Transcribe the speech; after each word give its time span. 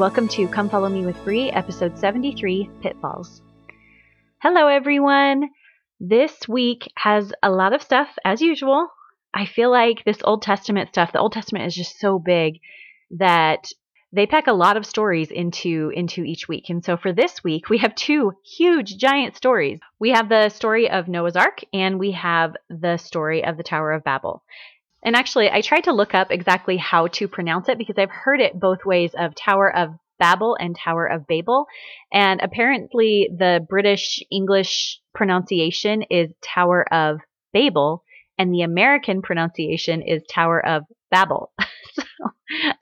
welcome 0.00 0.28
to 0.28 0.48
Come 0.48 0.70
Follow 0.70 0.88
Me 0.88 1.04
with 1.04 1.22
Bree, 1.24 1.50
episode 1.50 1.98
73 1.98 2.70
Pitfalls. 2.80 3.42
Hello, 4.38 4.66
everyone. 4.66 5.50
This 6.00 6.48
week 6.48 6.90
has 6.96 7.34
a 7.42 7.50
lot 7.50 7.74
of 7.74 7.82
stuff, 7.82 8.08
as 8.24 8.40
usual. 8.40 8.88
I 9.34 9.44
feel 9.44 9.70
like 9.70 10.02
this 10.06 10.22
Old 10.24 10.40
Testament 10.40 10.88
stuff, 10.88 11.12
the 11.12 11.18
Old 11.18 11.34
Testament 11.34 11.66
is 11.66 11.74
just 11.74 12.00
so 12.00 12.18
big 12.18 12.60
that 13.10 13.70
they 14.10 14.24
pack 14.26 14.46
a 14.46 14.54
lot 14.54 14.78
of 14.78 14.86
stories 14.86 15.30
into 15.30 15.92
into 15.94 16.24
each 16.24 16.48
week. 16.48 16.70
And 16.70 16.82
so 16.82 16.96
for 16.96 17.12
this 17.12 17.44
week, 17.44 17.68
we 17.68 17.76
have 17.76 17.94
two 17.94 18.32
huge 18.42 18.96
giant 18.96 19.36
stories. 19.36 19.80
We 19.98 20.12
have 20.12 20.30
the 20.30 20.48
story 20.48 20.90
of 20.90 21.08
Noah's 21.08 21.36
Ark 21.36 21.60
and 21.74 21.98
we 21.98 22.12
have 22.12 22.56
the 22.70 22.96
story 22.96 23.44
of 23.44 23.58
the 23.58 23.62
Tower 23.62 23.92
of 23.92 24.02
Babel. 24.02 24.44
And 25.02 25.16
actually, 25.16 25.50
I 25.50 25.62
tried 25.62 25.84
to 25.84 25.92
look 25.92 26.14
up 26.14 26.30
exactly 26.30 26.76
how 26.76 27.06
to 27.08 27.28
pronounce 27.28 27.68
it 27.68 27.78
because 27.78 27.96
I've 27.98 28.10
heard 28.10 28.40
it 28.40 28.58
both 28.58 28.84
ways 28.84 29.12
of 29.18 29.34
Tower 29.34 29.74
of 29.74 29.94
Babel 30.18 30.56
and 30.60 30.76
Tower 30.76 31.06
of 31.06 31.26
Babel. 31.26 31.66
And 32.12 32.40
apparently, 32.42 33.30
the 33.36 33.64
British 33.66 34.22
English 34.30 35.00
pronunciation 35.14 36.02
is 36.02 36.32
Tower 36.42 36.86
of 36.92 37.20
Babel, 37.52 38.04
and 38.38 38.52
the 38.52 38.62
American 38.62 39.22
pronunciation 39.22 40.02
is 40.02 40.22
Tower 40.30 40.64
of 40.64 40.84
Babel. 41.10 41.52
so 41.94 42.02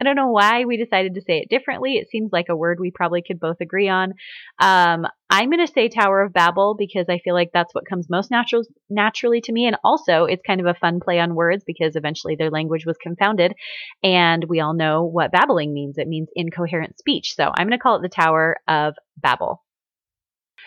I 0.01 0.05
don't 0.05 0.17
know 0.17 0.31
why 0.31 0.65
we 0.65 0.77
decided 0.77 1.15
to 1.15 1.21
say 1.21 1.39
it 1.39 1.49
differently. 1.49 1.95
It 1.95 2.09
seems 2.11 2.31
like 2.33 2.47
a 2.49 2.57
word 2.57 2.79
we 2.81 2.91
probably 2.91 3.23
could 3.23 3.39
both 3.39 3.61
agree 3.61 3.89
on. 3.89 4.15
Um, 4.59 5.07
I'm 5.31 5.51
going 5.51 5.65
to 5.65 5.73
say 5.73 5.89
Tower 5.89 6.23
of 6.23 6.33
Babel 6.33 6.75
because 6.79 7.07
I 7.09 7.19
feel 7.19 7.35
like 7.35 7.51
that's 7.53 7.75
what 7.75 7.89
comes 7.89 8.09
most 8.09 8.31
natural, 8.31 8.63
naturally 8.89 9.41
to 9.43 9.53
me. 9.53 9.67
And 9.67 9.77
also, 9.85 10.25
it's 10.25 10.43
kind 10.47 10.61
of 10.61 10.67
a 10.67 10.75
fun 10.75 11.01
play 11.01 11.21
on 11.21 11.35
words 11.35 11.65
because 11.67 11.97
eventually 11.97 12.37
their 12.37 12.51
language 12.51 12.87
was 12.87 12.97
confounded. 12.97 13.55
And 14.03 14.45
we 14.49 14.61
all 14.61 14.75
know 14.75 15.05
what 15.05 15.33
babbling 15.33 15.75
means 15.75 15.99
it 15.99 16.09
means 16.09 16.29
incoherent 16.35 16.99
speech. 16.99 17.35
So 17.37 17.45
I'm 17.45 17.67
going 17.67 17.79
to 17.79 17.83
call 17.83 17.97
it 17.97 18.03
the 18.03 18.09
Tower 18.09 18.57
of 18.67 18.95
Babel. 19.17 19.63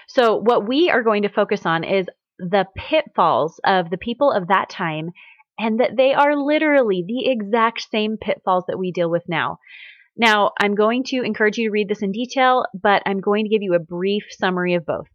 So, 0.07 0.35
what 0.35 0.67
we 0.67 0.89
are 0.89 1.03
going 1.03 1.23
to 1.23 1.29
focus 1.29 1.65
on 1.65 1.83
is 1.83 2.05
the 2.37 2.65
pitfalls 2.75 3.59
of 3.63 3.89
the 3.89 3.97
people 3.97 4.31
of 4.31 4.47
that 4.47 4.69
time 4.69 5.11
and 5.59 5.79
that 5.79 5.95
they 5.95 6.13
are 6.13 6.35
literally 6.35 7.03
the 7.05 7.29
exact 7.29 7.81
same 7.91 8.17
pitfalls 8.17 8.65
that 8.67 8.79
we 8.79 8.91
deal 8.91 9.09
with 9.09 9.23
now. 9.27 9.59
Now, 10.17 10.51
I'm 10.59 10.75
going 10.75 11.03
to 11.05 11.21
encourage 11.21 11.57
you 11.57 11.69
to 11.69 11.71
read 11.71 11.87
this 11.87 12.01
in 12.01 12.11
detail, 12.11 12.65
but 12.73 13.01
I'm 13.05 13.21
going 13.21 13.45
to 13.45 13.49
give 13.49 13.61
you 13.61 13.73
a 13.73 13.79
brief 13.79 14.23
summary 14.29 14.73
of 14.73 14.85
both. 14.85 15.07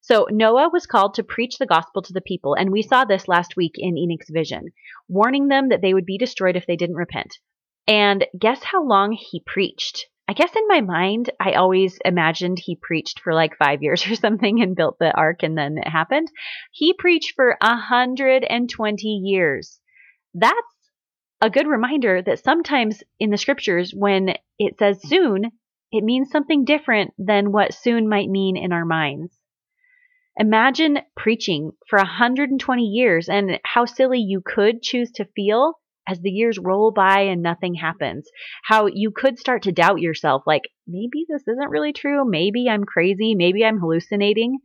So, 0.00 0.26
Noah 0.30 0.70
was 0.72 0.86
called 0.86 1.14
to 1.14 1.24
preach 1.24 1.58
the 1.58 1.66
gospel 1.66 2.02
to 2.02 2.12
the 2.12 2.20
people, 2.20 2.54
and 2.54 2.70
we 2.70 2.82
saw 2.82 3.04
this 3.04 3.28
last 3.28 3.56
week 3.56 3.72
in 3.74 3.98
Enoch's 3.98 4.30
vision, 4.30 4.68
warning 5.08 5.48
them 5.48 5.70
that 5.70 5.82
they 5.82 5.92
would 5.92 6.06
be 6.06 6.18
destroyed 6.18 6.56
if 6.56 6.66
they 6.66 6.76
didn't 6.76 6.96
repent. 6.96 7.38
And 7.86 8.26
guess 8.38 8.62
how 8.62 8.84
long 8.84 9.12
he 9.12 9.42
preached? 9.44 10.06
I 10.28 10.34
guess 10.34 10.54
in 10.54 10.68
my 10.68 10.82
mind, 10.82 11.30
I 11.40 11.52
always 11.52 11.98
imagined 12.04 12.58
he 12.58 12.76
preached 12.76 13.20
for 13.20 13.32
like 13.32 13.56
five 13.56 13.82
years 13.82 14.06
or 14.06 14.14
something 14.14 14.60
and 14.60 14.76
built 14.76 14.98
the 14.98 15.10
ark 15.16 15.42
and 15.42 15.56
then 15.56 15.78
it 15.78 15.88
happened. 15.88 16.28
He 16.70 16.92
preached 16.92 17.32
for 17.34 17.56
120 17.62 19.08
years. 19.08 19.80
That's 20.34 20.52
a 21.40 21.48
good 21.48 21.66
reminder 21.66 22.20
that 22.20 22.44
sometimes 22.44 23.02
in 23.18 23.30
the 23.30 23.38
scriptures, 23.38 23.94
when 23.96 24.34
it 24.58 24.78
says 24.78 25.00
soon, 25.00 25.50
it 25.90 26.04
means 26.04 26.30
something 26.30 26.66
different 26.66 27.14
than 27.16 27.50
what 27.50 27.72
soon 27.72 28.08
might 28.08 28.28
mean 28.28 28.56
in 28.58 28.72
our 28.72 28.84
minds. 28.84 29.34
Imagine 30.36 30.98
preaching 31.16 31.72
for 31.88 31.98
120 31.98 32.82
years 32.82 33.28
and 33.30 33.58
how 33.64 33.86
silly 33.86 34.20
you 34.20 34.42
could 34.44 34.82
choose 34.82 35.10
to 35.12 35.24
feel 35.34 35.74
as 36.08 36.20
the 36.20 36.30
years 36.30 36.58
roll 36.58 36.90
by 36.90 37.20
and 37.20 37.42
nothing 37.42 37.74
happens. 37.74 38.28
How 38.64 38.86
you 38.86 39.10
could 39.10 39.38
start 39.38 39.62
to 39.64 39.72
doubt 39.72 40.00
yourself 40.00 40.42
like, 40.46 40.62
maybe 40.86 41.26
this 41.28 41.42
isn't 41.46 41.70
really 41.70 41.92
true. 41.92 42.24
Maybe 42.28 42.66
I'm 42.68 42.84
crazy. 42.84 43.34
Maybe 43.34 43.64
I'm 43.64 43.78
hallucinating. 43.78 44.58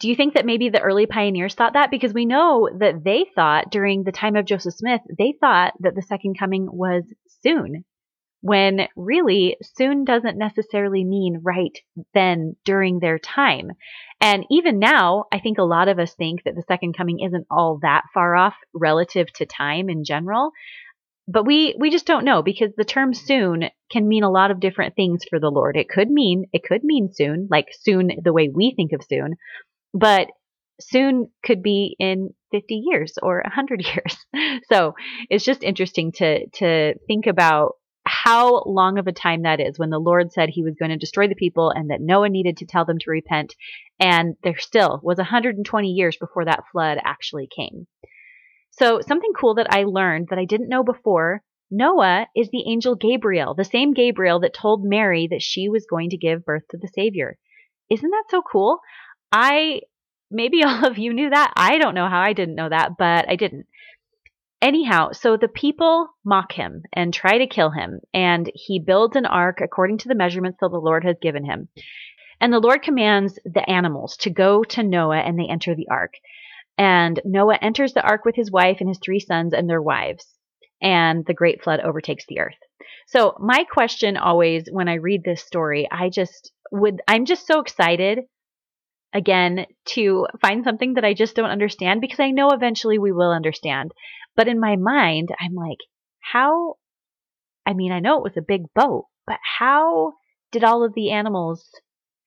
Do 0.00 0.08
you 0.08 0.16
think 0.16 0.34
that 0.34 0.46
maybe 0.46 0.68
the 0.68 0.80
early 0.80 1.06
pioneers 1.06 1.54
thought 1.54 1.74
that? 1.74 1.90
Because 1.90 2.12
we 2.12 2.26
know 2.26 2.68
that 2.80 3.02
they 3.04 3.26
thought 3.34 3.70
during 3.70 4.02
the 4.02 4.12
time 4.12 4.36
of 4.36 4.44
Joseph 4.44 4.74
Smith, 4.74 5.00
they 5.16 5.34
thought 5.40 5.74
that 5.80 5.94
the 5.94 6.02
second 6.02 6.38
coming 6.38 6.68
was 6.70 7.04
soon 7.42 7.84
when 8.40 8.86
really 8.96 9.56
soon 9.62 10.04
doesn't 10.04 10.38
necessarily 10.38 11.04
mean 11.04 11.40
right 11.42 11.78
then 12.14 12.54
during 12.64 13.00
their 13.00 13.18
time. 13.18 13.70
And 14.20 14.44
even 14.50 14.78
now, 14.78 15.24
I 15.32 15.40
think 15.40 15.58
a 15.58 15.64
lot 15.64 15.88
of 15.88 15.98
us 15.98 16.14
think 16.14 16.44
that 16.44 16.54
the 16.54 16.64
second 16.68 16.96
coming 16.96 17.20
isn't 17.20 17.46
all 17.50 17.78
that 17.82 18.02
far 18.14 18.36
off 18.36 18.54
relative 18.74 19.32
to 19.34 19.46
time 19.46 19.88
in 19.88 20.04
general. 20.04 20.52
But 21.28 21.44
we, 21.44 21.74
we 21.78 21.90
just 21.90 22.06
don't 22.06 22.24
know 22.24 22.42
because 22.42 22.70
the 22.76 22.84
term 22.84 23.12
soon 23.12 23.64
can 23.90 24.06
mean 24.06 24.22
a 24.22 24.30
lot 24.30 24.52
of 24.52 24.60
different 24.60 24.94
things 24.94 25.24
for 25.28 25.40
the 25.40 25.50
Lord. 25.50 25.76
It 25.76 25.88
could 25.88 26.08
mean, 26.08 26.46
it 26.52 26.62
could 26.62 26.84
mean 26.84 27.10
soon, 27.12 27.48
like 27.50 27.66
soon 27.72 28.10
the 28.22 28.32
way 28.32 28.48
we 28.48 28.74
think 28.76 28.92
of 28.92 29.02
soon, 29.02 29.34
but 29.92 30.28
soon 30.80 31.30
could 31.44 31.62
be 31.62 31.96
in 31.98 32.30
50 32.52 32.74
years 32.74 33.14
or 33.20 33.40
100 33.42 33.84
years. 34.34 34.62
So 34.72 34.94
it's 35.28 35.44
just 35.44 35.64
interesting 35.64 36.12
to, 36.12 36.46
to 36.58 36.94
think 37.08 37.26
about 37.26 37.72
how 38.06 38.62
long 38.64 38.98
of 38.98 39.06
a 39.06 39.12
time 39.12 39.42
that 39.42 39.60
is 39.60 39.78
when 39.78 39.90
the 39.90 39.98
Lord 39.98 40.32
said 40.32 40.48
he 40.48 40.62
was 40.62 40.76
going 40.78 40.90
to 40.90 40.96
destroy 40.96 41.28
the 41.28 41.34
people 41.34 41.70
and 41.70 41.90
that 41.90 42.00
Noah 42.00 42.28
needed 42.28 42.58
to 42.58 42.66
tell 42.66 42.84
them 42.84 42.98
to 43.00 43.10
repent. 43.10 43.54
And 43.98 44.36
there 44.42 44.58
still 44.58 45.00
was 45.02 45.18
120 45.18 45.88
years 45.88 46.16
before 46.16 46.44
that 46.44 46.64
flood 46.70 46.98
actually 47.04 47.48
came. 47.54 47.86
So, 48.70 49.00
something 49.00 49.32
cool 49.38 49.54
that 49.54 49.72
I 49.72 49.84
learned 49.84 50.28
that 50.30 50.38
I 50.38 50.44
didn't 50.44 50.68
know 50.68 50.84
before 50.84 51.42
Noah 51.70 52.26
is 52.36 52.50
the 52.50 52.64
angel 52.68 52.94
Gabriel, 52.94 53.54
the 53.54 53.64
same 53.64 53.92
Gabriel 53.92 54.40
that 54.40 54.54
told 54.54 54.84
Mary 54.84 55.26
that 55.30 55.42
she 55.42 55.68
was 55.68 55.86
going 55.88 56.10
to 56.10 56.16
give 56.16 56.44
birth 56.44 56.62
to 56.70 56.78
the 56.78 56.88
Savior. 56.94 57.38
Isn't 57.90 58.10
that 58.10 58.24
so 58.30 58.42
cool? 58.42 58.78
I 59.32 59.80
maybe 60.30 60.62
all 60.64 60.86
of 60.86 60.98
you 60.98 61.12
knew 61.12 61.30
that. 61.30 61.52
I 61.56 61.78
don't 61.78 61.94
know 61.94 62.08
how 62.08 62.20
I 62.20 62.32
didn't 62.32 62.54
know 62.54 62.68
that, 62.68 62.92
but 62.98 63.28
I 63.28 63.36
didn't. 63.36 63.66
Anyhow, 64.62 65.12
so 65.12 65.36
the 65.36 65.48
people 65.48 66.08
mock 66.24 66.52
him 66.52 66.82
and 66.92 67.12
try 67.12 67.38
to 67.38 67.46
kill 67.46 67.70
him, 67.70 68.00
and 68.14 68.50
he 68.54 68.78
builds 68.78 69.14
an 69.14 69.26
ark 69.26 69.60
according 69.60 69.98
to 69.98 70.08
the 70.08 70.14
measurements 70.14 70.58
that 70.60 70.70
the 70.70 70.78
Lord 70.78 71.04
has 71.04 71.16
given 71.20 71.44
him. 71.44 71.68
And 72.40 72.52
the 72.52 72.60
Lord 72.60 72.82
commands 72.82 73.38
the 73.44 73.68
animals 73.68 74.16
to 74.18 74.30
go 74.30 74.64
to 74.64 74.82
Noah 74.82 75.20
and 75.20 75.38
they 75.38 75.46
enter 75.48 75.74
the 75.74 75.88
ark. 75.90 76.14
And 76.78 77.20
Noah 77.24 77.58
enters 77.60 77.94
the 77.94 78.02
ark 78.02 78.24
with 78.24 78.34
his 78.34 78.50
wife 78.50 78.78
and 78.80 78.88
his 78.88 78.98
three 78.98 79.20
sons 79.20 79.52
and 79.52 79.68
their 79.68 79.80
wives. 79.80 80.26
And 80.82 81.24
the 81.24 81.34
great 81.34 81.62
flood 81.62 81.80
overtakes 81.80 82.26
the 82.26 82.40
earth. 82.40 82.58
So, 83.06 83.34
my 83.40 83.64
question 83.64 84.16
always 84.16 84.68
when 84.70 84.88
I 84.88 84.94
read 84.94 85.22
this 85.24 85.42
story, 85.42 85.88
I 85.90 86.10
just 86.10 86.52
would, 86.70 87.00
I'm 87.08 87.24
just 87.24 87.46
so 87.46 87.60
excited 87.60 88.24
again 89.14 89.66
to 89.86 90.26
find 90.42 90.64
something 90.64 90.94
that 90.94 91.04
I 91.04 91.14
just 91.14 91.34
don't 91.34 91.50
understand 91.50 92.02
because 92.02 92.20
I 92.20 92.30
know 92.30 92.50
eventually 92.50 92.98
we 92.98 93.12
will 93.12 93.32
understand. 93.32 93.92
But 94.36 94.48
in 94.48 94.60
my 94.60 94.76
mind, 94.76 95.30
I'm 95.40 95.54
like, 95.54 95.78
how? 96.20 96.74
I 97.64 97.72
mean, 97.72 97.92
I 97.92 98.00
know 98.00 98.18
it 98.18 98.22
was 98.22 98.36
a 98.36 98.42
big 98.42 98.62
boat, 98.74 99.06
but 99.26 99.38
how 99.58 100.12
did 100.52 100.62
all 100.62 100.84
of 100.84 100.94
the 100.94 101.10
animals 101.10 101.68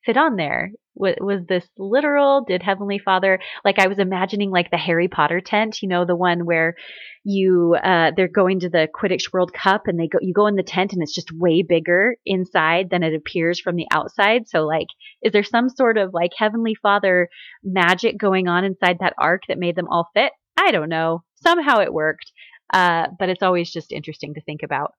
fit 0.06 0.18
on 0.18 0.36
there? 0.36 0.72
Was, 0.96 1.16
was 1.22 1.46
this 1.48 1.66
literal? 1.78 2.44
Did 2.46 2.62
Heavenly 2.62 3.00
Father, 3.00 3.40
like 3.64 3.80
I 3.80 3.88
was 3.88 4.00
imagining 4.00 4.52
like 4.52 4.70
the 4.70 4.78
Harry 4.78 5.08
Potter 5.08 5.40
tent, 5.40 5.82
you 5.82 5.88
know, 5.88 6.04
the 6.04 6.16
one 6.16 6.46
where 6.46 6.76
you, 7.24 7.76
uh, 7.82 8.12
they're 8.16 8.28
going 8.28 8.62
to 8.62 8.70
the 8.70 8.90
Quidditch 8.94 9.32
World 9.32 9.54
Cup 9.54 9.84
and 9.86 9.98
they 9.98 10.08
go, 10.08 10.18
you 10.22 10.34
go 10.34 10.48
in 10.48 10.56
the 10.56 10.64
tent 10.64 10.92
and 10.92 11.02
it's 11.02 11.16
just 11.16 11.32
way 11.32 11.62
bigger 11.62 12.16
inside 12.26 12.90
than 12.90 13.04
it 13.04 13.14
appears 13.14 13.62
from 13.62 13.76
the 13.76 13.88
outside. 13.92 14.50
So 14.50 14.66
like, 14.66 14.88
is 15.22 15.32
there 15.32 15.44
some 15.44 15.70
sort 15.70 15.98
of 15.98 16.14
like 16.14 16.32
Heavenly 16.38 16.76
Father 16.76 17.30
magic 17.64 18.18
going 18.18 18.48
on 18.48 18.66
inside 18.66 18.98
that 19.00 19.14
ark 19.18 19.44
that 19.48 19.58
made 19.58 19.76
them 19.76 19.88
all 19.90 20.10
fit? 20.14 20.34
I 20.58 20.72
don't 20.72 20.90
know. 20.90 21.24
Somehow 21.42 21.80
it 21.80 21.94
worked. 21.94 22.32
Uh, 22.72 23.08
but 23.18 23.30
it's 23.30 23.42
always 23.42 23.72
just 23.72 23.92
interesting 23.92 24.36
to 24.36 24.42
think 24.42 24.62
about. 24.64 24.94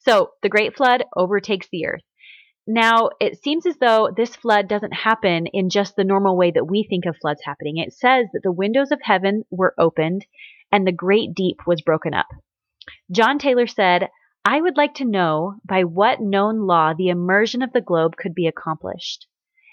So 0.00 0.32
the 0.42 0.50
Great 0.50 0.76
Flood 0.76 1.04
overtakes 1.16 1.68
the 1.72 1.86
earth. 1.86 2.02
Now, 2.66 3.10
it 3.20 3.42
seems 3.42 3.66
as 3.66 3.76
though 3.78 4.10
this 4.14 4.36
flood 4.36 4.68
doesn't 4.68 4.92
happen 4.92 5.46
in 5.46 5.68
just 5.68 5.96
the 5.96 6.04
normal 6.04 6.36
way 6.36 6.50
that 6.50 6.66
we 6.66 6.82
think 6.82 7.04
of 7.04 7.16
floods 7.20 7.42
happening. 7.44 7.76
It 7.76 7.92
says 7.92 8.26
that 8.32 8.42
the 8.42 8.52
windows 8.52 8.90
of 8.90 9.00
heaven 9.02 9.44
were 9.50 9.74
opened 9.78 10.24
and 10.72 10.86
the 10.86 10.92
great 10.92 11.34
deep 11.34 11.66
was 11.66 11.82
broken 11.82 12.14
up. 12.14 12.26
John 13.10 13.38
Taylor 13.38 13.66
said, 13.66 14.08
I 14.46 14.60
would 14.60 14.76
like 14.76 14.94
to 14.94 15.04
know 15.04 15.56
by 15.64 15.84
what 15.84 16.20
known 16.20 16.66
law 16.66 16.92
the 16.92 17.08
immersion 17.08 17.62
of 17.62 17.72
the 17.72 17.80
globe 17.80 18.16
could 18.16 18.34
be 18.34 18.46
accomplished. 18.46 19.26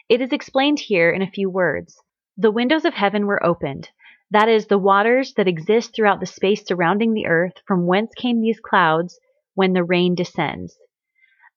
It 0.09 0.21
is 0.21 0.31
explained 0.31 0.79
here 0.79 1.11
in 1.11 1.21
a 1.21 1.31
few 1.31 1.49
words. 1.49 1.97
The 2.37 2.51
windows 2.51 2.85
of 2.85 2.93
heaven 2.93 3.25
were 3.25 3.45
opened. 3.45 3.89
That 4.31 4.47
is, 4.47 4.67
the 4.67 4.77
waters 4.77 5.33
that 5.35 5.47
exist 5.47 5.93
throughout 5.93 6.21
the 6.21 6.25
space 6.25 6.65
surrounding 6.65 7.13
the 7.13 7.27
earth, 7.27 7.61
from 7.67 7.85
whence 7.85 8.13
came 8.15 8.39
these 8.39 8.61
clouds 8.61 9.19
when 9.55 9.73
the 9.73 9.83
rain 9.83 10.15
descends. 10.15 10.79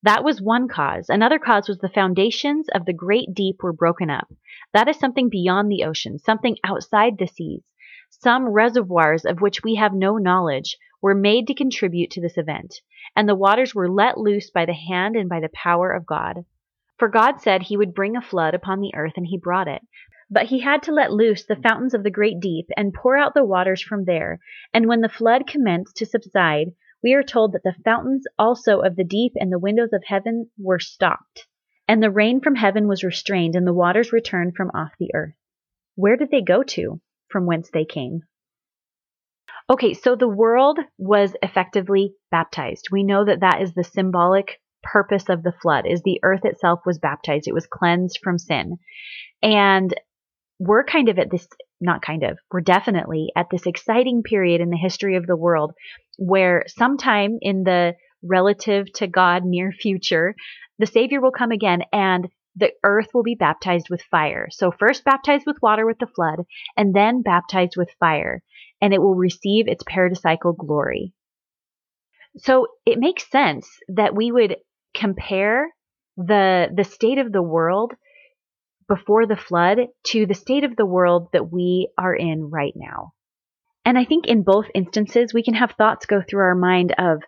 That 0.02 0.24
was 0.24 0.42
one 0.42 0.68
cause. 0.68 1.08
Another 1.08 1.38
cause 1.38 1.68
was 1.68 1.78
the 1.78 1.88
foundations 1.88 2.68
of 2.74 2.84
the 2.84 2.92
great 2.92 3.32
deep 3.32 3.62
were 3.62 3.72
broken 3.72 4.10
up. 4.10 4.28
That 4.72 4.88
is 4.88 4.98
something 4.98 5.28
beyond 5.30 5.70
the 5.70 5.84
ocean, 5.84 6.18
something 6.18 6.58
outside 6.64 7.16
the 7.16 7.26
seas. 7.26 7.62
Some 8.10 8.48
reservoirs 8.48 9.24
of 9.24 9.40
which 9.40 9.62
we 9.62 9.76
have 9.76 9.94
no 9.94 10.18
knowledge 10.18 10.76
were 11.00 11.14
made 11.14 11.46
to 11.46 11.54
contribute 11.54 12.10
to 12.10 12.20
this 12.20 12.36
event. 12.36 12.80
and 13.16 13.28
the 13.28 13.34
waters 13.34 13.74
were 13.74 13.88
let 13.88 14.18
loose 14.18 14.50
by 14.50 14.66
the 14.66 14.74
hand 14.74 15.16
and 15.16 15.28
by 15.28 15.40
the 15.40 15.50
power 15.54 15.92
of 15.92 16.06
God. 16.06 16.44
For 16.98 17.08
God 17.08 17.40
said 17.40 17.62
he 17.62 17.76
would 17.76 17.94
bring 17.94 18.16
a 18.16 18.22
flood 18.22 18.54
upon 18.54 18.80
the 18.80 18.94
earth, 18.94 19.14
and 19.16 19.26
he 19.26 19.38
brought 19.38 19.68
it. 19.68 19.82
But 20.30 20.46
he 20.46 20.60
had 20.60 20.82
to 20.84 20.92
let 20.92 21.12
loose 21.12 21.44
the 21.44 21.56
fountains 21.56 21.94
of 21.94 22.02
the 22.02 22.10
great 22.10 22.40
deep 22.40 22.66
and 22.76 22.94
pour 22.94 23.16
out 23.16 23.34
the 23.34 23.44
waters 23.44 23.82
from 23.82 24.04
there. 24.04 24.40
And 24.72 24.86
when 24.86 25.00
the 25.00 25.08
flood 25.08 25.46
commenced 25.46 25.96
to 25.96 26.06
subside, 26.06 26.72
we 27.02 27.12
are 27.12 27.22
told 27.22 27.52
that 27.52 27.62
the 27.62 27.76
fountains 27.84 28.26
also 28.38 28.80
of 28.80 28.96
the 28.96 29.04
deep 29.04 29.32
and 29.36 29.52
the 29.52 29.58
windows 29.58 29.92
of 29.92 30.04
heaven 30.06 30.50
were 30.56 30.78
stopped. 30.78 31.46
And 31.86 32.02
the 32.02 32.10
rain 32.10 32.40
from 32.40 32.54
heaven 32.54 32.88
was 32.88 33.04
restrained, 33.04 33.54
and 33.54 33.66
the 33.66 33.74
waters 33.74 34.12
returned 34.12 34.56
from 34.56 34.70
off 34.70 34.92
the 34.98 35.10
earth. 35.14 35.34
Where 35.96 36.16
did 36.16 36.30
they 36.30 36.42
go 36.42 36.62
to? 36.62 37.00
From 37.28 37.44
whence 37.44 37.70
they 37.70 37.84
came. 37.84 38.22
Okay, 39.68 39.94
so 39.94 40.14
the 40.14 40.28
world 40.28 40.78
was 40.98 41.36
effectively 41.42 42.14
baptized. 42.30 42.88
We 42.90 43.02
know 43.02 43.24
that 43.24 43.40
that 43.40 43.60
is 43.60 43.74
the 43.74 43.84
symbolic 43.84 44.60
purpose 44.84 45.28
of 45.28 45.42
the 45.42 45.54
flood 45.62 45.86
is 45.86 46.02
the 46.02 46.20
earth 46.22 46.44
itself 46.44 46.80
was 46.86 46.98
baptized. 46.98 47.48
It 47.48 47.54
was 47.54 47.66
cleansed 47.66 48.20
from 48.22 48.38
sin. 48.38 48.78
And 49.42 49.94
we're 50.58 50.84
kind 50.84 51.08
of 51.08 51.18
at 51.18 51.30
this 51.30 51.48
not 51.80 52.02
kind 52.02 52.22
of, 52.22 52.38
we're 52.52 52.60
definitely 52.60 53.30
at 53.36 53.46
this 53.50 53.66
exciting 53.66 54.22
period 54.22 54.60
in 54.60 54.70
the 54.70 54.76
history 54.76 55.16
of 55.16 55.26
the 55.26 55.36
world 55.36 55.72
where 56.18 56.64
sometime 56.68 57.38
in 57.40 57.64
the 57.64 57.94
relative 58.22 58.90
to 58.94 59.06
God 59.06 59.44
near 59.44 59.72
future, 59.72 60.34
the 60.78 60.86
Savior 60.86 61.20
will 61.20 61.32
come 61.32 61.50
again 61.50 61.82
and 61.92 62.28
the 62.56 62.72
earth 62.84 63.08
will 63.12 63.22
be 63.22 63.34
baptized 63.34 63.88
with 63.90 64.02
fire. 64.02 64.48
So, 64.50 64.70
first 64.70 65.04
baptized 65.04 65.44
with 65.46 65.60
water 65.60 65.86
with 65.86 65.98
the 65.98 66.06
flood, 66.06 66.40
and 66.76 66.94
then 66.94 67.22
baptized 67.22 67.74
with 67.76 67.90
fire, 67.98 68.42
and 68.80 68.94
it 68.94 69.02
will 69.02 69.16
receive 69.16 69.66
its 69.66 69.82
paradisical 69.82 70.56
glory. 70.56 71.12
So, 72.36 72.68
it 72.86 72.98
makes 72.98 73.28
sense 73.28 73.68
that 73.88 74.14
we 74.14 74.30
would 74.30 74.56
compare 74.94 75.68
the, 76.16 76.68
the 76.74 76.84
state 76.84 77.18
of 77.18 77.32
the 77.32 77.42
world 77.42 77.92
before 78.88 79.26
the 79.26 79.36
flood 79.36 79.78
to 80.04 80.26
the 80.26 80.34
state 80.34 80.64
of 80.64 80.76
the 80.76 80.86
world 80.86 81.28
that 81.32 81.50
we 81.50 81.88
are 81.98 82.14
in 82.14 82.50
right 82.50 82.74
now. 82.76 83.12
And 83.84 83.98
I 83.98 84.04
think 84.04 84.26
in 84.26 84.42
both 84.42 84.66
instances, 84.74 85.34
we 85.34 85.42
can 85.42 85.54
have 85.54 85.72
thoughts 85.72 86.06
go 86.06 86.22
through 86.22 86.42
our 86.42 86.54
mind 86.54 86.94
of 86.98 87.22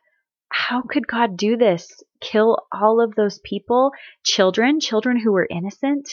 how 0.49 0.83
could 0.83 1.07
God 1.07 1.37
do 1.37 1.57
this? 1.57 2.03
Kill 2.21 2.59
all 2.73 3.01
of 3.03 3.15
those 3.15 3.41
people, 3.41 3.91
children, 4.25 4.81
children 4.81 5.19
who 5.21 5.33
were 5.33 5.47
innocent? 5.51 6.09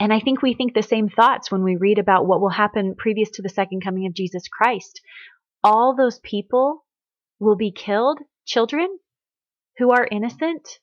And 0.00 0.12
I 0.12 0.20
think 0.20 0.42
we 0.42 0.54
think 0.54 0.74
the 0.74 0.82
same 0.82 1.08
thoughts 1.08 1.50
when 1.50 1.62
we 1.62 1.76
read 1.76 1.98
about 1.98 2.26
what 2.26 2.40
will 2.40 2.50
happen 2.50 2.94
previous 2.96 3.30
to 3.30 3.42
the 3.42 3.48
second 3.48 3.82
coming 3.82 4.06
of 4.06 4.14
Jesus 4.14 4.48
Christ. 4.48 5.00
All 5.62 5.94
those 5.96 6.18
people 6.18 6.84
will 7.38 7.56
be 7.56 7.72
killed, 7.72 8.18
children 8.44 8.88
who 9.78 9.92
are 9.92 10.08
innocent. 10.10 10.78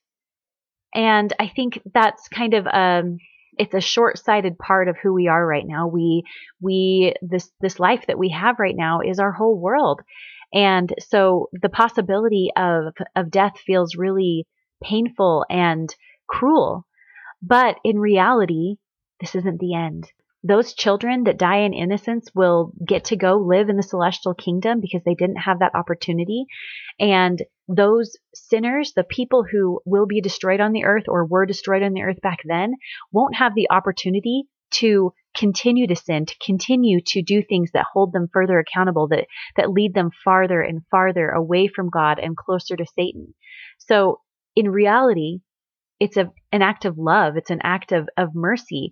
And 0.94 1.32
I 1.38 1.48
think 1.48 1.80
that's 1.92 2.28
kind 2.28 2.54
of 2.54 2.66
um, 2.66 3.18
it's 3.58 3.74
a 3.74 3.80
short-sighted 3.80 4.58
part 4.58 4.88
of 4.88 4.96
who 5.02 5.12
we 5.12 5.28
are 5.28 5.46
right 5.46 5.66
now. 5.66 5.88
We 5.88 6.24
we 6.60 7.14
this 7.22 7.50
this 7.60 7.78
life 7.78 8.04
that 8.06 8.18
we 8.18 8.30
have 8.30 8.58
right 8.58 8.76
now 8.76 9.00
is 9.00 9.18
our 9.18 9.32
whole 9.32 9.58
world. 9.58 10.00
And 10.52 10.92
so 11.00 11.48
the 11.52 11.68
possibility 11.68 12.50
of 12.56 12.94
of 13.14 13.30
death 13.30 13.58
feels 13.66 13.96
really 13.96 14.46
painful 14.82 15.44
and 15.50 15.94
cruel. 16.28 16.86
But 17.42 17.76
in 17.84 17.98
reality, 17.98 18.76
this 19.20 19.34
isn't 19.34 19.60
the 19.60 19.74
end 19.74 20.10
those 20.46 20.74
children 20.74 21.24
that 21.24 21.38
die 21.38 21.58
in 21.58 21.72
innocence 21.72 22.28
will 22.34 22.72
get 22.86 23.06
to 23.06 23.16
go 23.16 23.36
live 23.36 23.68
in 23.68 23.76
the 23.76 23.82
celestial 23.82 24.34
kingdom 24.34 24.80
because 24.80 25.02
they 25.04 25.14
didn't 25.14 25.36
have 25.36 25.58
that 25.58 25.74
opportunity. 25.74 26.44
And 27.00 27.42
those 27.68 28.16
sinners, 28.34 28.92
the 28.94 29.04
people 29.04 29.44
who 29.50 29.80
will 29.84 30.06
be 30.06 30.20
destroyed 30.20 30.60
on 30.60 30.72
the 30.72 30.84
earth 30.84 31.04
or 31.08 31.24
were 31.24 31.46
destroyed 31.46 31.82
on 31.82 31.92
the 31.92 32.02
earth 32.02 32.20
back 32.22 32.38
then, 32.44 32.74
won't 33.12 33.34
have 33.34 33.54
the 33.54 33.68
opportunity 33.70 34.44
to 34.72 35.12
continue 35.36 35.86
to 35.86 35.96
sin, 35.96 36.26
to 36.26 36.34
continue 36.44 37.00
to 37.06 37.22
do 37.22 37.42
things 37.42 37.70
that 37.72 37.86
hold 37.92 38.12
them 38.12 38.28
further 38.32 38.58
accountable, 38.58 39.08
that, 39.08 39.26
that 39.56 39.70
lead 39.70 39.94
them 39.94 40.10
farther 40.24 40.60
and 40.60 40.82
farther 40.90 41.28
away 41.30 41.68
from 41.68 41.90
God 41.90 42.18
and 42.18 42.36
closer 42.36 42.76
to 42.76 42.86
Satan. 42.94 43.34
So 43.78 44.20
in 44.54 44.70
reality, 44.70 45.40
it's 45.98 46.16
a, 46.16 46.30
an 46.52 46.62
act 46.62 46.84
of 46.84 46.98
love. 46.98 47.36
It's 47.36 47.50
an 47.50 47.60
act 47.62 47.92
of, 47.92 48.08
of 48.16 48.34
mercy 48.34 48.90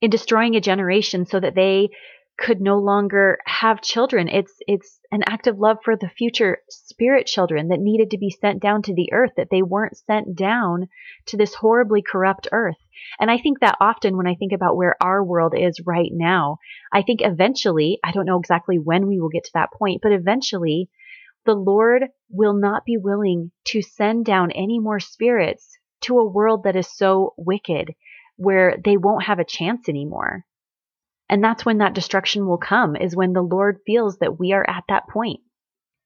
in 0.00 0.10
destroying 0.10 0.56
a 0.56 0.60
generation 0.60 1.26
so 1.26 1.40
that 1.40 1.54
they 1.54 1.90
could 2.38 2.60
no 2.60 2.78
longer 2.78 3.38
have 3.46 3.82
children. 3.82 4.28
It's 4.28 4.54
it's 4.68 5.00
an 5.10 5.24
act 5.26 5.48
of 5.48 5.58
love 5.58 5.78
for 5.84 5.96
the 5.96 6.08
future 6.08 6.58
spirit 6.70 7.26
children 7.26 7.68
that 7.68 7.80
needed 7.80 8.12
to 8.12 8.18
be 8.18 8.30
sent 8.30 8.62
down 8.62 8.82
to 8.82 8.94
the 8.94 9.12
earth 9.12 9.32
that 9.36 9.48
they 9.50 9.60
weren't 9.60 9.96
sent 9.96 10.36
down 10.36 10.88
to 11.26 11.36
this 11.36 11.54
horribly 11.54 12.00
corrupt 12.00 12.46
earth. 12.52 12.76
And 13.18 13.28
I 13.28 13.38
think 13.38 13.58
that 13.60 13.76
often 13.80 14.16
when 14.16 14.28
I 14.28 14.36
think 14.36 14.52
about 14.52 14.76
where 14.76 14.96
our 15.02 15.22
world 15.24 15.54
is 15.56 15.80
right 15.84 16.10
now, 16.12 16.58
I 16.92 17.02
think 17.02 17.20
eventually, 17.22 17.98
I 18.04 18.12
don't 18.12 18.26
know 18.26 18.38
exactly 18.38 18.78
when 18.78 19.08
we 19.08 19.20
will 19.20 19.30
get 19.30 19.44
to 19.44 19.52
that 19.54 19.72
point, 19.72 20.00
but 20.02 20.12
eventually 20.12 20.90
the 21.44 21.54
Lord 21.54 22.04
will 22.30 22.54
not 22.54 22.84
be 22.84 22.96
willing 22.96 23.50
to 23.66 23.82
send 23.82 24.24
down 24.26 24.52
any 24.52 24.78
more 24.78 25.00
spirits 25.00 25.76
to 26.02 26.18
a 26.18 26.28
world 26.28 26.62
that 26.64 26.76
is 26.76 26.88
so 26.88 27.34
wicked 27.36 27.94
where 28.38 28.78
they 28.82 28.96
won't 28.96 29.24
have 29.24 29.38
a 29.38 29.44
chance 29.44 29.88
anymore. 29.88 30.44
And 31.28 31.44
that's 31.44 31.66
when 31.66 31.78
that 31.78 31.94
destruction 31.94 32.46
will 32.46 32.56
come, 32.56 32.96
is 32.96 33.14
when 33.14 33.34
the 33.34 33.42
Lord 33.42 33.80
feels 33.84 34.16
that 34.18 34.38
we 34.38 34.52
are 34.52 34.64
at 34.68 34.84
that 34.88 35.08
point. 35.08 35.40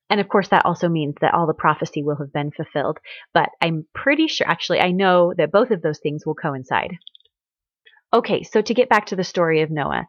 And 0.09 0.19
of 0.19 0.27
course, 0.27 0.49
that 0.49 0.65
also 0.65 0.89
means 0.89 1.15
that 1.21 1.33
all 1.33 1.47
the 1.47 1.53
prophecy 1.53 2.03
will 2.03 2.17
have 2.17 2.33
been 2.33 2.51
fulfilled. 2.51 2.99
But 3.33 3.49
I'm 3.61 3.87
pretty 3.95 4.27
sure, 4.27 4.45
actually, 4.47 4.79
I 4.79 4.91
know 4.91 5.33
that 5.37 5.51
both 5.51 5.71
of 5.71 5.81
those 5.81 5.99
things 5.99 6.25
will 6.25 6.35
coincide. 6.35 6.97
Okay, 8.13 8.43
so 8.43 8.61
to 8.61 8.73
get 8.73 8.89
back 8.89 9.07
to 9.07 9.15
the 9.15 9.23
story 9.23 9.61
of 9.61 9.71
Noah, 9.71 10.07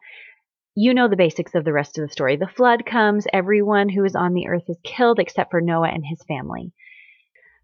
you 0.75 0.93
know 0.93 1.07
the 1.07 1.15
basics 1.15 1.55
of 1.55 1.63
the 1.63 1.73
rest 1.73 1.97
of 1.97 2.05
the 2.05 2.11
story. 2.11 2.35
The 2.35 2.47
flood 2.47 2.85
comes, 2.85 3.25
everyone 3.31 3.87
who 3.87 4.03
is 4.03 4.15
on 4.15 4.33
the 4.33 4.47
earth 4.47 4.65
is 4.67 4.77
killed 4.83 5.19
except 5.19 5.49
for 5.49 5.61
Noah 5.61 5.89
and 5.89 6.03
his 6.05 6.21
family. 6.27 6.73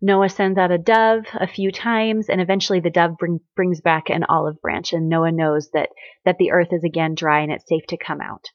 Noah 0.01 0.29
sends 0.29 0.57
out 0.57 0.71
a 0.71 0.79
dove 0.79 1.25
a 1.33 1.47
few 1.47 1.71
times, 1.71 2.27
and 2.27 2.41
eventually 2.41 2.79
the 2.79 2.89
dove 2.89 3.17
bring, 3.17 3.39
brings 3.55 3.81
back 3.81 4.09
an 4.09 4.23
olive 4.23 4.59
branch, 4.59 4.93
and 4.93 5.07
Noah 5.07 5.31
knows 5.31 5.69
that 5.73 5.89
that 6.25 6.37
the 6.39 6.51
earth 6.51 6.69
is 6.71 6.83
again 6.83 7.13
dry 7.13 7.41
and 7.41 7.51
it's 7.51 7.67
safe 7.67 7.85
to 7.89 7.97
come 7.97 8.19
out. 8.19 8.45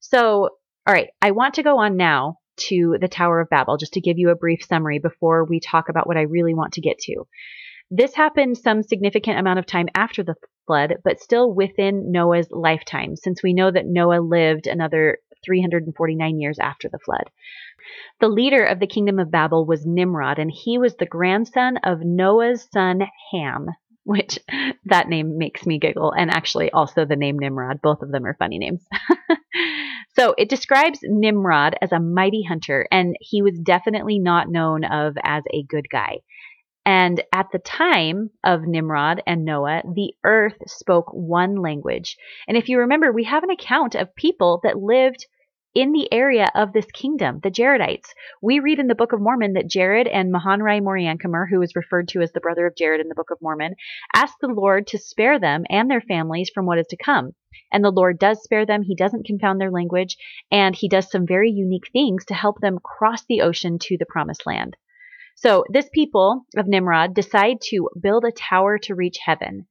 So, 0.00 0.50
all 0.86 0.94
right, 0.94 1.08
I 1.22 1.30
want 1.30 1.54
to 1.54 1.62
go 1.62 1.78
on 1.78 1.96
now 1.96 2.36
to 2.68 2.96
the 3.00 3.08
Tower 3.08 3.40
of 3.40 3.48
Babel, 3.48 3.78
just 3.78 3.94
to 3.94 4.00
give 4.00 4.18
you 4.18 4.30
a 4.30 4.36
brief 4.36 4.62
summary 4.62 4.98
before 4.98 5.44
we 5.44 5.60
talk 5.60 5.88
about 5.88 6.06
what 6.06 6.18
I 6.18 6.22
really 6.22 6.54
want 6.54 6.74
to 6.74 6.82
get 6.82 6.98
to. 6.98 7.24
This 7.90 8.14
happened 8.14 8.58
some 8.58 8.82
significant 8.82 9.38
amount 9.38 9.58
of 9.58 9.66
time 9.66 9.88
after 9.94 10.22
the 10.22 10.36
flood, 10.66 10.96
but 11.02 11.20
still 11.20 11.52
within 11.52 12.12
Noah's 12.12 12.48
lifetime, 12.50 13.16
since 13.16 13.42
we 13.42 13.54
know 13.54 13.70
that 13.70 13.86
Noah 13.86 14.20
lived 14.20 14.66
another 14.66 15.18
349 15.44 16.38
years 16.38 16.58
after 16.58 16.88
the 16.88 16.98
flood. 16.98 17.30
The 18.20 18.28
leader 18.28 18.64
of 18.64 18.78
the 18.78 18.86
kingdom 18.86 19.18
of 19.18 19.30
Babel 19.30 19.64
was 19.64 19.86
Nimrod, 19.86 20.38
and 20.38 20.50
he 20.50 20.78
was 20.78 20.96
the 20.96 21.06
grandson 21.06 21.78
of 21.78 22.00
Noah's 22.00 22.68
son 22.72 23.02
Ham, 23.32 23.68
which 24.04 24.38
that 24.84 25.08
name 25.08 25.38
makes 25.38 25.66
me 25.66 25.78
giggle, 25.78 26.12
and 26.12 26.30
actually 26.30 26.70
also 26.70 27.04
the 27.04 27.16
name 27.16 27.38
Nimrod. 27.38 27.80
Both 27.82 28.02
of 28.02 28.10
them 28.10 28.26
are 28.26 28.34
funny 28.34 28.58
names. 28.58 28.86
so 30.16 30.34
it 30.36 30.48
describes 30.48 31.00
Nimrod 31.02 31.76
as 31.80 31.92
a 31.92 32.00
mighty 32.00 32.42
hunter, 32.42 32.86
and 32.90 33.16
he 33.20 33.42
was 33.42 33.58
definitely 33.58 34.18
not 34.18 34.50
known 34.50 34.84
of 34.84 35.16
as 35.22 35.44
a 35.52 35.62
good 35.62 35.88
guy. 35.90 36.18
And 36.86 37.22
at 37.32 37.46
the 37.52 37.58
time 37.58 38.30
of 38.42 38.66
Nimrod 38.66 39.22
and 39.26 39.44
Noah, 39.44 39.82
the 39.84 40.14
earth 40.24 40.56
spoke 40.66 41.10
one 41.12 41.56
language. 41.56 42.16
And 42.48 42.56
if 42.56 42.68
you 42.68 42.78
remember, 42.78 43.12
we 43.12 43.24
have 43.24 43.42
an 43.42 43.50
account 43.50 43.94
of 43.94 44.14
people 44.16 44.60
that 44.64 44.78
lived 44.78 45.26
in 45.74 45.92
the 45.92 46.12
area 46.12 46.50
of 46.54 46.72
this 46.72 46.90
kingdom, 46.90 47.38
the 47.42 47.50
Jaredites. 47.50 48.12
We 48.42 48.58
read 48.58 48.80
in 48.80 48.88
the 48.88 48.96
Book 48.96 49.12
of 49.12 49.20
Mormon 49.20 49.52
that 49.52 49.68
Jared 49.68 50.08
and 50.08 50.32
Mahonri 50.32 50.80
Moriancumer, 50.80 51.48
who 51.48 51.62
is 51.62 51.76
referred 51.76 52.08
to 52.08 52.22
as 52.22 52.32
the 52.32 52.40
brother 52.40 52.66
of 52.66 52.74
Jared 52.74 53.00
in 53.00 53.08
the 53.08 53.14
Book 53.14 53.30
of 53.30 53.38
Mormon, 53.40 53.74
asked 54.12 54.38
the 54.40 54.48
Lord 54.48 54.88
to 54.88 54.98
spare 54.98 55.38
them 55.38 55.64
and 55.70 55.88
their 55.88 56.00
families 56.00 56.50
from 56.52 56.66
what 56.66 56.78
is 56.78 56.88
to 56.88 56.96
come. 56.96 57.32
And 57.72 57.84
the 57.84 57.92
Lord 57.92 58.18
does 58.18 58.42
spare 58.42 58.66
them. 58.66 58.82
He 58.82 58.96
doesn't 58.96 59.26
confound 59.26 59.60
their 59.60 59.70
language, 59.70 60.16
and 60.50 60.74
he 60.74 60.88
does 60.88 61.08
some 61.08 61.26
very 61.26 61.50
unique 61.50 61.90
things 61.92 62.24
to 62.26 62.34
help 62.34 62.60
them 62.60 62.80
cross 62.82 63.24
the 63.26 63.42
ocean 63.42 63.78
to 63.82 63.96
the 63.96 64.06
promised 64.06 64.46
land. 64.46 64.76
So 65.40 65.64
this 65.70 65.88
people 65.92 66.44
of 66.56 66.68
Nimrod 66.68 67.14
decide 67.14 67.62
to 67.70 67.88
build 68.00 68.24
a 68.24 68.32
tower 68.32 68.78
to 68.80 68.94
reach 68.94 69.18
heaven. 69.24 69.66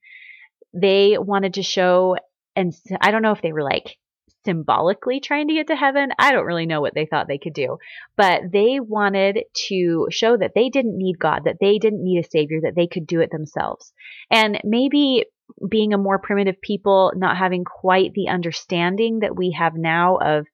They 0.73 1.17
wanted 1.19 1.55
to 1.55 1.63
show, 1.63 2.15
and 2.55 2.73
I 2.99 3.11
don't 3.11 3.21
know 3.21 3.33
if 3.33 3.41
they 3.41 3.53
were 3.53 3.63
like 3.63 3.97
symbolically 4.45 5.19
trying 5.19 5.47
to 5.47 5.53
get 5.53 5.67
to 5.67 5.75
heaven. 5.75 6.09
I 6.17 6.31
don't 6.31 6.45
really 6.45 6.65
know 6.65 6.81
what 6.81 6.95
they 6.95 7.05
thought 7.05 7.27
they 7.27 7.37
could 7.37 7.53
do, 7.53 7.77
but 8.17 8.41
they 8.51 8.79
wanted 8.79 9.43
to 9.67 10.07
show 10.09 10.37
that 10.37 10.53
they 10.55 10.69
didn't 10.69 10.97
need 10.97 11.19
God, 11.19 11.43
that 11.45 11.57
they 11.61 11.77
didn't 11.77 12.03
need 12.03 12.19
a 12.25 12.29
savior, 12.29 12.61
that 12.63 12.75
they 12.75 12.87
could 12.87 13.05
do 13.05 13.19
it 13.19 13.29
themselves. 13.31 13.93
And 14.31 14.59
maybe 14.63 15.25
being 15.69 15.93
a 15.93 15.99
more 15.99 16.19
primitive 16.19 16.61
people, 16.61 17.11
not 17.15 17.37
having 17.37 17.63
quite 17.63 18.13
the 18.13 18.29
understanding 18.29 19.19
that 19.19 19.35
we 19.35 19.55
have 19.57 19.73
now 19.75 20.17
of 20.17 20.47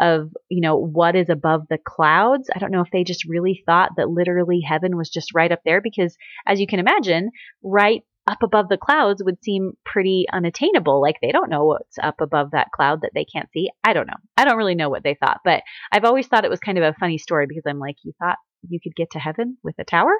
of, 0.00 0.30
you 0.48 0.60
know, 0.60 0.76
what 0.76 1.14
is 1.14 1.28
above 1.28 1.62
the 1.68 1.78
clouds. 1.78 2.48
I 2.54 2.58
don't 2.58 2.72
know 2.72 2.80
if 2.80 2.90
they 2.92 3.04
just 3.04 3.28
really 3.28 3.62
thought 3.66 3.90
that 3.96 4.08
literally 4.08 4.60
heaven 4.66 4.96
was 4.96 5.10
just 5.10 5.34
right 5.34 5.52
up 5.52 5.60
there 5.64 5.80
because 5.80 6.16
as 6.46 6.58
you 6.58 6.66
can 6.66 6.78
imagine, 6.78 7.30
right 7.62 8.02
up 8.26 8.42
above 8.42 8.68
the 8.68 8.78
clouds 8.78 9.22
would 9.24 9.42
seem 9.42 9.72
pretty 9.84 10.26
unattainable. 10.32 11.00
Like 11.00 11.16
they 11.20 11.32
don't 11.32 11.50
know 11.50 11.64
what's 11.64 11.98
up 12.02 12.20
above 12.20 12.52
that 12.52 12.70
cloud 12.74 13.00
that 13.02 13.12
they 13.14 13.24
can't 13.24 13.48
see. 13.52 13.70
I 13.84 13.92
don't 13.92 14.06
know. 14.06 14.14
I 14.36 14.44
don't 14.44 14.56
really 14.56 14.74
know 14.74 14.88
what 14.88 15.02
they 15.02 15.14
thought, 15.14 15.38
but 15.44 15.62
I've 15.92 16.04
always 16.04 16.26
thought 16.26 16.44
it 16.44 16.50
was 16.50 16.60
kind 16.60 16.78
of 16.78 16.84
a 16.84 16.96
funny 16.98 17.18
story 17.18 17.46
because 17.48 17.64
I'm 17.66 17.78
like, 17.78 17.96
you 18.02 18.12
thought 18.18 18.36
you 18.68 18.78
could 18.82 18.94
get 18.94 19.10
to 19.12 19.18
heaven 19.18 19.56
with 19.62 19.74
a 19.78 19.84
tower? 19.84 20.12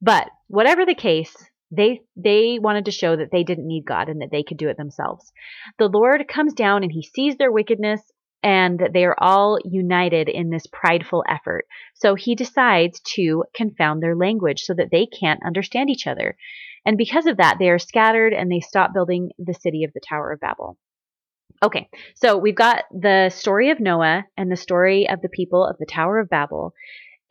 But 0.00 0.28
whatever 0.48 0.84
the 0.84 0.94
case, 0.94 1.34
they 1.70 2.02
they 2.16 2.58
wanted 2.60 2.84
to 2.86 2.90
show 2.90 3.16
that 3.16 3.30
they 3.32 3.44
didn't 3.44 3.66
need 3.66 3.84
God 3.86 4.08
and 4.08 4.20
that 4.20 4.30
they 4.30 4.42
could 4.42 4.58
do 4.58 4.68
it 4.68 4.76
themselves. 4.76 5.32
The 5.78 5.88
Lord 5.88 6.26
comes 6.28 6.54
down 6.54 6.82
and 6.82 6.92
he 6.92 7.02
sees 7.02 7.36
their 7.36 7.52
wickedness 7.52 8.02
and 8.42 8.80
they 8.92 9.04
are 9.04 9.16
all 9.18 9.58
united 9.64 10.28
in 10.28 10.50
this 10.50 10.66
prideful 10.66 11.24
effort. 11.28 11.66
So 11.94 12.14
he 12.14 12.34
decides 12.34 13.00
to 13.14 13.44
confound 13.54 14.02
their 14.02 14.16
language 14.16 14.62
so 14.62 14.74
that 14.74 14.90
they 14.90 15.06
can't 15.06 15.44
understand 15.44 15.90
each 15.90 16.06
other. 16.06 16.36
And 16.84 16.98
because 16.98 17.26
of 17.26 17.36
that, 17.36 17.56
they 17.58 17.70
are 17.70 17.78
scattered 17.78 18.32
and 18.32 18.50
they 18.50 18.60
stop 18.60 18.92
building 18.92 19.30
the 19.38 19.54
city 19.54 19.84
of 19.84 19.92
the 19.92 20.00
Tower 20.00 20.32
of 20.32 20.40
Babel. 20.40 20.76
Okay, 21.62 21.88
so 22.16 22.36
we've 22.36 22.56
got 22.56 22.84
the 22.90 23.28
story 23.28 23.70
of 23.70 23.78
Noah 23.78 24.24
and 24.36 24.50
the 24.50 24.56
story 24.56 25.08
of 25.08 25.20
the 25.22 25.28
people 25.28 25.64
of 25.64 25.78
the 25.78 25.86
Tower 25.86 26.18
of 26.18 26.28
Babel. 26.28 26.74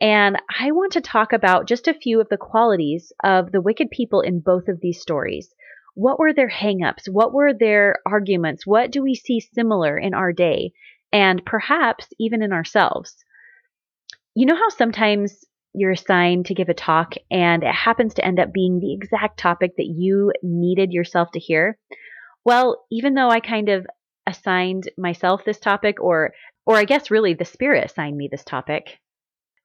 And 0.00 0.38
I 0.58 0.72
want 0.72 0.92
to 0.92 1.02
talk 1.02 1.34
about 1.34 1.68
just 1.68 1.86
a 1.86 1.94
few 1.94 2.20
of 2.20 2.28
the 2.30 2.38
qualities 2.38 3.12
of 3.22 3.52
the 3.52 3.60
wicked 3.60 3.90
people 3.90 4.22
in 4.22 4.40
both 4.40 4.68
of 4.68 4.80
these 4.80 5.02
stories. 5.02 5.54
What 5.94 6.18
were 6.18 6.32
their 6.32 6.48
hangups? 6.48 7.02
What 7.10 7.34
were 7.34 7.52
their 7.52 7.96
arguments? 8.06 8.66
What 8.66 8.90
do 8.90 9.02
we 9.02 9.14
see 9.14 9.40
similar 9.40 9.98
in 9.98 10.14
our 10.14 10.32
day? 10.32 10.72
And 11.12 11.44
perhaps 11.44 12.08
even 12.18 12.42
in 12.42 12.52
ourselves. 12.52 13.16
You 14.34 14.46
know 14.46 14.56
how 14.56 14.70
sometimes 14.70 15.44
you're 15.74 15.90
assigned 15.90 16.46
to 16.46 16.54
give 16.54 16.68
a 16.68 16.74
talk 16.74 17.14
and 17.30 17.62
it 17.62 17.74
happens 17.74 18.14
to 18.14 18.24
end 18.24 18.38
up 18.38 18.52
being 18.52 18.80
the 18.80 18.92
exact 18.92 19.38
topic 19.38 19.72
that 19.76 19.86
you 19.86 20.32
needed 20.42 20.92
yourself 20.92 21.30
to 21.32 21.40
hear? 21.40 21.78
Well, 22.44 22.84
even 22.90 23.14
though 23.14 23.28
I 23.28 23.40
kind 23.40 23.68
of 23.68 23.86
assigned 24.26 24.90
myself 24.96 25.44
this 25.44 25.58
topic 25.58 26.00
or 26.00 26.32
or 26.64 26.76
I 26.76 26.84
guess 26.84 27.10
really 27.10 27.34
the 27.34 27.44
spirit 27.44 27.84
assigned 27.84 28.16
me 28.16 28.28
this 28.30 28.44
topic, 28.44 29.00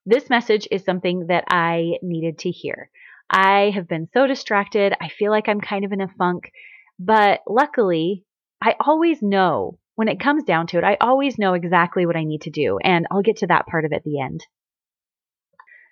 this 0.06 0.30
message 0.30 0.68
is 0.72 0.84
something 0.84 1.28
that 1.28 1.44
I 1.50 1.98
needed 2.02 2.40
to 2.40 2.50
hear. 2.50 2.90
I 3.30 3.72
have 3.76 3.88
been 3.88 4.08
so 4.14 4.26
distracted. 4.26 4.94
I 5.00 5.10
feel 5.10 5.32
like 5.32 5.48
I'm 5.48 5.62
kind 5.62 5.86
of 5.86 5.92
in 5.92 6.02
a 6.02 6.08
funk, 6.18 6.52
but 6.98 7.42
luckily, 7.48 8.24
I 8.62 8.76
always 8.80 9.22
know 9.22 9.78
when 9.98 10.10
it 10.10 10.20
comes 10.20 10.44
down 10.44 10.68
to 10.68 10.78
it, 10.78 10.84
I 10.84 10.96
always 11.02 11.40
know 11.40 11.56
exactly 11.56 12.06
what 12.06 12.16
I 12.16 12.24
need 12.24 12.44
to 12.44 12.52
do, 12.52 12.78
and 12.78 13.08
I'll 13.10 13.24
get 13.24 13.38
to 13.38 13.48
that 13.48 13.66
part 13.66 13.84
of 13.84 13.92
it 13.92 13.96
at 13.96 14.04
the 14.04 14.22
end. 14.22 14.46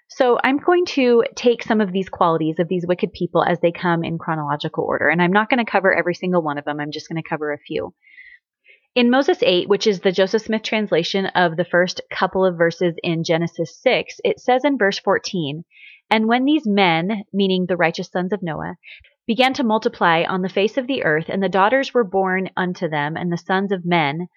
So 0.10 0.38
I'm 0.44 0.60
going 0.60 0.86
to 0.90 1.24
take 1.36 1.64
some 1.64 1.82
of 1.82 1.92
these 1.92 2.08
qualities 2.08 2.60
of 2.60 2.68
these 2.68 2.86
wicked 2.86 3.14
people 3.14 3.44
as 3.44 3.60
they 3.62 3.72
come 3.72 4.04
in 4.04 4.20
chronological 4.20 4.84
order, 4.84 5.10
and 5.10 5.24
I'm 5.24 5.32
not 5.32 5.50
going 5.50 5.58
to 5.58 5.70
cover 5.70 5.92
every 5.92 6.14
single 6.14 6.44
one 6.44 6.60
of 6.60 6.66
them. 6.66 6.80
I'm 6.80 6.92
just 6.92 7.10
going 7.10 7.22
to 7.22 7.28
cover 7.28 7.52
a 7.52 7.58
few. 7.58 7.96
In 8.94 9.10
Moses 9.10 9.40
8, 9.42 9.68
which 9.68 9.88
is 9.88 10.02
the 10.02 10.12
Joseph 10.12 10.44
Smith 10.44 10.62
translation 10.62 11.26
of 11.26 11.58
the 11.58 11.66
first 11.66 12.00
couple 12.12 12.46
of 12.46 12.60
verses 12.60 12.94
in 13.02 13.24
Genesis 13.24 13.76
6, 13.82 14.18
it 14.24 14.40
says 14.40 14.64
in 14.64 14.78
verse 14.78 15.00
14, 15.00 15.66
And 16.12 16.28
when 16.28 16.46
these 16.46 16.68
men, 16.68 17.24
meaning 17.34 17.66
the 17.68 17.76
righteous 17.76 18.10
sons 18.12 18.34
of 18.34 18.44
Noah, 18.44 18.76
began 19.27 19.53
to 19.53 19.63
multiply 19.63 20.24
on 20.24 20.41
the 20.41 20.50
face 20.50 20.77
of 20.77 20.88
the 20.88 21.03
earth, 21.03 21.25
and 21.29 21.41
the 21.41 21.50
daughters 21.50 21.94
were 21.94 22.03
born 22.03 22.50
unto 22.55 22.88
them, 22.88 23.17
and 23.17 23.32
the 23.32 23.38
sons 23.38 23.72
of 23.72 23.86
men, 23.86 24.27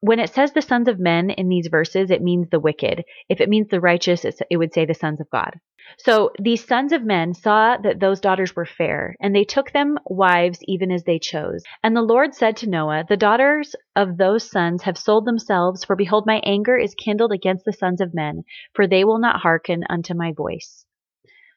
when 0.00 0.20
it 0.20 0.30
says 0.30 0.52
the 0.52 0.62
sons 0.62 0.88
of 0.88 1.00
men 1.00 1.30
in 1.30 1.48
these 1.48 1.68
verses, 1.68 2.10
it 2.10 2.22
means 2.22 2.48
the 2.50 2.60
wicked. 2.60 3.04
If 3.28 3.40
it 3.40 3.48
means 3.48 3.68
the 3.68 3.80
righteous, 3.80 4.24
it 4.24 4.56
would 4.56 4.72
say 4.72 4.84
the 4.84 4.94
sons 4.94 5.20
of 5.20 5.30
God. 5.30 5.58
So 5.98 6.32
these 6.38 6.64
sons 6.64 6.92
of 6.92 7.04
men 7.04 7.32
saw 7.32 7.76
that 7.78 8.00
those 8.00 8.20
daughters 8.20 8.54
were 8.54 8.66
fair, 8.66 9.16
and 9.20 9.34
they 9.34 9.44
took 9.44 9.72
them 9.72 9.98
wives 10.04 10.58
even 10.64 10.90
as 10.90 11.04
they 11.04 11.18
chose. 11.18 11.62
And 11.82 11.96
the 11.96 12.02
Lord 12.02 12.34
said 12.34 12.56
to 12.58 12.68
Noah, 12.68 13.04
The 13.08 13.16
daughters 13.16 13.74
of 13.94 14.16
those 14.16 14.48
sons 14.48 14.82
have 14.82 14.98
sold 14.98 15.24
themselves, 15.24 15.84
for 15.84 15.96
behold, 15.96 16.26
my 16.26 16.40
anger 16.44 16.76
is 16.76 16.94
kindled 16.94 17.32
against 17.32 17.64
the 17.64 17.72
sons 17.72 18.00
of 18.00 18.14
men, 18.14 18.42
for 18.74 18.86
they 18.86 19.04
will 19.04 19.18
not 19.18 19.40
hearken 19.40 19.84
unto 19.88 20.14
my 20.14 20.32
voice. 20.32 20.84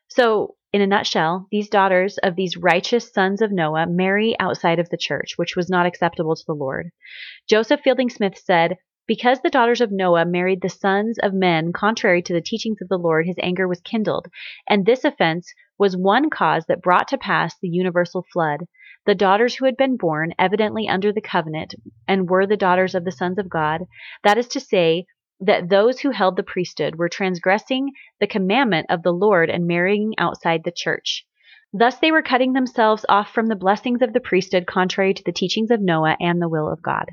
So 0.07 0.55
in 0.71 0.81
a 0.81 0.87
nutshell, 0.87 1.47
these 1.51 1.69
daughters 1.69 2.17
of 2.19 2.35
these 2.35 2.57
righteous 2.57 3.11
sons 3.11 3.41
of 3.41 3.51
Noah 3.51 3.87
marry 3.87 4.35
outside 4.39 4.79
of 4.79 4.89
the 4.89 4.97
church, 4.97 5.33
which 5.35 5.55
was 5.55 5.69
not 5.69 5.85
acceptable 5.85 6.35
to 6.35 6.43
the 6.45 6.53
Lord. 6.53 6.91
Joseph 7.47 7.81
Fielding 7.81 8.09
Smith 8.09 8.37
said, 8.37 8.77
because 9.07 9.41
the 9.41 9.49
daughters 9.49 9.81
of 9.81 9.91
Noah 9.91 10.25
married 10.25 10.61
the 10.61 10.69
sons 10.69 11.17
of 11.17 11.33
men 11.33 11.73
contrary 11.73 12.21
to 12.21 12.33
the 12.33 12.41
teachings 12.41 12.77
of 12.79 12.89
the 12.89 12.97
Lord, 12.99 13.25
his 13.25 13.37
anger 13.41 13.67
was 13.67 13.81
kindled. 13.81 14.27
And 14.69 14.85
this 14.85 15.03
offense 15.03 15.51
was 15.79 15.97
one 15.97 16.29
cause 16.29 16.65
that 16.67 16.83
brought 16.83 17.07
to 17.07 17.17
pass 17.17 17.55
the 17.57 17.69
universal 17.69 18.23
flood. 18.31 18.59
The 19.07 19.15
daughters 19.15 19.55
who 19.55 19.65
had 19.65 19.77
been 19.77 19.97
born, 19.97 20.33
evidently 20.37 20.87
under 20.87 21.11
the 21.11 21.21
covenant, 21.21 21.73
and 22.07 22.29
were 22.29 22.45
the 22.45 22.55
daughters 22.55 22.93
of 22.93 23.03
the 23.03 23.11
sons 23.11 23.39
of 23.39 23.49
God, 23.49 23.85
that 24.23 24.37
is 24.37 24.47
to 24.49 24.59
say, 24.59 25.07
that 25.39 25.69
those 25.69 25.99
who 25.99 26.11
held 26.11 26.35
the 26.35 26.43
priesthood 26.43 26.95
were 26.95 27.09
transgressing 27.09 27.91
the 28.19 28.27
commandment 28.27 28.87
of 28.89 29.03
the 29.03 29.13
Lord 29.13 29.49
and 29.49 29.67
marrying 29.67 30.13
outside 30.17 30.63
the 30.63 30.71
church. 30.71 31.25
Thus 31.71 31.97
they 31.99 32.11
were 32.11 32.23
cutting 32.23 32.53
themselves 32.53 33.05
off 33.07 33.31
from 33.31 33.47
the 33.47 33.55
blessings 33.55 34.01
of 34.01 34.11
the 34.11 34.19
priesthood 34.19 34.65
contrary 34.65 35.13
to 35.13 35.23
the 35.23 35.31
teachings 35.31 35.71
of 35.71 35.81
Noah 35.81 36.17
and 36.19 36.41
the 36.41 36.49
will 36.49 36.71
of 36.71 36.81
God. 36.81 37.05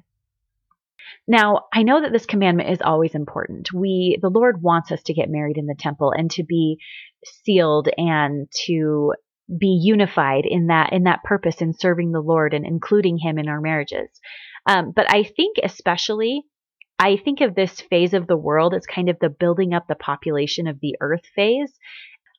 Now, 1.29 1.67
I 1.73 1.83
know 1.83 2.01
that 2.01 2.13
this 2.13 2.27
commandment 2.27 2.71
is 2.71 2.81
always 2.81 3.15
important. 3.15 3.73
We 3.73 4.19
the 4.21 4.31
Lord 4.31 4.63
wants 4.63 4.93
us 4.93 5.03
to 5.05 5.15
get 5.15 5.31
married 5.31 5.59
in 5.59 5.67
the 5.67 5.77
temple 5.79 6.13
and 6.17 6.31
to 6.33 6.45
be 6.45 6.79
sealed 7.25 7.89
and 7.97 8.49
to 8.67 9.13
be 9.59 9.79
unified 9.81 10.45
in 10.47 10.69
that 10.69 10.93
in 10.93 11.05
that 11.05 11.23
purpose 11.23 11.61
in 11.61 11.73
serving 11.73 12.13
the 12.13 12.21
Lord 12.21 12.55
and 12.55 12.67
including 12.67 13.19
him 13.19 13.39
in 13.39 13.49
our 13.49 13.61
marriages. 13.61 14.09
Um, 14.67 14.93
but 14.95 15.13
I 15.13 15.23
think 15.23 15.57
especially 15.63 16.45
I 16.99 17.17
think 17.17 17.41
of 17.41 17.55
this 17.55 17.81
phase 17.81 18.15
of 18.15 18.27
the 18.27 18.37
world 18.37 18.75
as 18.75 18.87
kind 18.87 19.09
of 19.09 19.19
the 19.21 19.29
building 19.29 19.75
up 19.75 19.87
the 19.87 19.95
population 19.95 20.67
of 20.67 20.81
the 20.81 20.97
earth 21.01 21.25
phase. 21.35 21.73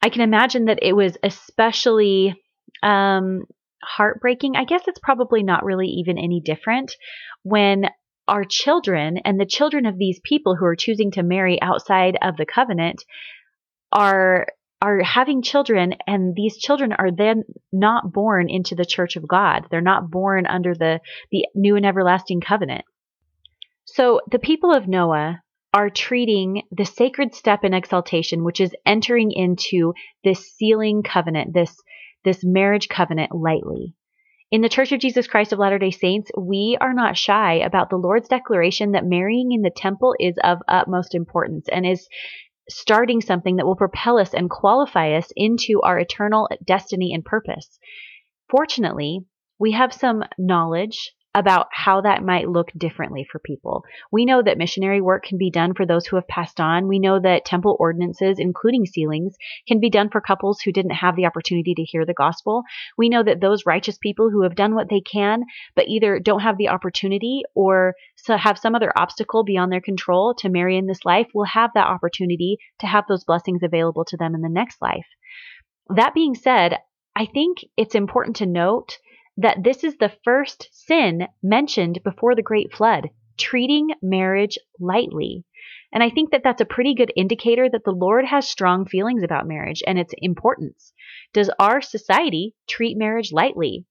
I 0.02 0.10
can 0.10 0.22
imagine 0.22 0.66
that 0.66 0.80
it 0.82 0.94
was 0.94 1.18
especially 1.24 2.42
um, 2.82 3.44
heartbreaking. 3.84 4.56
I 4.56 4.66
guess 4.66 4.84
it's 4.88 5.00
probably 5.00 5.44
not 5.44 5.64
really 5.64 5.88
even 5.88 6.18
any 6.18 6.42
different 6.44 6.96
when 7.44 7.90
our 8.28 8.44
children 8.44 9.18
and 9.24 9.40
the 9.40 9.46
children 9.46 9.86
of 9.86 9.98
these 9.98 10.20
people 10.24 10.56
who 10.56 10.66
are 10.66 10.76
choosing 10.76 11.12
to 11.12 11.24
marry 11.24 11.62
outside 11.62 12.18
of 12.22 12.36
the 12.38 12.46
covenant 12.46 13.04
are 13.92 14.48
are 14.80 15.02
having 15.02 15.42
children 15.42 15.96
and 16.06 16.36
these 16.36 16.56
children 16.58 16.94
are 16.94 17.10
then 17.10 17.44
not 17.72 18.14
born 18.14 18.48
into 18.48 18.76
the 18.76 18.86
church 18.86 19.16
of 19.16 19.28
God. 19.28 19.66
They're 19.72 19.82
not 19.82 20.12
born 20.12 20.46
under 20.46 20.76
the 20.76 21.00
the 21.32 21.46
new 21.56 21.76
and 21.76 21.86
everlasting 21.86 22.42
covenant. 22.42 22.86
So 23.88 24.22
the 24.29 24.39
people 24.39 24.74
of 24.74 24.88
Noah 24.88 25.41
are 25.74 25.89
treating 25.89 26.63
the 26.72 26.86
sacred 26.86 27.34
step 27.34 27.63
in 27.63 27.74
exaltation, 27.74 28.44
which 28.44 28.62
is 28.62 28.75
entering 28.86 29.32
into 29.32 29.94
this 30.24 30.53
sealing 30.56 31.03
covenant, 31.03 31.53
this, 31.53 31.75
this 32.24 32.44
marriage 32.44 32.89
covenant 32.89 33.34
lightly. 33.34 33.96
In 34.51 34.62
the 34.62 34.70
Church 34.70 34.91
of 34.91 35.00
Jesus 35.00 35.27
Christ 35.27 35.51
of 35.51 35.60
Latter 35.60 35.79
day 35.79 35.91
Saints, 35.91 36.32
we 36.38 36.77
are 36.79 36.94
not 36.94 37.17
shy 37.17 37.56
about 37.56 37.89
the 37.89 37.98
Lord's 37.98 38.29
declaration 38.29 38.91
that 38.91 39.06
marrying 39.06 39.51
in 39.51 39.62
the 39.62 39.70
temple 39.75 40.15
is 40.20 40.38
of 40.44 40.60
utmost 40.67 41.15
importance 41.15 41.67
and 41.70 41.86
is 41.86 42.08
starting 42.70 43.22
something 43.22 43.56
that 43.56 43.65
will 43.65 43.75
propel 43.75 44.17
us 44.17 44.34
and 44.34 44.50
qualify 44.50 45.13
us 45.13 45.32
into 45.36 45.82
our 45.82 45.98
eternal 45.98 46.50
destiny 46.65 47.13
and 47.13 47.25
purpose. 47.25 47.79
Fortunately, 48.50 49.22
we 49.60 49.72
have 49.72 49.94
some 49.94 50.24
knowledge 50.38 51.13
about 51.36 51.68
how 51.72 52.02
that 52.02 52.24
might 52.24 52.50
look 52.50 52.72
differently 52.76 53.28
for 53.32 53.38
people. 53.38 53.84
We 54.12 54.26
know 54.26 54.42
that 54.42 54.58
missionary 54.58 55.02
work 55.02 55.24
can 55.24 55.38
be 55.38 55.52
done 55.52 55.76
for 55.76 55.86
those 55.86 56.08
who 56.08 56.16
have 56.16 56.28
passed 56.28 56.60
on. 56.60 56.88
We 56.88 56.98
know 56.98 57.20
that 57.20 57.46
temple 57.46 57.78
ordinances, 57.80 58.40
including 58.40 58.88
sealings, 58.88 59.36
can 59.68 59.80
be 59.80 59.92
done 59.92 60.10
for 60.10 60.20
couples 60.20 60.62
who 60.62 60.72
didn't 60.72 60.92
have 60.92 61.16
the 61.16 61.28
opportunity 61.28 61.76
to 61.76 61.84
hear 61.84 62.06
the 62.06 62.14
gospel. 62.14 62.64
We 62.98 63.10
know 63.10 63.22
that 63.22 63.40
those 63.40 63.68
righteous 63.68 64.00
people 64.00 64.32
who 64.32 64.42
have 64.44 64.56
done 64.56 64.74
what 64.74 64.90
they 64.90 65.02
can, 65.02 65.44
but 65.76 65.88
either 65.88 66.20
don't 66.20 66.40
have 66.40 66.58
the 66.58 66.70
opportunity 66.70 67.44
or 67.54 67.94
have 68.28 68.58
some 68.58 68.74
other 68.74 68.92
obstacle 68.98 69.44
beyond 69.44 69.72
their 69.72 69.82
control 69.82 70.34
to 70.40 70.50
marry 70.50 70.76
in 70.76 70.88
this 70.88 71.06
life 71.06 71.28
will 71.34 71.46
have 71.46 71.70
that 71.76 71.88
opportunity 71.88 72.58
to 72.80 72.88
have 72.88 73.04
those 73.08 73.26
blessings 73.26 73.62
available 73.62 74.06
to 74.06 74.18
them 74.18 74.34
in 74.34 74.42
the 74.42 74.50
next 74.50 74.82
life. 74.82 75.06
That 75.96 76.16
being 76.16 76.36
said, 76.36 76.80
I 77.16 77.26
think 77.26 77.60
it's 77.78 77.96
important 77.96 78.38
to 78.38 78.46
note 78.46 78.98
that 79.38 79.63
this 79.63 79.84
is 79.84 79.98
the 79.98 80.12
first 80.24 80.67
sin 80.72 81.27
mentioned 81.44 82.00
before 82.03 82.36
the 82.36 82.41
great 82.41 82.74
flood, 82.74 83.10
treating 83.38 83.91
marriage 84.01 84.58
lightly. 84.79 85.46
And 85.94 86.03
I 86.03 86.10
think 86.10 86.32
that 86.32 86.41
that's 86.44 86.62
a 86.62 86.65
pretty 86.65 86.96
good 86.96 87.13
indicator 87.15 87.70
that 87.70 87.84
the 87.86 87.91
Lord 87.91 88.25
has 88.25 88.48
strong 88.48 88.86
feelings 88.86 89.24
about 89.24 89.48
marriage 89.48 89.84
and 89.86 89.98
its 89.98 90.13
importance. 90.17 90.91
Does 91.34 91.50
our 91.60 91.82
society 91.82 92.56
treat 92.67 92.98
marriage 92.98 93.32
lightly? 93.32 93.86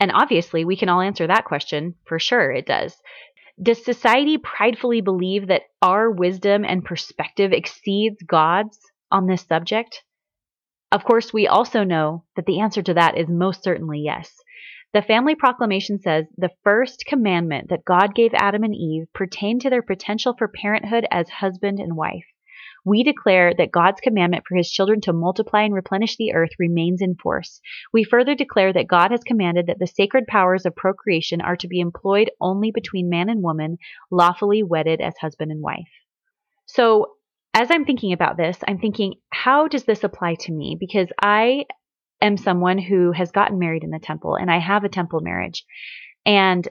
And 0.00 0.10
obviously, 0.12 0.64
we 0.64 0.76
can 0.76 0.88
all 0.88 1.02
answer 1.02 1.26
that 1.26 1.44
question. 1.44 1.94
For 2.06 2.18
sure, 2.18 2.50
it 2.50 2.66
does. 2.66 2.96
Does 3.62 3.84
society 3.84 4.38
pridefully 4.38 5.02
believe 5.02 5.48
that 5.48 5.64
our 5.82 6.10
wisdom 6.10 6.64
and 6.64 6.82
perspective 6.82 7.52
exceeds 7.52 8.22
God's 8.22 8.78
on 9.12 9.26
this 9.26 9.42
subject? 9.42 10.02
Of 10.90 11.04
course, 11.04 11.32
we 11.32 11.46
also 11.46 11.84
know 11.84 12.24
that 12.34 12.46
the 12.46 12.60
answer 12.60 12.82
to 12.82 12.94
that 12.94 13.18
is 13.18 13.28
most 13.28 13.62
certainly 13.62 14.00
yes. 14.00 14.34
The 14.92 15.02
family 15.02 15.36
proclamation 15.36 16.00
says 16.00 16.26
the 16.36 16.50
first 16.64 17.04
commandment 17.06 17.68
that 17.68 17.84
God 17.84 18.14
gave 18.14 18.32
Adam 18.34 18.64
and 18.64 18.74
Eve 18.74 19.06
pertained 19.14 19.60
to 19.60 19.70
their 19.70 19.82
potential 19.82 20.34
for 20.36 20.48
parenthood 20.48 21.06
as 21.12 21.28
husband 21.28 21.78
and 21.78 21.96
wife. 21.96 22.24
We 22.84 23.04
declare 23.04 23.54
that 23.54 23.70
God's 23.70 24.00
commandment 24.00 24.44
for 24.48 24.56
his 24.56 24.70
children 24.70 25.00
to 25.02 25.12
multiply 25.12 25.62
and 25.62 25.74
replenish 25.74 26.16
the 26.16 26.32
earth 26.32 26.50
remains 26.58 27.02
in 27.02 27.14
force. 27.14 27.60
We 27.92 28.04
further 28.04 28.34
declare 28.34 28.72
that 28.72 28.88
God 28.88 29.12
has 29.12 29.22
commanded 29.22 29.66
that 29.66 29.78
the 29.78 29.86
sacred 29.86 30.26
powers 30.26 30.66
of 30.66 30.74
procreation 30.74 31.40
are 31.40 31.56
to 31.56 31.68
be 31.68 31.78
employed 31.78 32.30
only 32.40 32.72
between 32.72 33.10
man 33.10 33.28
and 33.28 33.42
woman, 33.42 33.78
lawfully 34.10 34.62
wedded 34.62 35.00
as 35.00 35.14
husband 35.18 35.52
and 35.52 35.62
wife. 35.62 35.90
So, 36.66 37.12
as 37.52 37.70
I'm 37.70 37.84
thinking 37.84 38.12
about 38.12 38.36
this, 38.36 38.58
I'm 38.66 38.78
thinking, 38.78 39.14
how 39.30 39.68
does 39.68 39.84
this 39.84 40.04
apply 40.04 40.36
to 40.40 40.52
me? 40.52 40.76
Because 40.78 41.08
I 41.20 41.66
am 42.20 42.36
someone 42.36 42.78
who 42.78 43.12
has 43.12 43.32
gotten 43.32 43.58
married 43.58 43.84
in 43.84 43.90
the 43.90 43.98
temple 43.98 44.36
and 44.36 44.50
I 44.50 44.58
have 44.58 44.84
a 44.84 44.88
temple 44.88 45.20
marriage. 45.20 45.64
And 46.26 46.68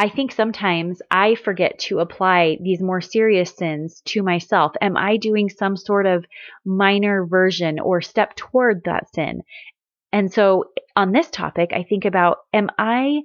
I 0.00 0.08
think 0.08 0.30
sometimes 0.30 1.02
I 1.10 1.34
forget 1.34 1.80
to 1.80 1.98
apply 1.98 2.58
these 2.62 2.80
more 2.80 3.00
serious 3.00 3.50
sins 3.50 4.00
to 4.06 4.22
myself. 4.22 4.72
Am 4.80 4.96
I 4.96 5.16
doing 5.16 5.50
some 5.50 5.76
sort 5.76 6.06
of 6.06 6.24
minor 6.64 7.26
version 7.26 7.80
or 7.80 8.00
step 8.00 8.36
toward 8.36 8.84
that 8.84 9.12
sin? 9.12 9.42
And 10.12 10.32
so 10.32 10.66
on 10.94 11.10
this 11.10 11.28
topic, 11.30 11.72
I 11.72 11.82
think 11.82 12.04
about 12.04 12.38
am 12.52 12.70
I 12.78 13.22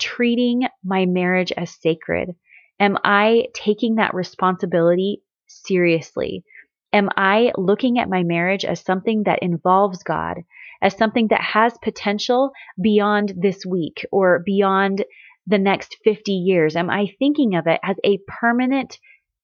treating 0.00 0.66
my 0.84 1.06
marriage 1.06 1.52
as 1.52 1.70
sacred? 1.70 2.34
Am 2.80 2.98
I 3.04 3.46
taking 3.54 3.94
that 3.94 4.12
responsibility 4.12 5.22
seriously? 5.46 6.44
Am 6.92 7.08
I 7.16 7.52
looking 7.56 7.98
at 7.98 8.08
my 8.08 8.24
marriage 8.24 8.64
as 8.64 8.80
something 8.80 9.22
that 9.24 9.42
involves 9.42 10.02
God, 10.02 10.42
as 10.82 10.96
something 10.96 11.28
that 11.28 11.40
has 11.40 11.76
potential 11.82 12.50
beyond 12.80 13.32
this 13.36 13.64
week 13.64 14.04
or 14.12 14.42
beyond 14.44 15.04
the 15.46 15.58
next 15.58 15.96
50 16.04 16.32
years? 16.32 16.76
Am 16.76 16.90
I 16.90 17.06
thinking 17.18 17.54
of 17.54 17.66
it 17.66 17.80
as 17.82 17.96
a 18.04 18.18
permanent 18.26 18.98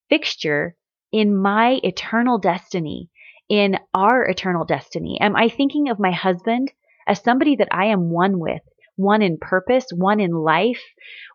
fixture 0.09 0.77
in 1.13 1.37
my 1.37 1.81
eternal 1.83 2.39
destiny, 2.39 3.09
in 3.49 3.79
our 3.95 4.25
eternal 4.25 4.65
destiny? 4.65 5.19
Am 5.21 5.37
I 5.37 5.49
thinking 5.49 5.89
of 5.89 5.99
my 5.99 6.13
husband 6.13 6.73
as 7.07 7.23
somebody 7.23 7.57
that 7.57 7.69
I 7.71 7.87
am 7.87 8.11
one 8.11 8.39
with, 8.39 8.63
one 8.97 9.23
in 9.23 9.39
purpose, 9.39 9.87
one 9.95 10.21
in 10.21 10.33
life, 10.33 10.83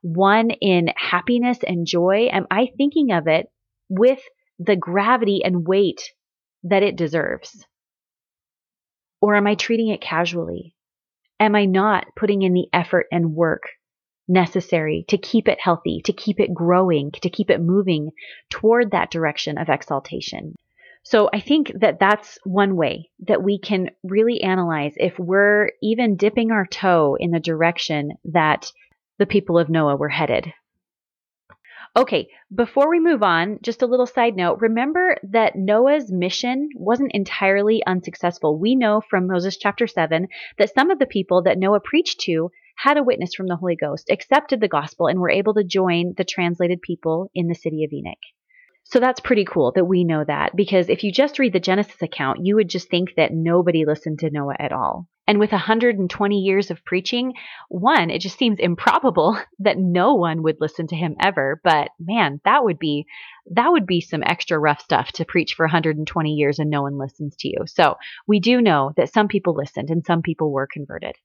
one 0.01 0.51
in 0.51 0.89
happiness 0.95 1.59
and 1.65 1.85
joy? 1.85 2.29
Am 2.31 2.47
I 2.51 2.69
thinking 2.77 3.11
of 3.11 3.27
it 3.27 3.47
with 3.89 4.19
the 4.59 4.75
gravity 4.75 5.41
and 5.43 5.67
weight 5.67 6.01
that 6.63 6.83
it 6.83 6.95
deserves? 6.95 7.65
Or 9.21 9.35
am 9.35 9.47
I 9.47 9.55
treating 9.55 9.89
it 9.89 10.01
casually? 10.01 10.75
Am 11.39 11.55
I 11.55 11.65
not 11.65 12.07
putting 12.15 12.41
in 12.41 12.53
the 12.53 12.67
effort 12.73 13.07
and 13.11 13.35
work 13.35 13.63
necessary 14.27 15.05
to 15.07 15.17
keep 15.17 15.47
it 15.47 15.59
healthy, 15.61 16.01
to 16.05 16.13
keep 16.13 16.39
it 16.39 16.53
growing, 16.53 17.11
to 17.11 17.29
keep 17.29 17.49
it 17.49 17.61
moving 17.61 18.11
toward 18.49 18.91
that 18.91 19.11
direction 19.11 19.57
of 19.57 19.69
exaltation? 19.69 20.55
So 21.03 21.29
I 21.31 21.39
think 21.39 21.71
that 21.79 21.99
that's 21.99 22.37
one 22.43 22.75
way 22.75 23.09
that 23.27 23.41
we 23.41 23.59
can 23.59 23.91
really 24.03 24.41
analyze 24.41 24.93
if 24.97 25.17
we're 25.17 25.69
even 25.81 26.17
dipping 26.17 26.51
our 26.51 26.65
toe 26.65 27.15
in 27.17 27.31
the 27.31 27.39
direction 27.39 28.11
that 28.25 28.71
the 29.17 29.25
people 29.25 29.57
of 29.57 29.69
Noah 29.69 29.95
were 29.95 30.09
headed. 30.09 30.51
Okay, 31.97 32.27
before 32.53 32.91
we 32.91 32.99
move 32.99 33.23
on, 33.23 33.57
just 33.63 33.81
a 33.81 33.87
little 33.87 34.05
side 34.05 34.35
note. 34.35 34.59
Remember 34.61 35.17
that 35.31 35.55
Noah's 35.55 36.11
mission 36.11 36.69
wasn't 36.75 37.11
entirely 37.15 37.81
unsuccessful. 37.87 38.59
We 38.59 38.75
know 38.75 39.01
from 39.09 39.25
Moses 39.25 39.57
chapter 39.57 39.87
7 39.87 40.27
that 40.59 40.71
some 40.75 40.91
of 40.91 40.99
the 40.99 41.07
people 41.07 41.41
that 41.41 41.57
Noah 41.57 41.79
preached 41.79 42.19
to 42.25 42.51
had 42.75 42.97
a 42.97 43.03
witness 43.03 43.33
from 43.33 43.47
the 43.47 43.55
Holy 43.55 43.75
Ghost, 43.75 44.11
accepted 44.11 44.61
the 44.61 44.67
gospel, 44.67 45.07
and 45.07 45.19
were 45.19 45.31
able 45.31 45.55
to 45.55 45.63
join 45.63 46.13
the 46.15 46.23
translated 46.23 46.83
people 46.83 47.31
in 47.33 47.47
the 47.47 47.55
city 47.55 47.83
of 47.83 47.91
Enoch. 47.91 48.13
So 48.83 48.99
that's 48.99 49.19
pretty 49.19 49.45
cool 49.45 49.71
that 49.71 49.85
we 49.85 50.03
know 50.03 50.23
that 50.23 50.55
because 50.55 50.89
if 50.89 51.03
you 51.03 51.11
just 51.11 51.39
read 51.39 51.53
the 51.53 51.59
Genesis 51.59 52.03
account, 52.03 52.45
you 52.45 52.57
would 52.57 52.69
just 52.69 52.91
think 52.91 53.15
that 53.17 53.33
nobody 53.33 53.85
listened 53.85 54.19
to 54.19 54.29
Noah 54.29 54.55
at 54.59 54.71
all. 54.71 55.07
And 55.27 55.39
with 55.39 55.51
120 55.51 56.39
years 56.39 56.71
of 56.71 56.85
preaching, 56.85 57.33
one, 57.67 58.09
it 58.09 58.21
just 58.21 58.37
seems 58.37 58.59
improbable 58.59 59.37
that 59.59 59.77
no 59.77 60.15
one 60.15 60.41
would 60.43 60.57
listen 60.61 60.87
to 60.87 60.95
him 60.95 61.15
ever. 61.19 61.59
But 61.63 61.89
man, 61.99 62.39
that 62.45 62.63
would 62.63 62.79
be 62.79 63.05
that 63.51 63.71
would 63.71 63.85
be 63.85 64.01
some 64.01 64.23
extra 64.25 64.57
rough 64.57 64.81
stuff 64.81 65.11
to 65.13 65.25
preach 65.25 65.53
for 65.53 65.65
120 65.65 66.31
years 66.31 66.59
and 66.59 66.69
no 66.69 66.81
one 66.81 66.97
listens 66.97 67.35
to 67.37 67.49
you. 67.49 67.59
So 67.65 67.95
we 68.25 68.39
do 68.39 68.61
know 68.61 68.93
that 68.97 69.13
some 69.13 69.27
people 69.27 69.53
listened 69.53 69.89
and 69.89 70.05
some 70.05 70.21
people 70.21 70.51
were 70.51 70.67
converted. 70.71 71.15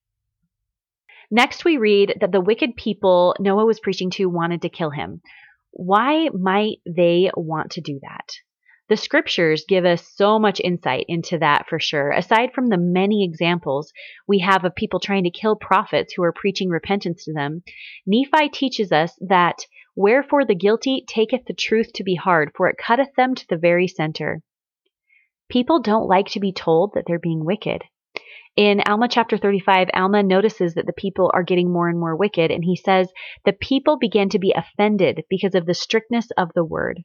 Next, 1.31 1.65
we 1.65 1.79
read 1.79 2.17
that 2.21 2.31
the 2.31 2.41
wicked 2.41 2.77
people 2.77 3.35
Noah 3.41 3.65
was 3.65 3.81
preaching 3.81 4.11
to 4.11 4.27
wanted 4.27 4.63
to 4.63 4.69
kill 4.69 4.91
him. 4.91 5.23
Why 5.71 6.29
might 6.29 6.79
they 6.85 7.31
want 7.35 7.73
to 7.73 7.81
do 7.81 7.99
that? 8.03 8.35
The 8.93 8.99
scriptures 8.99 9.65
give 9.67 9.87
us 9.87 10.07
so 10.07 10.39
much 10.39 10.61
insight 10.61 11.07
into 11.09 11.39
that 11.39 11.67
for 11.67 11.81
sure. 11.81 12.11
Aside 12.11 12.53
from 12.53 12.69
the 12.69 12.77
many 12.77 13.25
examples 13.25 13.91
we 14.29 14.41
have 14.41 14.67
of 14.67 14.75
people 14.75 15.01
trying 15.01 15.25
to 15.25 15.31
kill 15.31 15.57
prophets 15.57 16.13
who 16.13 16.23
are 16.23 16.31
preaching 16.31 16.69
repentance 16.69 17.25
to 17.25 17.33
them, 17.33 17.63
Nephi 18.05 18.51
teaches 18.51 18.93
us 18.93 19.17
that 19.23 19.65
wherefore 19.97 20.45
the 20.45 20.55
guilty 20.55 21.07
taketh 21.09 21.47
the 21.47 21.55
truth 21.55 21.91
to 21.95 22.05
be 22.05 22.17
hard, 22.17 22.53
for 22.55 22.69
it 22.69 22.77
cutteth 22.77 23.15
them 23.17 23.35
to 23.35 23.47
the 23.49 23.57
very 23.57 23.89
center. 23.89 24.43
People 25.49 25.81
don't 25.81 26.07
like 26.07 26.27
to 26.27 26.41
be 26.41 26.53
told 26.53 26.93
that 26.93 27.05
they're 27.07 27.19
being 27.19 27.47
wicked. 27.47 27.85
In 28.57 28.83
Alma 28.87 29.09
chapter 29.09 29.39
35, 29.39 29.89
Alma 29.95 30.23
notices 30.23 30.75
that 30.75 30.85
the 30.85 30.93
people 30.93 31.31
are 31.33 31.45
getting 31.45 31.73
more 31.73 31.89
and 31.89 31.99
more 31.99 32.15
wicked, 32.15 32.51
and 32.51 32.63
he 32.63 32.77
says, 32.77 33.11
The 33.47 33.55
people 33.55 33.97
began 33.97 34.29
to 34.29 34.39
be 34.39 34.53
offended 34.55 35.25
because 35.31 35.55
of 35.55 35.65
the 35.65 35.73
strictness 35.73 36.31
of 36.37 36.51
the 36.55 36.63
word. 36.63 37.05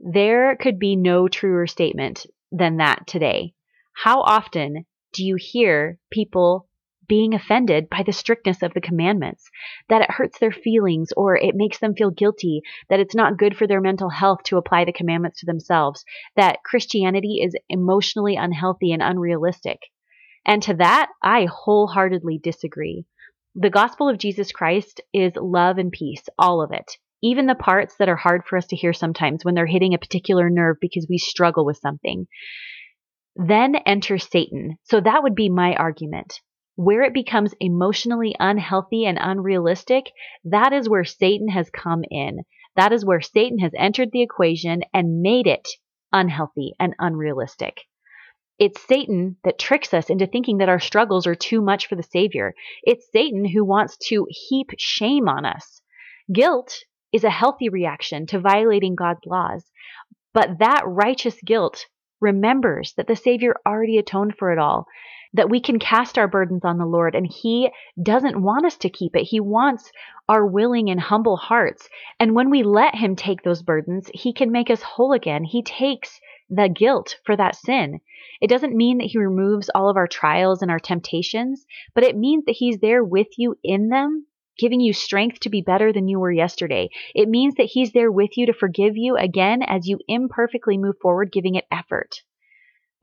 There 0.00 0.56
could 0.56 0.78
be 0.78 0.96
no 0.96 1.28
truer 1.28 1.66
statement 1.66 2.26
than 2.50 2.78
that 2.78 3.06
today. 3.06 3.54
How 3.92 4.20
often 4.22 4.86
do 5.12 5.24
you 5.24 5.36
hear 5.38 5.98
people 6.10 6.68
being 7.08 7.34
offended 7.34 7.88
by 7.88 8.02
the 8.02 8.12
strictness 8.12 8.62
of 8.62 8.72
the 8.74 8.80
commandments, 8.80 9.50
that 9.88 10.02
it 10.02 10.10
hurts 10.10 10.38
their 10.38 10.50
feelings 10.50 11.12
or 11.16 11.36
it 11.36 11.54
makes 11.54 11.78
them 11.78 11.94
feel 11.94 12.10
guilty, 12.10 12.62
that 12.88 13.00
it's 13.00 13.14
not 13.14 13.36
good 13.36 13.56
for 13.56 13.66
their 13.66 13.80
mental 13.80 14.08
health 14.08 14.42
to 14.44 14.56
apply 14.56 14.84
the 14.84 14.92
commandments 14.92 15.40
to 15.40 15.46
themselves, 15.46 16.04
that 16.36 16.62
Christianity 16.64 17.40
is 17.42 17.54
emotionally 17.68 18.36
unhealthy 18.36 18.92
and 18.92 19.02
unrealistic. 19.02 19.80
And 20.46 20.62
to 20.62 20.74
that, 20.74 21.10
I 21.22 21.46
wholeheartedly 21.50 22.38
disagree. 22.42 23.06
The 23.54 23.70
gospel 23.70 24.08
of 24.08 24.18
Jesus 24.18 24.52
Christ 24.52 25.00
is 25.12 25.32
love 25.36 25.78
and 25.78 25.92
peace, 25.92 26.28
all 26.38 26.62
of 26.62 26.72
it. 26.72 26.98
Even 27.24 27.46
the 27.46 27.54
parts 27.54 27.96
that 27.96 28.10
are 28.10 28.16
hard 28.16 28.44
for 28.44 28.58
us 28.58 28.66
to 28.66 28.76
hear 28.76 28.92
sometimes 28.92 29.46
when 29.46 29.54
they're 29.54 29.64
hitting 29.64 29.94
a 29.94 29.98
particular 29.98 30.50
nerve 30.50 30.76
because 30.78 31.06
we 31.08 31.16
struggle 31.16 31.64
with 31.64 31.78
something. 31.78 32.26
Then 33.34 33.76
enters 33.76 34.28
Satan. 34.30 34.76
So 34.82 35.00
that 35.00 35.22
would 35.22 35.34
be 35.34 35.48
my 35.48 35.74
argument. 35.74 36.38
Where 36.76 37.00
it 37.00 37.14
becomes 37.14 37.54
emotionally 37.60 38.36
unhealthy 38.38 39.06
and 39.06 39.16
unrealistic, 39.18 40.12
that 40.44 40.74
is 40.74 40.86
where 40.86 41.04
Satan 41.04 41.48
has 41.48 41.70
come 41.70 42.02
in. 42.10 42.40
That 42.76 42.92
is 42.92 43.06
where 43.06 43.22
Satan 43.22 43.58
has 43.60 43.72
entered 43.74 44.10
the 44.12 44.20
equation 44.20 44.82
and 44.92 45.22
made 45.22 45.46
it 45.46 45.66
unhealthy 46.12 46.74
and 46.78 46.94
unrealistic. 46.98 47.80
It's 48.58 48.86
Satan 48.86 49.38
that 49.44 49.58
tricks 49.58 49.94
us 49.94 50.10
into 50.10 50.26
thinking 50.26 50.58
that 50.58 50.68
our 50.68 50.78
struggles 50.78 51.26
are 51.26 51.34
too 51.34 51.62
much 51.62 51.86
for 51.86 51.96
the 51.96 52.02
Savior. 52.02 52.54
It's 52.82 53.10
Satan 53.10 53.46
who 53.46 53.64
wants 53.64 53.96
to 54.08 54.26
heap 54.28 54.72
shame 54.76 55.26
on 55.26 55.46
us. 55.46 55.80
Guilt 56.30 56.84
is 57.14 57.22
a 57.22 57.30
healthy 57.30 57.68
reaction 57.68 58.26
to 58.26 58.40
violating 58.40 58.96
God's 58.96 59.24
laws, 59.24 59.64
but 60.32 60.58
that 60.58 60.82
righteous 60.84 61.36
guilt 61.44 61.86
remembers 62.20 62.92
that 62.96 63.06
the 63.06 63.14
Savior 63.14 63.54
already 63.64 63.98
atoned 63.98 64.34
for 64.36 64.50
it 64.50 64.58
all, 64.58 64.86
that 65.32 65.48
we 65.48 65.60
can 65.60 65.78
cast 65.78 66.18
our 66.18 66.26
burdens 66.26 66.64
on 66.64 66.78
the 66.78 66.84
Lord, 66.84 67.14
and 67.14 67.26
He 67.26 67.70
doesn't 68.02 68.42
want 68.42 68.66
us 68.66 68.76
to 68.78 68.90
keep 68.90 69.14
it. 69.14 69.22
He 69.22 69.38
wants 69.38 69.92
our 70.28 70.44
willing 70.44 70.90
and 70.90 71.00
humble 71.00 71.36
hearts. 71.36 71.88
And 72.18 72.34
when 72.34 72.50
we 72.50 72.64
let 72.64 72.96
Him 72.96 73.14
take 73.14 73.42
those 73.42 73.62
burdens, 73.62 74.10
He 74.12 74.32
can 74.32 74.50
make 74.50 74.68
us 74.68 74.82
whole 74.82 75.12
again. 75.12 75.44
He 75.44 75.62
takes 75.62 76.20
the 76.50 76.68
guilt 76.68 77.16
for 77.24 77.36
that 77.36 77.54
sin. 77.56 78.00
It 78.40 78.48
doesn't 78.48 78.76
mean 78.76 78.98
that 78.98 79.08
He 79.08 79.18
removes 79.18 79.70
all 79.72 79.88
of 79.88 79.96
our 79.96 80.08
trials 80.08 80.62
and 80.62 80.70
our 80.70 80.80
temptations, 80.80 81.64
but 81.94 82.04
it 82.04 82.16
means 82.16 82.44
that 82.46 82.56
He's 82.58 82.78
there 82.78 83.04
with 83.04 83.28
you 83.36 83.56
in 83.62 83.88
them, 83.88 84.26
giving 84.58 84.80
you 84.80 84.92
strength 84.92 85.40
to 85.40 85.50
be 85.50 85.62
better 85.62 85.92
than 85.92 86.08
you 86.08 86.18
were 86.18 86.32
yesterday. 86.32 86.90
It 87.14 87.28
means 87.28 87.54
that 87.56 87.70
He's 87.72 87.92
there 87.92 88.10
with 88.10 88.36
you 88.36 88.46
to 88.46 88.52
forgive 88.52 88.96
you 88.96 89.16
again 89.16 89.62
as 89.62 89.88
you 89.88 89.98
imperfectly 90.08 90.78
move 90.78 90.96
forward, 91.00 91.32
giving 91.32 91.54
it 91.54 91.66
effort. 91.70 92.22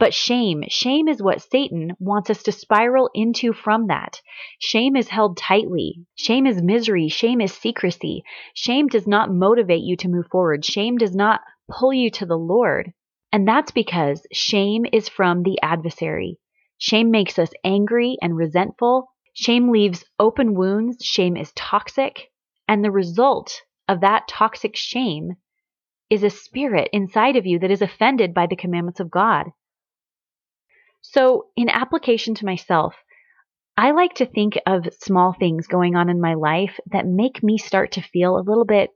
But 0.02 0.16
shame, 0.16 0.64
shame 0.68 1.08
is 1.08 1.22
what 1.22 1.44
Satan 1.44 1.96
wants 2.00 2.32
us 2.32 2.42
to 2.44 2.52
spiral 2.52 3.12
into 3.14 3.54
from 3.54 3.86
that. 3.86 4.20
Shame 4.58 4.96
is 4.96 5.10
held 5.10 5.38
tightly. 5.38 6.08
Shame 6.16 6.48
is 6.48 6.60
misery. 6.60 7.08
Shame 7.08 7.40
is 7.40 7.54
secrecy. 7.54 8.24
Shame 8.56 8.88
does 8.88 9.06
not 9.06 9.32
motivate 9.32 9.84
you 9.84 9.96
to 9.98 10.08
move 10.08 10.26
forward. 10.32 10.66
Shame 10.66 10.98
does 10.98 11.16
not 11.16 11.42
pull 11.70 11.94
you 11.94 12.10
to 12.10 12.26
the 12.26 12.38
Lord. 12.38 12.94
And 13.32 13.48
that's 13.48 13.70
because 13.70 14.26
shame 14.32 14.88
is 14.92 15.08
from 15.08 15.44
the 15.44 15.60
adversary. 15.62 16.40
Shame 16.80 17.12
makes 17.12 17.38
us 17.38 17.52
angry 17.64 18.18
and 18.24 18.36
resentful. 18.36 19.11
Shame 19.34 19.72
leaves 19.72 20.04
open 20.20 20.54
wounds. 20.54 21.04
Shame 21.04 21.38
is 21.38 21.52
toxic. 21.54 22.32
And 22.68 22.84
the 22.84 22.92
result 22.92 23.62
of 23.88 24.02
that 24.02 24.28
toxic 24.28 24.76
shame 24.76 25.34
is 26.10 26.24
a 26.24 26.30
spirit 26.30 26.90
inside 26.92 27.36
of 27.36 27.46
you 27.46 27.60
that 27.60 27.72
is 27.72 27.82
offended 27.82 28.34
by 28.34 28.48
the 28.48 28.56
commandments 28.56 29.00
of 29.00 29.10
God. 29.10 29.48
So, 31.02 31.48
in 31.56 31.70
application 31.70 32.36
to 32.36 32.46
myself, 32.46 32.96
I 33.78 33.92
like 33.92 34.14
to 34.16 34.26
think 34.26 34.60
of 34.66 34.94
small 35.00 35.34
things 35.34 35.68
going 35.68 35.96
on 35.96 36.10
in 36.10 36.22
my 36.22 36.36
life 36.36 36.80
that 36.92 37.08
make 37.08 37.42
me 37.42 37.58
start 37.58 37.94
to 37.94 38.02
feel 38.02 38.38
a 38.38 38.46
little 38.46 38.66
bit 38.66 38.92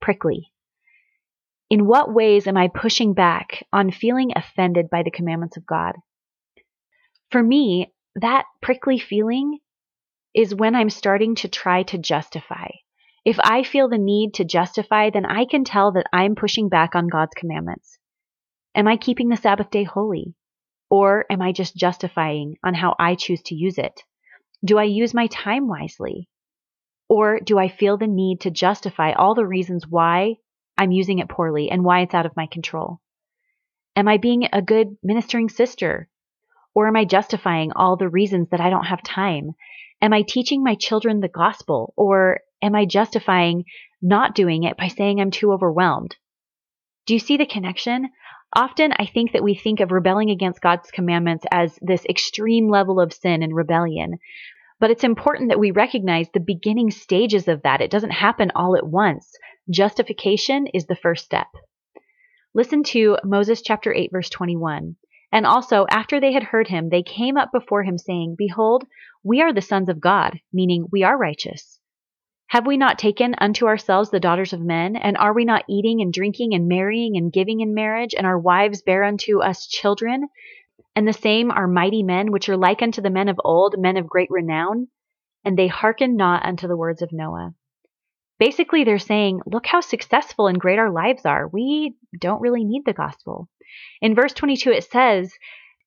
prickly. 0.00 0.52
In 1.70 1.86
what 1.86 2.12
ways 2.12 2.46
am 2.46 2.56
I 2.56 2.68
pushing 2.68 3.14
back 3.14 3.66
on 3.72 3.90
feeling 3.90 4.32
offended 4.36 4.90
by 4.90 5.02
the 5.02 5.10
commandments 5.10 5.56
of 5.56 5.66
God? 5.66 5.94
For 7.30 7.42
me, 7.42 7.92
that 8.16 8.44
prickly 8.60 8.98
feeling 8.98 9.58
is 10.36 10.54
when 10.54 10.74
I'm 10.74 10.90
starting 10.90 11.34
to 11.36 11.48
try 11.48 11.82
to 11.84 11.98
justify. 11.98 12.68
If 13.24 13.40
I 13.40 13.62
feel 13.62 13.88
the 13.88 13.98
need 13.98 14.34
to 14.34 14.44
justify, 14.44 15.08
then 15.08 15.24
I 15.24 15.46
can 15.46 15.64
tell 15.64 15.92
that 15.92 16.06
I'm 16.12 16.34
pushing 16.34 16.68
back 16.68 16.94
on 16.94 17.08
God's 17.08 17.32
commandments. 17.34 17.98
Am 18.74 18.86
I 18.86 18.98
keeping 18.98 19.30
the 19.30 19.36
Sabbath 19.36 19.70
day 19.70 19.84
holy? 19.84 20.34
Or 20.90 21.24
am 21.30 21.40
I 21.40 21.52
just 21.52 21.74
justifying 21.74 22.56
on 22.62 22.74
how 22.74 22.94
I 22.98 23.14
choose 23.14 23.42
to 23.46 23.54
use 23.54 23.78
it? 23.78 24.02
Do 24.62 24.78
I 24.78 24.84
use 24.84 25.14
my 25.14 25.26
time 25.26 25.68
wisely? 25.68 26.28
Or 27.08 27.40
do 27.40 27.58
I 27.58 27.68
feel 27.68 27.96
the 27.96 28.06
need 28.06 28.42
to 28.42 28.50
justify 28.50 29.12
all 29.12 29.34
the 29.34 29.46
reasons 29.46 29.88
why 29.88 30.36
I'm 30.76 30.92
using 30.92 31.18
it 31.18 31.30
poorly 31.30 31.70
and 31.70 31.82
why 31.82 32.00
it's 32.02 32.14
out 32.14 32.26
of 32.26 32.36
my 32.36 32.46
control? 32.46 33.00
Am 33.96 34.06
I 34.06 34.18
being 34.18 34.48
a 34.52 34.60
good 34.60 34.98
ministering 35.02 35.48
sister? 35.48 36.08
Or 36.74 36.86
am 36.86 36.96
I 36.96 37.06
justifying 37.06 37.72
all 37.72 37.96
the 37.96 38.08
reasons 38.08 38.50
that 38.50 38.60
I 38.60 38.68
don't 38.68 38.84
have 38.84 39.02
time? 39.02 39.54
Am 40.06 40.12
I 40.12 40.22
teaching 40.22 40.62
my 40.62 40.76
children 40.76 41.18
the 41.18 41.26
gospel? 41.26 41.92
Or 41.96 42.38
am 42.62 42.76
I 42.76 42.84
justifying 42.84 43.64
not 44.00 44.36
doing 44.36 44.62
it 44.62 44.76
by 44.76 44.86
saying 44.86 45.20
I'm 45.20 45.32
too 45.32 45.50
overwhelmed? 45.50 46.14
Do 47.06 47.14
you 47.14 47.18
see 47.18 47.36
the 47.36 47.44
connection? 47.44 48.10
Often, 48.54 48.92
I 49.00 49.06
think 49.06 49.32
that 49.32 49.42
we 49.42 49.56
think 49.56 49.80
of 49.80 49.90
rebelling 49.90 50.30
against 50.30 50.60
God's 50.60 50.92
commandments 50.92 51.44
as 51.50 51.76
this 51.82 52.04
extreme 52.04 52.68
level 52.68 53.00
of 53.00 53.12
sin 53.12 53.42
and 53.42 53.52
rebellion. 53.52 54.18
But 54.78 54.92
it's 54.92 55.02
important 55.02 55.48
that 55.48 55.58
we 55.58 55.72
recognize 55.72 56.28
the 56.30 56.38
beginning 56.38 56.92
stages 56.92 57.48
of 57.48 57.62
that. 57.62 57.80
It 57.80 57.90
doesn't 57.90 58.10
happen 58.10 58.52
all 58.54 58.76
at 58.76 58.86
once. 58.86 59.32
Justification 59.68 60.68
is 60.72 60.86
the 60.86 60.94
first 60.94 61.24
step. 61.24 61.48
Listen 62.54 62.84
to 62.84 63.18
Moses 63.24 63.60
chapter 63.60 63.92
8, 63.92 64.12
verse 64.12 64.30
21. 64.30 64.94
And 65.32 65.44
also, 65.44 65.86
after 65.90 66.20
they 66.20 66.32
had 66.32 66.44
heard 66.44 66.68
him, 66.68 66.88
they 66.88 67.02
came 67.02 67.36
up 67.36 67.50
before 67.52 67.82
him, 67.82 67.98
saying, 67.98 68.36
Behold, 68.38 68.84
we 69.24 69.42
are 69.42 69.52
the 69.52 69.60
sons 69.60 69.88
of 69.88 70.00
God, 70.00 70.38
meaning 70.52 70.86
we 70.90 71.02
are 71.02 71.18
righteous. 71.18 71.80
Have 72.50 72.66
we 72.66 72.76
not 72.76 72.98
taken 72.98 73.34
unto 73.38 73.66
ourselves 73.66 74.10
the 74.10 74.20
daughters 74.20 74.52
of 74.52 74.60
men? 74.60 74.94
And 74.94 75.16
are 75.16 75.34
we 75.34 75.44
not 75.44 75.64
eating 75.68 76.00
and 76.00 76.12
drinking 76.12 76.54
and 76.54 76.68
marrying 76.68 77.16
and 77.16 77.32
giving 77.32 77.60
in 77.60 77.74
marriage? 77.74 78.14
And 78.16 78.24
our 78.24 78.38
wives 78.38 78.82
bear 78.82 79.02
unto 79.02 79.42
us 79.42 79.66
children? 79.66 80.28
And 80.94 81.08
the 81.08 81.12
same 81.12 81.50
are 81.50 81.66
mighty 81.66 82.04
men, 82.04 82.30
which 82.30 82.48
are 82.48 82.56
like 82.56 82.82
unto 82.82 83.02
the 83.02 83.10
men 83.10 83.28
of 83.28 83.40
old, 83.44 83.74
men 83.78 83.96
of 83.96 84.06
great 84.06 84.30
renown? 84.30 84.88
And 85.44 85.58
they 85.58 85.66
hearken 85.66 86.16
not 86.16 86.46
unto 86.46 86.68
the 86.68 86.76
words 86.76 87.02
of 87.02 87.12
Noah. 87.12 87.52
Basically, 88.38 88.84
they're 88.84 88.98
saying, 88.98 89.40
look 89.46 89.66
how 89.66 89.80
successful 89.80 90.46
and 90.46 90.60
great 90.60 90.78
our 90.78 90.90
lives 90.90 91.26
are. 91.26 91.48
We 91.48 91.96
don't 92.18 92.40
really 92.40 92.64
need 92.64 92.84
the 92.84 92.92
gospel. 92.92 93.48
In 94.00 94.14
verse 94.14 94.32
22, 94.32 94.70
it 94.70 94.84
says, 94.84 95.32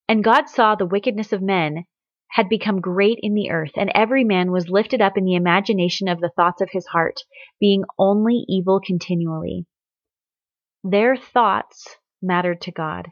And 0.07 0.23
God 0.23 0.49
saw 0.49 0.75
the 0.75 0.85
wickedness 0.85 1.33
of 1.33 1.41
men 1.41 1.85
had 2.29 2.47
become 2.47 2.79
great 2.79 3.19
in 3.21 3.33
the 3.33 3.49
earth, 3.49 3.71
and 3.75 3.91
every 3.95 4.23
man 4.23 4.51
was 4.51 4.69
lifted 4.69 5.01
up 5.01 5.17
in 5.17 5.25
the 5.25 5.35
imagination 5.35 6.07
of 6.07 6.19
the 6.19 6.31
thoughts 6.35 6.61
of 6.61 6.69
his 6.71 6.85
heart, 6.87 7.21
being 7.59 7.83
only 7.97 8.45
evil 8.47 8.79
continually. 8.79 9.65
Their 10.83 11.15
thoughts 11.15 11.97
mattered 12.21 12.61
to 12.61 12.71
God. 12.71 13.07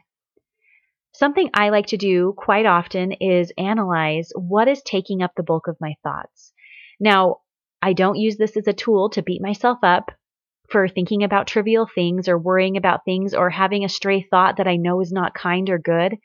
Something 1.12 1.50
I 1.52 1.70
like 1.70 1.86
to 1.86 1.96
do 1.96 2.34
quite 2.36 2.64
often 2.64 3.12
is 3.12 3.52
analyze 3.58 4.30
what 4.36 4.68
is 4.68 4.82
taking 4.82 5.20
up 5.20 5.32
the 5.36 5.42
bulk 5.42 5.66
of 5.66 5.80
my 5.80 5.94
thoughts. 6.04 6.52
Now, 7.00 7.38
I 7.82 7.92
don't 7.92 8.18
use 8.18 8.36
this 8.36 8.56
as 8.56 8.68
a 8.68 8.72
tool 8.72 9.10
to 9.10 9.22
beat 9.22 9.42
myself 9.42 9.78
up 9.82 10.12
for 10.70 10.88
thinking 10.88 11.22
about 11.22 11.46
trivial 11.46 11.86
things 11.86 12.28
or 12.28 12.38
worrying 12.38 12.76
about 12.76 13.04
things 13.04 13.34
or 13.34 13.50
having 13.50 13.84
a 13.84 13.88
stray 13.88 14.22
thought 14.22 14.56
that 14.58 14.68
I 14.68 14.76
know 14.76 15.00
is 15.00 15.12
not 15.12 15.34
kind 15.34 15.68
or 15.70 15.78
good. 15.78 16.16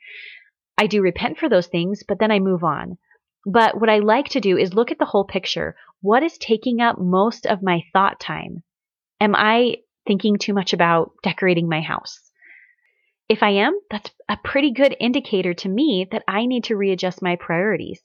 I 0.76 0.86
do 0.86 1.02
repent 1.02 1.38
for 1.38 1.48
those 1.48 1.66
things, 1.66 2.02
but 2.06 2.18
then 2.18 2.30
I 2.30 2.40
move 2.40 2.64
on. 2.64 2.98
But 3.46 3.80
what 3.80 3.90
I 3.90 3.98
like 3.98 4.28
to 4.30 4.40
do 4.40 4.56
is 4.56 4.74
look 4.74 4.90
at 4.90 4.98
the 4.98 5.04
whole 5.04 5.24
picture. 5.24 5.76
What 6.00 6.22
is 6.22 6.38
taking 6.38 6.80
up 6.80 6.98
most 6.98 7.46
of 7.46 7.62
my 7.62 7.82
thought 7.92 8.20
time? 8.20 8.62
Am 9.20 9.34
I 9.34 9.76
thinking 10.06 10.38
too 10.38 10.52
much 10.52 10.72
about 10.72 11.12
decorating 11.22 11.68
my 11.68 11.80
house? 11.80 12.30
If 13.28 13.42
I 13.42 13.50
am, 13.50 13.78
that's 13.90 14.10
a 14.28 14.36
pretty 14.36 14.70
good 14.70 14.96
indicator 15.00 15.54
to 15.54 15.68
me 15.68 16.06
that 16.10 16.24
I 16.28 16.44
need 16.44 16.64
to 16.64 16.76
readjust 16.76 17.22
my 17.22 17.36
priorities. 17.36 18.02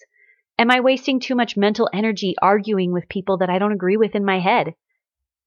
Am 0.57 0.71
I 0.71 0.79
wasting 0.79 1.19
too 1.19 1.35
much 1.35 1.57
mental 1.57 1.89
energy 1.93 2.35
arguing 2.41 2.93
with 2.93 3.09
people 3.09 3.37
that 3.37 3.49
I 3.49 3.59
don't 3.59 3.73
agree 3.73 3.97
with 3.97 4.15
in 4.15 4.23
my 4.23 4.39
head? 4.39 4.75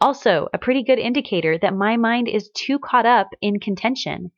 Also, 0.03 0.49
a 0.53 0.59
pretty 0.59 0.83
good 0.83 0.99
indicator 0.99 1.57
that 1.59 1.77
my 1.77 1.97
mind 1.97 2.27
is 2.27 2.51
too 2.51 2.81
caught 2.81 3.07
up 3.07 3.29
in 3.41 3.61
contention. 3.61 4.33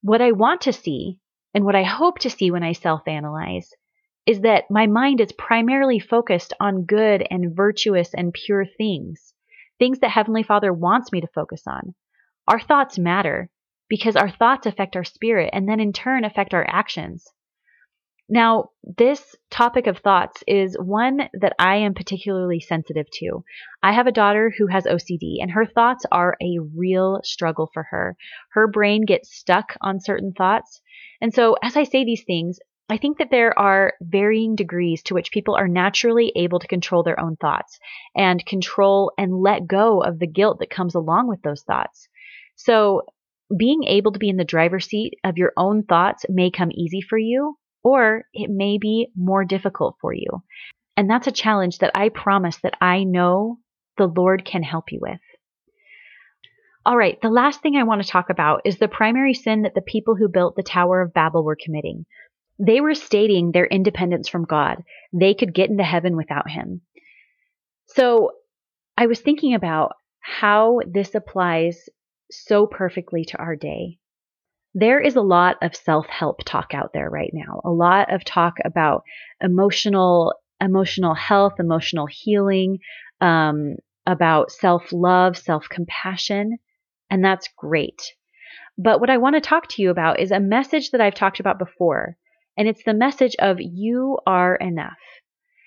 What 0.00 0.22
I 0.22 0.30
want 0.30 0.60
to 0.60 0.72
see 0.72 1.18
and 1.52 1.64
what 1.64 1.74
I 1.74 1.82
hope 1.82 2.20
to 2.20 2.30
see 2.30 2.52
when 2.52 2.62
I 2.62 2.70
self 2.70 3.08
analyze 3.08 3.74
is 4.26 4.42
that 4.42 4.70
my 4.70 4.86
mind 4.86 5.20
is 5.20 5.32
primarily 5.32 5.98
focused 5.98 6.54
on 6.60 6.84
good 6.84 7.26
and 7.32 7.52
virtuous 7.52 8.14
and 8.14 8.32
pure 8.32 8.64
things, 8.64 9.34
things 9.80 9.98
that 9.98 10.12
Heavenly 10.12 10.44
Father 10.44 10.72
wants 10.72 11.10
me 11.10 11.20
to 11.20 11.26
focus 11.34 11.64
on. 11.66 11.96
Our 12.46 12.60
thoughts 12.60 12.96
matter 12.96 13.50
because 13.88 14.14
our 14.14 14.30
thoughts 14.30 14.66
affect 14.66 14.94
our 14.94 15.02
spirit 15.02 15.50
and 15.52 15.68
then 15.68 15.80
in 15.80 15.92
turn 15.92 16.24
affect 16.24 16.54
our 16.54 16.64
actions. 16.68 17.26
Now, 18.32 18.70
this 18.82 19.36
topic 19.50 19.86
of 19.86 19.98
thoughts 19.98 20.42
is 20.46 20.74
one 20.80 21.28
that 21.34 21.52
I 21.58 21.76
am 21.76 21.92
particularly 21.92 22.60
sensitive 22.60 23.04
to. 23.18 23.44
I 23.82 23.92
have 23.92 24.06
a 24.06 24.10
daughter 24.10 24.50
who 24.56 24.68
has 24.68 24.86
OCD, 24.86 25.42
and 25.42 25.50
her 25.50 25.66
thoughts 25.66 26.06
are 26.10 26.38
a 26.40 26.58
real 26.74 27.20
struggle 27.24 27.68
for 27.74 27.82
her. 27.90 28.16
Her 28.52 28.68
brain 28.68 29.04
gets 29.04 29.36
stuck 29.36 29.76
on 29.82 30.00
certain 30.00 30.32
thoughts, 30.32 30.80
and 31.20 31.34
so, 31.34 31.58
as 31.62 31.76
I 31.76 31.82
say 31.82 32.06
these 32.06 32.24
things, 32.24 32.58
I 32.88 32.96
think 32.96 33.18
that 33.18 33.30
there 33.30 33.58
are 33.58 33.92
varying 34.00 34.56
degrees 34.56 35.02
to 35.02 35.14
which 35.14 35.30
people 35.30 35.54
are 35.54 35.68
naturally 35.68 36.32
able 36.34 36.58
to 36.58 36.66
control 36.66 37.02
their 37.02 37.20
own 37.20 37.36
thoughts 37.36 37.78
and 38.16 38.46
control 38.46 39.12
and 39.18 39.42
let 39.42 39.66
go 39.66 40.02
of 40.02 40.18
the 40.18 40.26
guilt 40.26 40.60
that 40.60 40.70
comes 40.70 40.94
along 40.94 41.28
with 41.28 41.42
those 41.42 41.64
thoughts. 41.64 42.08
So, 42.56 43.02
being 43.54 43.84
able 43.84 44.12
to 44.12 44.18
be 44.18 44.30
in 44.30 44.38
the 44.38 44.44
driver's 44.44 44.86
seat 44.86 45.18
of 45.22 45.36
your 45.36 45.52
own 45.58 45.82
thoughts 45.82 46.24
may 46.30 46.50
come 46.50 46.70
easy 46.72 47.02
for 47.02 47.18
you, 47.18 47.58
or 47.82 48.24
it 48.32 48.50
may 48.50 48.78
be 48.78 49.08
more 49.16 49.44
difficult 49.44 49.96
for 50.00 50.12
you. 50.12 50.42
And 50.96 51.08
that's 51.08 51.26
a 51.26 51.32
challenge 51.32 51.78
that 51.78 51.92
I 51.94 52.08
promise 52.10 52.58
that 52.62 52.76
I 52.80 53.04
know 53.04 53.58
the 53.96 54.06
Lord 54.06 54.44
can 54.44 54.62
help 54.62 54.92
you 54.92 55.00
with. 55.00 55.20
All 56.84 56.96
right, 56.96 57.20
the 57.20 57.28
last 57.30 57.62
thing 57.62 57.76
I 57.76 57.84
want 57.84 58.02
to 58.02 58.08
talk 58.08 58.28
about 58.28 58.62
is 58.64 58.78
the 58.78 58.88
primary 58.88 59.34
sin 59.34 59.62
that 59.62 59.74
the 59.74 59.82
people 59.82 60.16
who 60.16 60.28
built 60.28 60.56
the 60.56 60.64
Tower 60.64 61.00
of 61.00 61.14
Babel 61.14 61.44
were 61.44 61.56
committing. 61.56 62.06
They 62.58 62.80
were 62.80 62.94
stating 62.94 63.52
their 63.52 63.66
independence 63.66 64.28
from 64.28 64.44
God. 64.44 64.82
They 65.12 65.34
could 65.34 65.54
get 65.54 65.70
into 65.70 65.84
heaven 65.84 66.16
without 66.16 66.50
Him. 66.50 66.82
So 67.86 68.32
I 68.96 69.06
was 69.06 69.20
thinking 69.20 69.54
about 69.54 69.92
how 70.20 70.80
this 70.86 71.14
applies 71.14 71.88
so 72.30 72.66
perfectly 72.66 73.24
to 73.26 73.38
our 73.38 73.56
day. 73.56 73.98
There 74.74 75.00
is 75.00 75.16
a 75.16 75.22
lot 75.22 75.56
of 75.62 75.76
self 75.76 76.06
help 76.06 76.44
talk 76.44 76.72
out 76.74 76.92
there 76.92 77.10
right 77.10 77.30
now, 77.32 77.60
a 77.64 77.70
lot 77.70 78.12
of 78.12 78.24
talk 78.24 78.54
about 78.64 79.04
emotional 79.40 80.34
emotional 80.60 81.14
health, 81.14 81.54
emotional 81.58 82.06
healing, 82.06 82.78
um, 83.20 83.76
about 84.06 84.50
self 84.50 84.92
love, 84.92 85.36
self 85.36 85.68
compassion 85.68 86.58
and 87.12 87.22
that's 87.22 87.46
great. 87.58 88.14
But 88.78 88.98
what 88.98 89.10
I 89.10 89.18
want 89.18 89.36
to 89.36 89.40
talk 89.42 89.68
to 89.68 89.82
you 89.82 89.90
about 89.90 90.18
is 90.18 90.30
a 90.30 90.40
message 90.40 90.90
that 90.90 91.00
I've 91.02 91.14
talked 91.14 91.40
about 91.40 91.58
before, 91.58 92.16
and 92.56 92.66
it's 92.66 92.84
the 92.84 92.94
message 92.94 93.36
of 93.38 93.58
you 93.60 94.18
are 94.26 94.56
enough. 94.56 94.98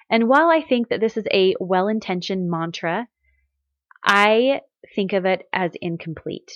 And 0.09 0.27
while 0.27 0.49
I 0.49 0.61
think 0.61 0.89
that 0.89 0.99
this 1.01 1.17
is 1.17 1.25
a 1.31 1.53
well 1.59 1.87
intentioned 1.87 2.49
mantra, 2.49 3.07
I 4.03 4.61
think 4.95 5.13
of 5.13 5.25
it 5.25 5.47
as 5.53 5.71
incomplete. 5.79 6.51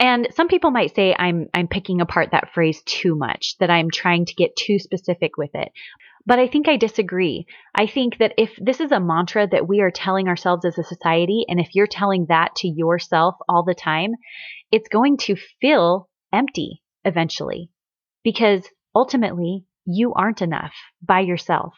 And 0.00 0.28
some 0.34 0.48
people 0.48 0.70
might 0.70 0.94
say 0.96 1.14
I'm 1.16 1.48
I'm 1.52 1.68
picking 1.68 2.00
apart 2.00 2.30
that 2.32 2.52
phrase 2.54 2.82
too 2.84 3.14
much, 3.14 3.56
that 3.60 3.70
I'm 3.70 3.90
trying 3.90 4.24
to 4.24 4.34
get 4.34 4.56
too 4.56 4.78
specific 4.78 5.36
with 5.36 5.50
it. 5.54 5.70
But 6.26 6.38
I 6.38 6.48
think 6.48 6.68
I 6.68 6.76
disagree. 6.76 7.46
I 7.74 7.86
think 7.86 8.18
that 8.18 8.32
if 8.38 8.50
this 8.58 8.80
is 8.80 8.92
a 8.92 9.00
mantra 9.00 9.46
that 9.46 9.68
we 9.68 9.80
are 9.80 9.90
telling 9.90 10.26
ourselves 10.26 10.64
as 10.64 10.78
a 10.78 10.84
society, 10.84 11.44
and 11.48 11.60
if 11.60 11.74
you're 11.74 11.86
telling 11.86 12.26
that 12.28 12.54
to 12.56 12.68
yourself 12.68 13.34
all 13.48 13.62
the 13.62 13.74
time, 13.74 14.12
it's 14.72 14.88
going 14.88 15.18
to 15.18 15.36
feel 15.60 16.08
empty 16.32 16.82
eventually 17.04 17.70
because 18.24 18.66
ultimately 18.94 19.64
you 19.84 20.14
aren't 20.14 20.42
enough 20.42 20.72
by 21.02 21.20
yourself 21.20 21.74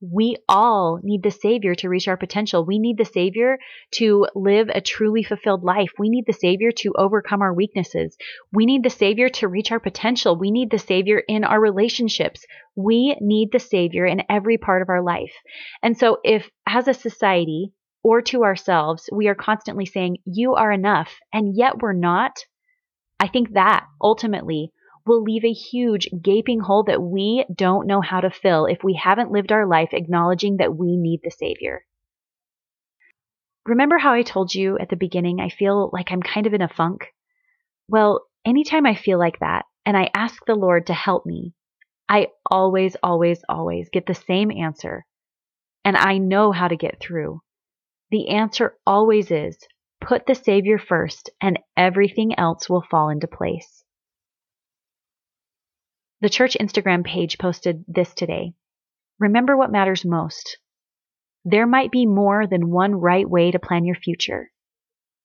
we 0.00 0.36
all 0.48 1.00
need 1.02 1.22
the 1.22 1.30
Savior 1.30 1.74
to 1.76 1.88
reach 1.88 2.06
our 2.06 2.16
potential. 2.16 2.64
We 2.64 2.78
need 2.78 2.98
the 2.98 3.04
Savior 3.04 3.58
to 3.92 4.26
live 4.34 4.68
a 4.68 4.80
truly 4.80 5.22
fulfilled 5.22 5.64
life. 5.64 5.90
We 5.98 6.10
need 6.10 6.24
the 6.26 6.32
Savior 6.32 6.70
to 6.78 6.92
overcome 6.96 7.40
our 7.40 7.54
weaknesses. 7.54 8.16
We 8.52 8.66
need 8.66 8.82
the 8.82 8.90
Savior 8.90 9.28
to 9.30 9.48
reach 9.48 9.72
our 9.72 9.80
potential. 9.80 10.36
We 10.36 10.50
need 10.50 10.70
the 10.70 10.78
Savior 10.78 11.22
in 11.26 11.44
our 11.44 11.60
relationships. 11.60 12.44
We 12.74 13.16
need 13.20 13.52
the 13.52 13.58
Savior 13.58 14.04
in 14.04 14.22
every 14.28 14.58
part 14.58 14.82
of 14.82 14.90
our 14.90 15.02
life. 15.02 15.32
And 15.82 15.96
so, 15.96 16.18
if 16.22 16.50
as 16.66 16.88
a 16.88 16.94
society 16.94 17.72
or 18.02 18.20
to 18.22 18.44
ourselves, 18.44 19.08
we 19.10 19.28
are 19.28 19.34
constantly 19.34 19.86
saying, 19.86 20.18
You 20.26 20.54
are 20.54 20.70
enough, 20.70 21.10
and 21.32 21.56
yet 21.56 21.78
we're 21.80 21.94
not, 21.94 22.44
I 23.18 23.28
think 23.28 23.54
that 23.54 23.86
ultimately 24.00 24.72
will 25.06 25.22
leave 25.22 25.44
a 25.44 25.52
huge 25.52 26.08
gaping 26.22 26.60
hole 26.60 26.84
that 26.84 27.00
we 27.00 27.44
don't 27.54 27.86
know 27.86 28.00
how 28.00 28.20
to 28.20 28.30
fill 28.30 28.66
if 28.66 28.82
we 28.82 28.94
haven't 28.94 29.30
lived 29.30 29.52
our 29.52 29.66
life 29.66 29.90
acknowledging 29.92 30.56
that 30.56 30.76
we 30.76 30.96
need 30.96 31.20
the 31.22 31.30
Savior. 31.30 31.84
Remember 33.64 33.98
how 33.98 34.12
I 34.12 34.22
told 34.22 34.54
you 34.54 34.78
at 34.78 34.90
the 34.90 34.96
beginning 34.96 35.40
I 35.40 35.48
feel 35.48 35.90
like 35.92 36.12
I'm 36.12 36.22
kind 36.22 36.46
of 36.46 36.54
in 36.54 36.62
a 36.62 36.68
funk? 36.68 37.12
Well, 37.88 38.26
anytime 38.44 38.86
I 38.86 38.94
feel 38.94 39.18
like 39.18 39.40
that 39.40 39.64
and 39.84 39.96
I 39.96 40.10
ask 40.14 40.44
the 40.44 40.54
Lord 40.54 40.86
to 40.86 40.94
help 40.94 41.26
me, 41.26 41.54
I 42.08 42.28
always, 42.48 42.96
always, 43.02 43.42
always 43.48 43.88
get 43.92 44.06
the 44.06 44.14
same 44.14 44.50
answer. 44.50 45.06
And 45.84 45.96
I 45.96 46.18
know 46.18 46.52
how 46.52 46.68
to 46.68 46.76
get 46.76 47.00
through. 47.00 47.40
The 48.10 48.28
answer 48.28 48.76
always 48.86 49.30
is 49.30 49.58
put 50.00 50.26
the 50.26 50.34
Savior 50.34 50.78
first, 50.78 51.30
and 51.40 51.58
everything 51.76 52.38
else 52.38 52.68
will 52.68 52.84
fall 52.88 53.08
into 53.08 53.26
place. 53.26 53.84
The 56.20 56.30
church 56.30 56.56
Instagram 56.58 57.04
page 57.04 57.36
posted 57.38 57.84
this 57.86 58.14
today. 58.14 58.54
Remember 59.18 59.56
what 59.56 59.70
matters 59.70 60.04
most. 60.04 60.58
There 61.44 61.66
might 61.66 61.90
be 61.90 62.06
more 62.06 62.46
than 62.46 62.70
one 62.70 62.94
right 62.94 63.28
way 63.28 63.50
to 63.50 63.58
plan 63.58 63.84
your 63.84 63.96
future. 63.96 64.50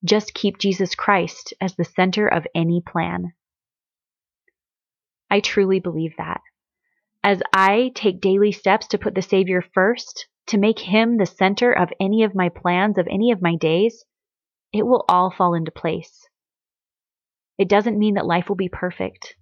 Just 0.04 0.34
keep 0.34 0.58
Jesus 0.58 0.94
Christ 0.96 1.54
as 1.62 1.76
the 1.76 1.86
center 1.86 2.28
of 2.28 2.46
any 2.54 2.82
plan. 2.82 3.34
I 5.30 5.40
truly 5.40 5.80
believe 5.80 6.14
that. 6.18 6.42
As 7.24 7.42
I 7.54 7.92
take 7.96 8.20
daily 8.20 8.52
steps 8.52 8.88
to 8.88 8.98
put 8.98 9.16
the 9.16 9.22
Savior 9.22 9.64
first, 9.74 10.28
to 10.48 10.58
make 10.58 10.80
Him 10.80 11.18
the 11.18 11.26
center 11.26 11.72
of 11.72 11.94
any 12.00 12.24
of 12.24 12.36
my 12.36 12.50
plans, 12.50 12.98
of 12.98 13.08
any 13.10 13.32
of 13.32 13.42
my 13.42 13.56
days, 13.56 14.04
it 14.74 14.86
will 14.86 15.06
all 15.08 15.32
fall 15.32 15.54
into 15.54 15.72
place. 15.72 16.28
It 17.58 17.70
doesn't 17.70 18.00
mean 18.00 18.16
that 18.16 18.26
life 18.26 18.50
will 18.50 18.56
be 18.56 18.70
perfect. 18.70 19.36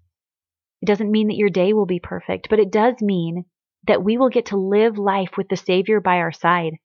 It 0.81 0.85
doesn't 0.85 1.11
mean 1.11 1.27
that 1.27 1.37
your 1.37 1.49
day 1.49 1.73
will 1.73 1.85
be 1.85 1.99
perfect, 1.99 2.49
but 2.49 2.59
it 2.59 2.71
does 2.71 3.01
mean 3.01 3.45
that 3.87 4.03
we 4.03 4.17
will 4.17 4.29
get 4.29 4.47
to 4.47 4.57
live 4.57 4.97
life 4.97 5.31
with 5.37 5.49
the 5.49 5.57
Savior 5.57 5.99
by 5.99 6.17
our 6.17 6.31
side. 6.31 6.75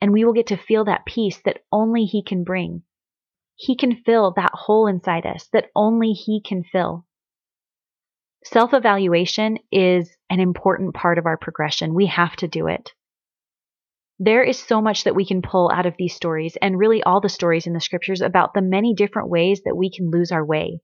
And 0.00 0.12
we 0.12 0.24
will 0.24 0.32
get 0.32 0.48
to 0.48 0.56
feel 0.56 0.84
that 0.84 1.06
peace 1.06 1.40
that 1.44 1.62
only 1.70 2.04
He 2.04 2.22
can 2.22 2.44
bring. 2.44 2.82
He 3.54 3.76
can 3.76 4.02
fill 4.04 4.32
that 4.36 4.52
hole 4.54 4.86
inside 4.86 5.26
us 5.26 5.48
that 5.52 5.70
only 5.74 6.12
He 6.12 6.40
can 6.40 6.64
fill. 6.64 7.06
Self 8.44 8.72
evaluation 8.72 9.58
is 9.70 10.16
an 10.30 10.40
important 10.40 10.94
part 10.94 11.18
of 11.18 11.26
our 11.26 11.36
progression. 11.36 11.94
We 11.94 12.06
have 12.06 12.36
to 12.36 12.48
do 12.48 12.68
it. 12.68 12.92
There 14.18 14.42
is 14.42 14.58
so 14.58 14.80
much 14.80 15.04
that 15.04 15.14
we 15.14 15.26
can 15.26 15.42
pull 15.42 15.70
out 15.70 15.86
of 15.86 15.94
these 15.98 16.14
stories, 16.14 16.56
and 16.60 16.78
really 16.78 17.02
all 17.02 17.20
the 17.20 17.28
stories 17.28 17.66
in 17.66 17.74
the 17.74 17.80
scriptures 17.80 18.20
about 18.20 18.54
the 18.54 18.62
many 18.62 18.94
different 18.94 19.28
ways 19.28 19.62
that 19.64 19.76
we 19.76 19.90
can 19.90 20.10
lose 20.10 20.32
our 20.32 20.44
way. 20.44 20.80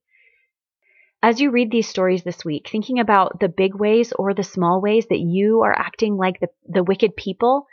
As 1.23 1.41
you 1.41 1.49
read 1.49 1.71
these 1.71 1.87
stories 1.87 2.23
this 2.23 2.45
week, 2.45 2.69
thinking 2.71 2.99
about 2.99 3.39
the 3.39 3.49
big 3.49 3.73
ways 3.73 4.13
or 4.13 4.33
the 4.33 4.43
small 4.43 4.79
ways 4.79 5.07
that 5.09 5.19
you 5.19 5.61
are 5.61 5.73
acting 5.77 6.15
like 6.15 6.39
the, 6.39 6.49
the 6.67 6.83
wicked 6.83 7.15
people, 7.15 7.65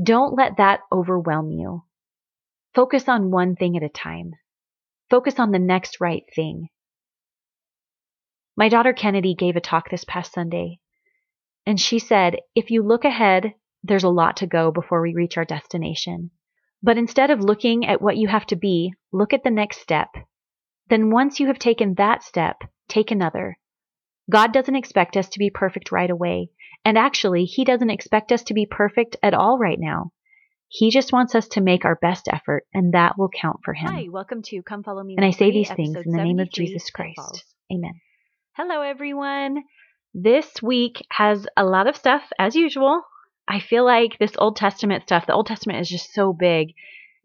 don't 0.00 0.36
let 0.36 0.58
that 0.58 0.80
overwhelm 0.92 1.50
you. 1.50 1.84
Focus 2.74 3.08
on 3.08 3.30
one 3.30 3.56
thing 3.56 3.76
at 3.76 3.82
a 3.82 3.88
time. 3.88 4.32
Focus 5.08 5.38
on 5.38 5.52
the 5.52 5.58
next 5.58 6.00
right 6.00 6.24
thing. 6.34 6.68
My 8.56 8.68
daughter 8.68 8.92
Kennedy 8.92 9.34
gave 9.34 9.56
a 9.56 9.60
talk 9.60 9.90
this 9.90 10.04
past 10.04 10.32
Sunday, 10.32 10.80
and 11.66 11.80
she 11.80 11.98
said, 11.98 12.36
if 12.54 12.70
you 12.70 12.82
look 12.82 13.04
ahead, 13.04 13.54
there's 13.82 14.04
a 14.04 14.08
lot 14.08 14.36
to 14.38 14.46
go 14.46 14.70
before 14.70 15.00
we 15.00 15.14
reach 15.14 15.36
our 15.36 15.44
destination. 15.44 16.30
But 16.82 16.98
instead 16.98 17.30
of 17.30 17.40
looking 17.40 17.86
at 17.86 18.02
what 18.02 18.16
you 18.16 18.28
have 18.28 18.46
to 18.46 18.56
be, 18.56 18.92
look 19.12 19.32
at 19.32 19.44
the 19.44 19.50
next 19.50 19.80
step 19.80 20.08
then 20.88 21.10
once 21.10 21.40
you 21.40 21.46
have 21.48 21.58
taken 21.58 21.94
that 21.94 22.22
step, 22.22 22.62
take 22.88 23.10
another. 23.10 23.58
God 24.30 24.52
doesn't 24.52 24.76
expect 24.76 25.16
us 25.16 25.28
to 25.30 25.38
be 25.38 25.50
perfect 25.50 25.92
right 25.92 26.10
away. 26.10 26.50
And 26.84 26.98
actually, 26.98 27.44
He 27.44 27.64
doesn't 27.64 27.90
expect 27.90 28.32
us 28.32 28.42
to 28.44 28.54
be 28.54 28.66
perfect 28.66 29.16
at 29.22 29.34
all 29.34 29.58
right 29.58 29.78
now. 29.80 30.12
He 30.68 30.90
just 30.90 31.12
wants 31.12 31.34
us 31.34 31.48
to 31.48 31.60
make 31.60 31.84
our 31.84 31.94
best 31.94 32.28
effort, 32.28 32.66
and 32.74 32.94
that 32.94 33.16
will 33.16 33.28
count 33.28 33.60
for 33.64 33.74
Him. 33.74 33.92
Hi, 33.92 34.08
welcome 34.10 34.42
to 34.42 34.62
Come 34.62 34.82
Follow 34.82 35.02
Me. 35.02 35.14
And 35.16 35.24
I 35.24 35.30
say 35.30 35.50
these 35.50 35.70
things 35.70 35.96
in 35.96 36.12
the 36.12 36.22
name 36.22 36.40
of 36.40 36.50
Jesus 36.50 36.90
Christ. 36.90 37.44
Amen. 37.72 38.00
Hello, 38.52 38.82
everyone. 38.82 39.64
This 40.12 40.62
week 40.62 41.04
has 41.10 41.46
a 41.56 41.64
lot 41.64 41.86
of 41.86 41.96
stuff, 41.96 42.22
as 42.38 42.54
usual. 42.54 43.02
I 43.46 43.60
feel 43.60 43.84
like 43.84 44.18
this 44.18 44.32
Old 44.38 44.56
Testament 44.56 45.02
stuff, 45.04 45.26
the 45.26 45.34
Old 45.34 45.46
Testament 45.46 45.80
is 45.80 45.88
just 45.88 46.12
so 46.12 46.32
big 46.32 46.74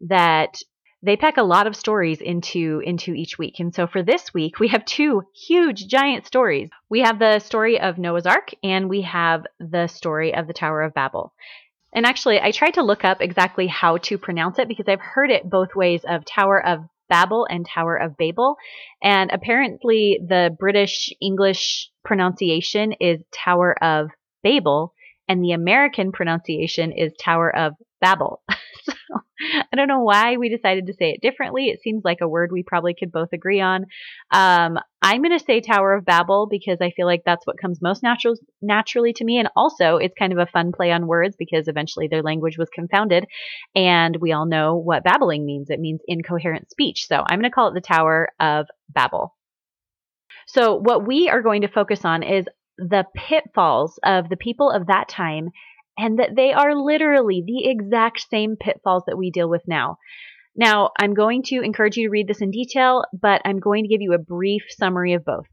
that 0.02 0.58
they 1.02 1.16
pack 1.16 1.38
a 1.38 1.42
lot 1.42 1.66
of 1.66 1.76
stories 1.76 2.20
into 2.20 2.82
into 2.84 3.14
each 3.14 3.38
week. 3.38 3.58
And 3.58 3.74
so 3.74 3.86
for 3.86 4.02
this 4.02 4.34
week, 4.34 4.60
we 4.60 4.68
have 4.68 4.84
two 4.84 5.22
huge 5.34 5.86
giant 5.86 6.26
stories. 6.26 6.68
We 6.90 7.00
have 7.00 7.18
the 7.18 7.38
story 7.38 7.80
of 7.80 7.98
Noah's 7.98 8.26
Ark 8.26 8.50
and 8.62 8.88
we 8.88 9.02
have 9.02 9.46
the 9.58 9.86
story 9.86 10.34
of 10.34 10.46
the 10.46 10.52
Tower 10.52 10.82
of 10.82 10.94
Babel. 10.94 11.32
And 11.92 12.06
actually, 12.06 12.40
I 12.40 12.52
tried 12.52 12.74
to 12.74 12.82
look 12.82 13.04
up 13.04 13.20
exactly 13.20 13.66
how 13.66 13.96
to 13.98 14.18
pronounce 14.18 14.58
it 14.58 14.68
because 14.68 14.86
I've 14.88 15.00
heard 15.00 15.30
it 15.30 15.48
both 15.48 15.74
ways 15.74 16.02
of 16.08 16.24
Tower 16.24 16.64
of 16.64 16.80
Babel 17.08 17.46
and 17.50 17.66
Tower 17.66 17.96
of 17.96 18.16
Babel. 18.16 18.56
And 19.02 19.30
apparently, 19.32 20.20
the 20.26 20.54
British 20.56 21.12
English 21.20 21.90
pronunciation 22.04 22.92
is 23.00 23.22
Tower 23.32 23.74
of 23.82 24.10
Babel, 24.42 24.94
and 25.28 25.42
the 25.42 25.52
American 25.52 26.12
pronunciation 26.12 26.92
is 26.92 27.12
Tower 27.20 27.54
of 27.54 27.74
Babel. 28.00 28.42
so 28.84 28.94
I 29.40 29.76
don't 29.76 29.88
know 29.88 30.02
why 30.02 30.36
we 30.36 30.48
decided 30.48 30.86
to 30.86 30.94
say 30.94 31.10
it 31.10 31.20
differently. 31.20 31.66
It 31.66 31.80
seems 31.82 32.04
like 32.04 32.20
a 32.20 32.28
word 32.28 32.50
we 32.52 32.62
probably 32.62 32.94
could 32.94 33.12
both 33.12 33.32
agree 33.32 33.60
on. 33.60 33.86
Um, 34.30 34.78
I'm 35.02 35.22
going 35.22 35.38
to 35.38 35.44
say 35.44 35.60
Tower 35.60 35.94
of 35.94 36.04
Babel 36.04 36.46
because 36.50 36.78
I 36.80 36.90
feel 36.90 37.06
like 37.06 37.22
that's 37.24 37.46
what 37.46 37.58
comes 37.60 37.80
most 37.80 38.02
natural, 38.02 38.34
naturally 38.60 39.12
to 39.14 39.24
me. 39.24 39.38
And 39.38 39.48
also, 39.56 39.96
it's 39.96 40.14
kind 40.18 40.32
of 40.32 40.38
a 40.38 40.46
fun 40.46 40.72
play 40.72 40.92
on 40.92 41.06
words 41.06 41.36
because 41.38 41.68
eventually 41.68 42.08
their 42.08 42.22
language 42.22 42.58
was 42.58 42.68
confounded. 42.68 43.26
And 43.74 44.16
we 44.20 44.32
all 44.32 44.46
know 44.46 44.76
what 44.76 45.04
babbling 45.04 45.46
means 45.46 45.70
it 45.70 45.80
means 45.80 46.00
incoherent 46.06 46.70
speech. 46.70 47.06
So 47.08 47.16
I'm 47.16 47.38
going 47.38 47.50
to 47.50 47.54
call 47.54 47.68
it 47.68 47.74
the 47.74 47.80
Tower 47.80 48.28
of 48.38 48.66
Babel. 48.88 49.34
So, 50.46 50.74
what 50.74 51.06
we 51.06 51.28
are 51.28 51.42
going 51.42 51.62
to 51.62 51.68
focus 51.68 52.04
on 52.04 52.22
is 52.22 52.46
the 52.76 53.04
pitfalls 53.14 53.98
of 54.04 54.28
the 54.28 54.36
people 54.36 54.70
of 54.70 54.86
that 54.86 55.08
time 55.08 55.50
and 56.00 56.18
that 56.18 56.34
they 56.34 56.52
are 56.52 56.74
literally 56.74 57.42
the 57.46 57.68
exact 57.68 58.26
same 58.30 58.56
pitfalls 58.56 59.04
that 59.06 59.18
we 59.18 59.30
deal 59.30 59.48
with 59.48 59.62
now. 59.66 59.98
Now, 60.56 60.90
I'm 60.98 61.14
going 61.14 61.42
to 61.44 61.60
encourage 61.60 61.96
you 61.96 62.08
to 62.08 62.10
read 62.10 62.26
this 62.26 62.40
in 62.40 62.50
detail, 62.50 63.04
but 63.12 63.42
I'm 63.44 63.60
going 63.60 63.84
to 63.84 63.88
give 63.88 64.00
you 64.00 64.14
a 64.14 64.18
brief 64.18 64.62
summary 64.70 65.12
of 65.12 65.24
both. 65.24 65.46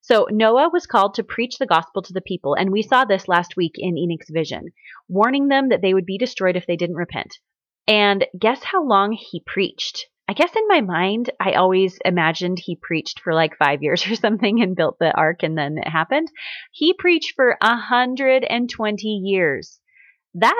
So, 0.00 0.28
Noah 0.30 0.70
was 0.72 0.86
called 0.86 1.14
to 1.14 1.24
preach 1.24 1.58
the 1.58 1.66
gospel 1.66 2.02
to 2.02 2.12
the 2.12 2.20
people, 2.20 2.54
and 2.54 2.70
we 2.70 2.82
saw 2.82 3.04
this 3.04 3.28
last 3.28 3.56
week 3.56 3.72
in 3.76 3.98
Enoch's 3.98 4.30
vision, 4.30 4.68
warning 5.08 5.48
them 5.48 5.70
that 5.70 5.82
they 5.82 5.92
would 5.92 6.06
be 6.06 6.18
destroyed 6.18 6.56
if 6.56 6.66
they 6.66 6.76
didn't 6.76 6.96
repent. 6.96 7.38
And 7.86 8.26
guess 8.38 8.62
how 8.62 8.84
long 8.84 9.12
he 9.12 9.42
preached? 9.44 10.06
I 10.28 10.34
guess 10.34 10.54
in 10.54 10.68
my 10.68 10.82
mind, 10.82 11.30
I 11.40 11.52
always 11.52 11.98
imagined 12.04 12.58
he 12.58 12.76
preached 12.76 13.20
for 13.20 13.32
like 13.32 13.56
five 13.56 13.82
years 13.82 14.06
or 14.06 14.14
something 14.14 14.60
and 14.60 14.76
built 14.76 14.98
the 14.98 15.10
ark 15.16 15.42
and 15.42 15.56
then 15.56 15.78
it 15.78 15.88
happened. 15.88 16.28
He 16.70 16.92
preached 16.92 17.32
for 17.34 17.56
120 17.62 19.08
years. 19.08 19.80
That's 20.34 20.52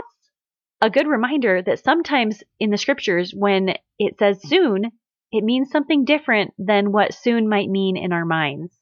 a 0.80 0.88
good 0.88 1.06
reminder 1.06 1.60
that 1.60 1.84
sometimes 1.84 2.42
in 2.58 2.70
the 2.70 2.78
scriptures, 2.78 3.34
when 3.36 3.74
it 3.98 4.18
says 4.18 4.40
soon, 4.42 4.92
it 5.32 5.44
means 5.44 5.70
something 5.70 6.06
different 6.06 6.54
than 6.56 6.92
what 6.92 7.12
soon 7.12 7.48
might 7.48 7.68
mean 7.68 7.98
in 7.98 8.12
our 8.12 8.24
minds. 8.24 8.74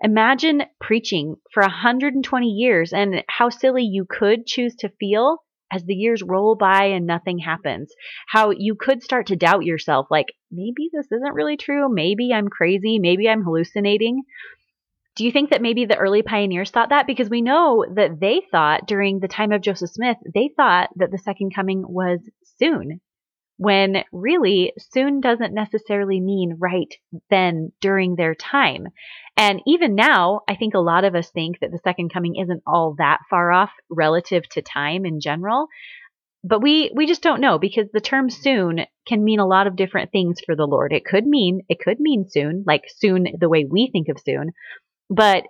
Imagine 0.00 0.62
preaching 0.80 1.36
for 1.52 1.62
120 1.62 2.46
years 2.46 2.92
and 2.92 3.22
how 3.28 3.50
silly 3.50 3.84
you 3.84 4.06
could 4.08 4.46
choose 4.46 4.74
to 4.76 4.88
feel 4.98 5.38
as 5.72 5.84
the 5.84 5.94
years 5.94 6.22
roll 6.22 6.54
by 6.54 6.84
and 6.84 7.06
nothing 7.06 7.38
happens. 7.38 7.92
How 8.28 8.50
you 8.50 8.74
could 8.74 9.02
start 9.02 9.28
to 9.28 9.36
doubt 9.36 9.64
yourself 9.64 10.06
like, 10.10 10.26
maybe 10.50 10.90
this 10.92 11.06
isn't 11.10 11.34
really 11.34 11.56
true. 11.56 11.88
Maybe 11.92 12.30
I'm 12.32 12.48
crazy. 12.48 12.98
Maybe 12.98 13.28
I'm 13.28 13.42
hallucinating. 13.42 14.22
Do 15.16 15.24
you 15.24 15.32
think 15.32 15.50
that 15.50 15.62
maybe 15.62 15.84
the 15.84 15.96
early 15.96 16.22
pioneers 16.22 16.70
thought 16.70 16.90
that? 16.90 17.06
Because 17.06 17.28
we 17.28 17.42
know 17.42 17.84
that 17.96 18.18
they 18.20 18.42
thought 18.50 18.86
during 18.86 19.20
the 19.20 19.28
time 19.28 19.52
of 19.52 19.60
Joseph 19.60 19.90
Smith, 19.90 20.16
they 20.32 20.50
thought 20.56 20.90
that 20.96 21.10
the 21.10 21.18
second 21.18 21.54
coming 21.54 21.84
was 21.86 22.20
soon, 22.58 23.00
when 23.62 24.02
really 24.10 24.72
soon 24.92 25.20
doesn't 25.20 25.54
necessarily 25.54 26.20
mean 26.20 26.56
right 26.58 26.92
then 27.30 27.70
during 27.80 28.16
their 28.16 28.34
time. 28.34 28.88
And 29.36 29.60
even 29.68 29.94
now, 29.94 30.40
I 30.48 30.56
think 30.56 30.74
a 30.74 30.80
lot 30.80 31.04
of 31.04 31.14
us 31.14 31.30
think 31.30 31.60
that 31.60 31.70
the 31.70 31.78
second 31.84 32.12
coming 32.12 32.34
isn't 32.42 32.64
all 32.66 32.96
that 32.98 33.18
far 33.30 33.52
off 33.52 33.70
relative 33.88 34.48
to 34.50 34.62
time 34.62 35.06
in 35.06 35.20
general. 35.20 35.68
But 36.42 36.60
we, 36.60 36.90
we 36.96 37.06
just 37.06 37.22
don't 37.22 37.40
know 37.40 37.56
because 37.60 37.86
the 37.92 38.00
term 38.00 38.30
soon 38.30 38.80
can 39.06 39.22
mean 39.22 39.38
a 39.38 39.46
lot 39.46 39.68
of 39.68 39.76
different 39.76 40.10
things 40.10 40.40
for 40.44 40.56
the 40.56 40.66
Lord. 40.66 40.92
It 40.92 41.04
could 41.04 41.24
mean, 41.24 41.60
it 41.68 41.78
could 41.78 42.00
mean 42.00 42.26
soon, 42.28 42.64
like 42.66 42.82
soon 42.88 43.28
the 43.38 43.48
way 43.48 43.64
we 43.64 43.90
think 43.92 44.08
of 44.08 44.18
soon, 44.18 44.50
but 45.08 45.44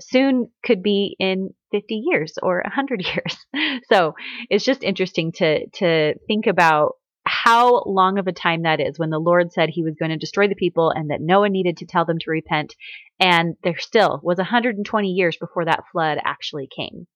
soon 0.00 0.52
could 0.64 0.84
be 0.84 1.16
in 1.18 1.50
50 1.72 1.94
years 2.06 2.34
or 2.40 2.60
100 2.62 3.04
years. 3.14 3.82
So 3.92 4.14
it's 4.48 4.64
just 4.64 4.84
interesting 4.84 5.32
to, 5.32 5.66
to 5.80 6.14
think 6.28 6.46
about 6.46 6.92
how 7.26 7.82
long 7.86 8.18
of 8.18 8.26
a 8.26 8.32
time 8.32 8.62
that 8.62 8.80
is 8.80 8.98
when 8.98 9.10
the 9.10 9.18
Lord 9.18 9.52
said 9.52 9.68
he 9.68 9.82
was 9.82 9.96
going 9.98 10.10
to 10.10 10.16
destroy 10.16 10.48
the 10.48 10.54
people 10.54 10.90
and 10.90 11.10
that 11.10 11.20
Noah 11.20 11.48
needed 11.48 11.78
to 11.78 11.86
tell 11.86 12.04
them 12.04 12.18
to 12.20 12.30
repent. 12.30 12.74
And 13.18 13.56
there 13.64 13.78
still 13.78 14.20
was 14.22 14.38
120 14.38 15.08
years 15.08 15.36
before 15.36 15.64
that 15.64 15.84
flood 15.90 16.18
actually 16.24 16.68
came. 16.74 17.06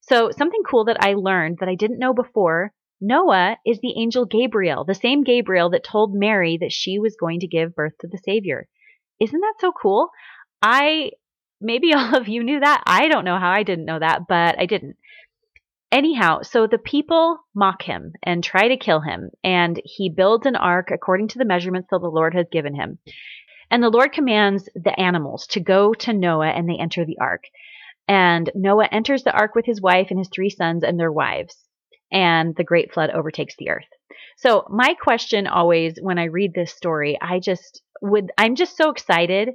So 0.00 0.30
something 0.30 0.62
cool 0.68 0.86
that 0.86 0.98
I 1.00 1.14
learned 1.14 1.58
that 1.60 1.68
I 1.68 1.74
didn't 1.74 1.98
know 1.98 2.14
before 2.14 2.72
Noah 3.00 3.58
is 3.66 3.80
the 3.80 3.94
angel 3.98 4.24
Gabriel, 4.24 4.84
the 4.84 4.94
same 4.94 5.22
Gabriel 5.22 5.70
that 5.70 5.84
told 5.84 6.14
Mary 6.14 6.56
that 6.60 6.72
she 6.72 6.98
was 6.98 7.16
going 7.18 7.40
to 7.40 7.46
give 7.46 7.74
birth 7.74 7.92
to 8.00 8.08
the 8.08 8.18
Savior. 8.24 8.68
Isn't 9.20 9.40
that 9.40 9.54
so 9.60 9.72
cool? 9.72 10.08
I 10.62 11.10
maybe 11.60 11.92
all 11.94 12.16
of 12.16 12.28
you 12.28 12.42
knew 12.42 12.60
that. 12.60 12.82
I 12.86 13.08
don't 13.08 13.24
know 13.24 13.38
how 13.38 13.50
I 13.50 13.62
didn't 13.62 13.84
know 13.84 13.98
that, 13.98 14.22
but 14.28 14.58
I 14.58 14.66
didn't. 14.66 14.96
Anyhow, 15.96 16.42
so 16.42 16.66
the 16.66 16.76
people 16.76 17.38
mock 17.54 17.80
him 17.80 18.12
and 18.22 18.44
try 18.44 18.68
to 18.68 18.76
kill 18.76 19.00
him, 19.00 19.30
and 19.42 19.80
he 19.82 20.10
builds 20.10 20.44
an 20.44 20.54
ark 20.54 20.90
according 20.90 21.28
to 21.28 21.38
the 21.38 21.46
measurements 21.46 21.88
that 21.90 22.00
the 22.00 22.10
Lord 22.10 22.34
has 22.34 22.44
given 22.52 22.74
him. 22.74 22.98
And 23.70 23.82
the 23.82 23.88
Lord 23.88 24.12
commands 24.12 24.68
the 24.74 24.92
animals 25.00 25.46
to 25.52 25.60
go 25.60 25.94
to 25.94 26.12
Noah, 26.12 26.50
and 26.50 26.68
they 26.68 26.76
enter 26.76 27.06
the 27.06 27.16
ark. 27.18 27.44
And 28.06 28.50
Noah 28.54 28.90
enters 28.92 29.22
the 29.22 29.32
ark 29.32 29.54
with 29.54 29.64
his 29.64 29.80
wife 29.80 30.08
and 30.10 30.18
his 30.18 30.28
three 30.28 30.50
sons 30.50 30.82
and 30.82 31.00
their 31.00 31.10
wives, 31.10 31.66
and 32.12 32.54
the 32.56 32.62
great 32.62 32.92
flood 32.92 33.08
overtakes 33.08 33.56
the 33.56 33.70
earth. 33.70 33.88
So, 34.36 34.66
my 34.68 34.92
question 35.02 35.46
always 35.46 35.94
when 36.02 36.18
I 36.18 36.24
read 36.24 36.52
this 36.52 36.74
story, 36.74 37.16
I 37.22 37.40
just 37.40 37.80
would, 38.02 38.32
I'm 38.36 38.54
just 38.54 38.76
so 38.76 38.90
excited 38.90 39.54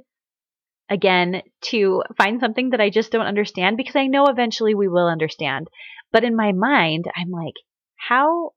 again 0.92 1.42
to 1.62 2.02
find 2.18 2.38
something 2.38 2.70
that 2.70 2.80
I 2.80 2.90
just 2.90 3.10
don't 3.10 3.26
understand 3.26 3.76
because 3.76 3.96
I 3.96 4.06
know 4.06 4.26
eventually 4.26 4.74
we 4.74 4.88
will 4.88 5.08
understand. 5.08 5.68
But 6.12 6.24
in 6.24 6.36
my 6.36 6.52
mind, 6.52 7.06
I'm 7.16 7.30
like, 7.30 7.54
how? 7.96 8.52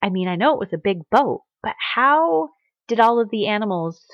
I 0.00 0.08
mean, 0.08 0.28
I 0.28 0.36
know 0.36 0.54
it 0.54 0.60
was 0.60 0.72
a 0.72 0.78
big 0.78 0.98
boat, 1.10 1.42
but 1.62 1.74
how 1.94 2.48
did 2.88 2.98
all 2.98 3.20
of 3.20 3.30
the 3.30 3.46
animals 3.46 4.04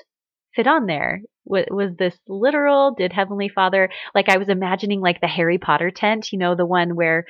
fit 0.59 0.67
on 0.67 0.87
there? 0.87 1.21
Was 1.45 1.95
this 1.97 2.15
literal? 2.27 2.93
Did 2.95 3.13
Heavenly 3.13 3.49
Father, 3.49 3.89
like 4.13 4.27
I 4.27 4.37
was 4.37 4.49
imagining 4.49 4.99
like 4.99 5.21
the 5.21 5.27
Harry 5.27 5.57
Potter 5.57 5.89
tent, 5.89 6.33
you 6.33 6.37
know, 6.37 6.53
the 6.53 6.65
one 6.65 6.95
where 6.95 7.23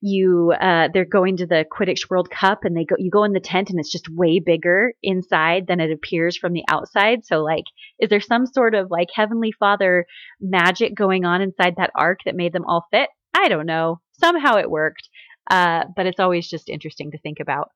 you, 0.00 0.52
uh, 0.58 0.88
they're 0.94 1.04
going 1.04 1.38
to 1.38 1.46
the 1.46 1.66
Quidditch 1.70 2.08
World 2.08 2.30
Cup 2.30 2.60
and 2.62 2.76
they 2.76 2.84
go, 2.84 2.94
you 2.96 3.10
go 3.10 3.24
in 3.24 3.32
the 3.32 3.40
tent 3.40 3.70
and 3.70 3.80
it's 3.80 3.90
just 3.90 4.08
way 4.08 4.38
bigger 4.38 4.92
inside 5.02 5.66
than 5.66 5.80
it 5.80 5.90
appears 5.90 6.38
from 6.38 6.52
the 6.52 6.62
outside. 6.70 7.26
So 7.26 7.42
like, 7.42 7.64
is 7.98 8.08
there 8.08 8.20
some 8.20 8.46
sort 8.46 8.74
of 8.74 8.90
like 8.90 9.08
Heavenly 9.12 9.52
Father 9.52 10.06
magic 10.40 10.94
going 10.94 11.24
on 11.24 11.42
inside 11.42 11.74
that 11.76 11.90
ark 11.94 12.20
that 12.24 12.36
made 12.36 12.52
them 12.52 12.64
all 12.66 12.86
fit? 12.92 13.10
I 13.34 13.48
don't 13.48 13.66
know. 13.66 14.00
Somehow 14.12 14.56
it 14.56 14.70
worked. 14.70 15.08
Uh, 15.50 15.84
but 15.94 16.06
it's 16.06 16.20
always 16.20 16.48
just 16.48 16.68
interesting 16.68 17.10
to 17.10 17.18
think 17.18 17.38
about. 17.40 17.70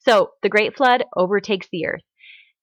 So 0.00 0.30
the 0.42 0.50
Great 0.50 0.76
Flood 0.76 1.04
overtakes 1.16 1.68
the 1.70 1.86
earth. 1.86 2.02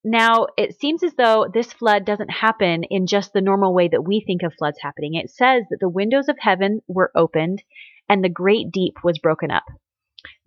Now, 0.04 0.48
it 0.58 0.80
seems 0.80 1.04
as 1.04 1.14
though 1.14 1.48
this 1.54 1.72
flood 1.74 2.06
doesn't 2.06 2.32
happen 2.32 2.84
in 2.86 3.06
just 3.06 3.34
the 3.34 3.42
normal 3.42 3.74
way 3.74 3.88
that 3.88 4.04
we 4.04 4.20
think 4.20 4.42
of 4.42 4.54
floods 4.58 4.80
happening. 4.82 5.14
It 5.14 5.30
says 5.30 5.66
that 5.70 5.80
the 5.80 5.90
windows 5.90 6.28
of 6.28 6.38
heaven 6.40 6.82
were 6.88 7.12
opened 7.16 7.62
and 8.10 8.24
the 8.24 8.30
great 8.30 8.72
deep 8.72 8.96
was 9.04 9.20
broken 9.20 9.52
up. 9.52 9.64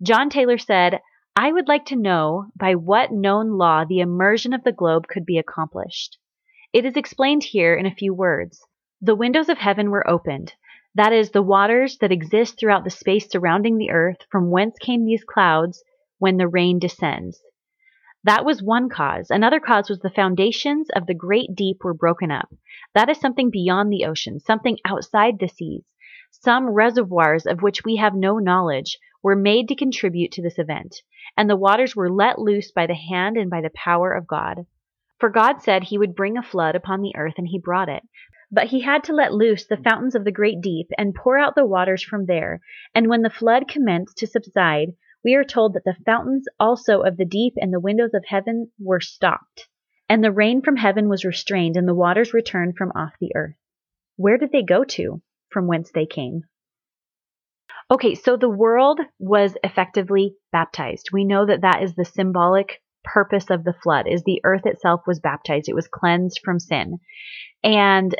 John 0.01 0.29
Taylor 0.29 0.57
said, 0.57 0.99
I 1.37 1.51
would 1.51 1.67
like 1.67 1.85
to 1.85 1.95
know 1.95 2.47
by 2.55 2.75
what 2.75 3.11
known 3.11 3.57
law 3.57 3.85
the 3.85 3.99
immersion 3.99 4.53
of 4.53 4.63
the 4.63 4.71
globe 4.71 5.07
could 5.07 5.25
be 5.25 5.37
accomplished. 5.37 6.17
It 6.73 6.85
is 6.85 6.97
explained 6.97 7.43
here 7.43 7.75
in 7.75 7.85
a 7.85 7.95
few 7.95 8.13
words. 8.13 8.61
The 9.01 9.15
windows 9.15 9.47
of 9.47 9.57
heaven 9.57 9.89
were 9.89 10.09
opened. 10.09 10.53
That 10.95 11.13
is, 11.13 11.31
the 11.31 11.41
waters 11.41 11.97
that 11.99 12.11
exist 12.11 12.57
throughout 12.57 12.83
the 12.83 12.89
space 12.89 13.29
surrounding 13.29 13.77
the 13.77 13.91
earth, 13.91 14.17
from 14.29 14.51
whence 14.51 14.77
came 14.79 15.05
these 15.05 15.23
clouds 15.23 15.83
when 16.19 16.37
the 16.37 16.47
rain 16.47 16.79
descends. 16.79 17.41
That 18.25 18.43
was 18.43 18.63
one 18.63 18.89
cause. 18.89 19.29
Another 19.29 19.59
cause 19.59 19.87
was 19.87 19.99
the 19.99 20.09
foundations 20.09 20.89
of 20.95 21.05
the 21.05 21.13
great 21.13 21.53
deep 21.53 21.83
were 21.83 21.93
broken 21.93 22.31
up. 22.31 22.49
That 22.95 23.07
is 23.07 23.19
something 23.19 23.51
beyond 23.51 23.91
the 23.91 24.05
ocean, 24.05 24.39
something 24.39 24.79
outside 24.83 25.37
the 25.37 25.47
seas. 25.47 25.83
Some 26.31 26.71
reservoirs 26.71 27.45
of 27.45 27.61
which 27.61 27.85
we 27.85 27.97
have 27.97 28.15
no 28.15 28.39
knowledge 28.39 28.97
were 29.21 29.35
made 29.35 29.67
to 29.67 29.75
contribute 29.75 30.31
to 30.31 30.41
this 30.41 30.57
event, 30.57 31.03
and 31.37 31.47
the 31.47 31.55
waters 31.55 31.95
were 31.95 32.09
let 32.09 32.39
loose 32.39 32.71
by 32.71 32.87
the 32.87 32.95
hand 32.95 33.37
and 33.37 33.47
by 33.47 33.61
the 33.61 33.69
power 33.75 34.11
of 34.11 34.25
God. 34.25 34.65
For 35.19 35.29
God 35.29 35.61
said 35.61 35.83
he 35.83 35.99
would 35.99 36.15
bring 36.15 36.35
a 36.35 36.41
flood 36.41 36.75
upon 36.75 37.03
the 37.03 37.15
earth, 37.15 37.35
and 37.37 37.47
he 37.47 37.59
brought 37.59 37.89
it. 37.89 38.01
But 38.51 38.69
he 38.69 38.81
had 38.81 39.03
to 39.03 39.13
let 39.13 39.33
loose 39.33 39.67
the 39.67 39.77
fountains 39.77 40.15
of 40.15 40.23
the 40.23 40.31
great 40.31 40.61
deep 40.61 40.87
and 40.97 41.13
pour 41.13 41.37
out 41.37 41.53
the 41.53 41.63
waters 41.63 42.01
from 42.01 42.25
there. 42.25 42.61
And 42.95 43.07
when 43.07 43.21
the 43.21 43.29
flood 43.29 43.67
commenced 43.67 44.17
to 44.17 44.25
subside, 44.25 44.93
we 45.25 45.33
are 45.33 45.43
told 45.43 45.73
that 45.73 45.83
the 45.83 45.97
fountains 46.05 46.45
also 46.59 47.01
of 47.01 47.17
the 47.17 47.25
deep 47.25 47.55
and 47.57 47.73
the 47.73 47.79
windows 47.79 48.13
of 48.13 48.23
heaven 48.27 48.71
were 48.79 49.01
stopped, 49.01 49.67
and 50.07 50.23
the 50.23 50.31
rain 50.31 50.61
from 50.61 50.75
heaven 50.75 51.09
was 51.09 51.25
restrained, 51.25 51.75
and 51.75 51.87
the 51.87 51.95
waters 51.95 52.33
returned 52.33 52.77
from 52.77 52.91
off 52.95 53.13
the 53.19 53.35
earth. 53.35 53.55
Where 54.17 54.37
did 54.37 54.51
they 54.51 54.61
go 54.61 54.83
to? 54.83 55.21
From 55.49 55.67
whence 55.67 55.91
they 55.91 56.05
came. 56.05 56.43
Okay, 57.89 58.13
so 58.13 58.37
the 58.37 58.49
world 58.49 58.99
was 59.19 59.57
effectively 59.63 60.35
baptized. 60.51 61.09
We 61.11 61.25
know 61.25 61.45
that 61.47 61.61
that 61.61 61.81
is 61.81 61.95
the 61.95 62.05
symbolic 62.05 62.81
purpose 63.03 63.49
of 63.49 63.63
the 63.63 63.75
flood 63.83 64.07
is 64.07 64.23
the 64.23 64.41
earth 64.43 64.65
itself 64.65 65.01
was 65.07 65.19
baptized. 65.19 65.69
It 65.69 65.75
was 65.75 65.87
cleansed 65.87 66.41
from 66.43 66.59
sin. 66.59 66.99
And 67.63 68.15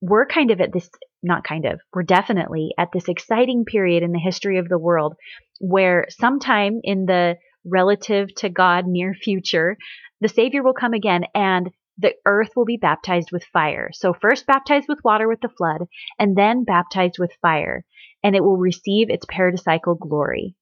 we're 0.00 0.26
kind 0.26 0.50
of 0.50 0.60
at 0.60 0.72
this 0.72 0.90
not 1.26 1.44
kind 1.44 1.66
of, 1.66 1.80
we're 1.92 2.02
definitely 2.02 2.70
at 2.78 2.88
this 2.92 3.08
exciting 3.08 3.64
period 3.64 4.02
in 4.02 4.12
the 4.12 4.18
history 4.18 4.58
of 4.58 4.68
the 4.68 4.78
world 4.78 5.14
where 5.60 6.06
sometime 6.10 6.80
in 6.82 7.06
the 7.06 7.36
relative 7.64 8.34
to 8.36 8.48
God 8.48 8.86
near 8.86 9.12
future, 9.14 9.76
the 10.20 10.28
Savior 10.28 10.62
will 10.62 10.74
come 10.74 10.92
again 10.92 11.24
and 11.34 11.70
the 11.98 12.14
earth 12.26 12.50
will 12.54 12.64
be 12.64 12.76
baptized 12.76 13.30
with 13.32 13.44
fire. 13.44 13.90
So, 13.92 14.12
first 14.12 14.46
baptized 14.46 14.86
with 14.88 15.02
water 15.02 15.28
with 15.28 15.40
the 15.40 15.48
flood, 15.48 15.88
and 16.18 16.36
then 16.36 16.64
baptized 16.64 17.16
with 17.18 17.32
fire, 17.40 17.84
and 18.22 18.36
it 18.36 18.44
will 18.44 18.58
receive 18.58 19.08
its 19.08 19.24
paradisical 19.26 19.98
glory. 19.98 20.54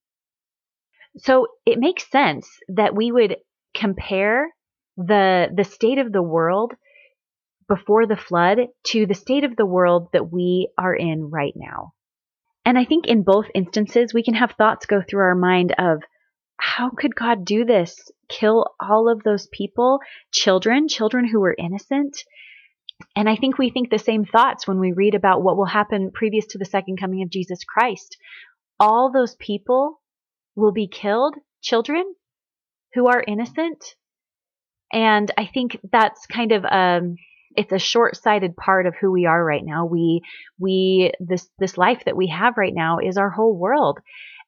So, 1.18 1.48
it 1.66 1.78
makes 1.78 2.08
sense 2.10 2.48
that 2.68 2.94
we 2.94 3.10
would 3.10 3.36
compare 3.74 4.48
the, 4.96 5.48
the 5.54 5.64
state 5.64 5.98
of 5.98 6.12
the 6.12 6.22
world 6.22 6.72
before 7.68 8.06
the 8.06 8.16
flood 8.16 8.58
to 8.84 9.06
the 9.06 9.14
state 9.14 9.44
of 9.44 9.56
the 9.56 9.66
world 9.66 10.08
that 10.12 10.32
we 10.32 10.68
are 10.78 10.94
in 10.94 11.30
right 11.30 11.54
now. 11.56 11.92
And 12.64 12.78
I 12.78 12.84
think 12.84 13.06
in 13.06 13.22
both 13.22 13.46
instances, 13.54 14.14
we 14.14 14.22
can 14.22 14.34
have 14.34 14.52
thoughts 14.52 14.86
go 14.86 15.02
through 15.02 15.22
our 15.22 15.34
mind 15.34 15.74
of 15.78 16.02
how 16.56 16.90
could 16.90 17.14
God 17.14 17.44
do 17.44 17.64
this? 17.64 18.10
Kill 18.28 18.66
all 18.80 19.08
of 19.10 19.22
those 19.22 19.48
people, 19.48 19.98
children, 20.32 20.88
children 20.88 21.26
who 21.26 21.40
were 21.40 21.54
innocent? 21.58 22.24
And 23.16 23.28
I 23.28 23.36
think 23.36 23.58
we 23.58 23.70
think 23.70 23.90
the 23.90 23.98
same 23.98 24.24
thoughts 24.24 24.66
when 24.66 24.78
we 24.78 24.92
read 24.92 25.14
about 25.14 25.42
what 25.42 25.56
will 25.56 25.66
happen 25.66 26.10
previous 26.12 26.46
to 26.46 26.58
the 26.58 26.64
second 26.64 26.98
coming 26.98 27.22
of 27.22 27.30
Jesus 27.30 27.64
Christ. 27.64 28.16
All 28.80 29.10
those 29.12 29.34
people 29.36 30.00
will 30.56 30.72
be 30.72 30.88
killed, 30.88 31.34
children 31.60 32.14
who 32.94 33.08
are 33.08 33.24
innocent. 33.26 33.94
And 34.92 35.30
I 35.36 35.46
think 35.46 35.78
that's 35.90 36.26
kind 36.26 36.52
of 36.52 36.64
um, 36.64 37.16
it's 37.56 37.72
a 37.72 37.78
short-sighted 37.78 38.56
part 38.56 38.86
of 38.86 38.94
who 39.00 39.10
we 39.10 39.26
are 39.26 39.44
right 39.44 39.64
now. 39.64 39.86
We 39.86 40.22
we 40.58 41.12
this 41.20 41.48
this 41.58 41.76
life 41.78 42.02
that 42.06 42.16
we 42.16 42.28
have 42.28 42.56
right 42.56 42.74
now 42.74 42.98
is 42.98 43.16
our 43.16 43.30
whole 43.30 43.56
world. 43.56 43.98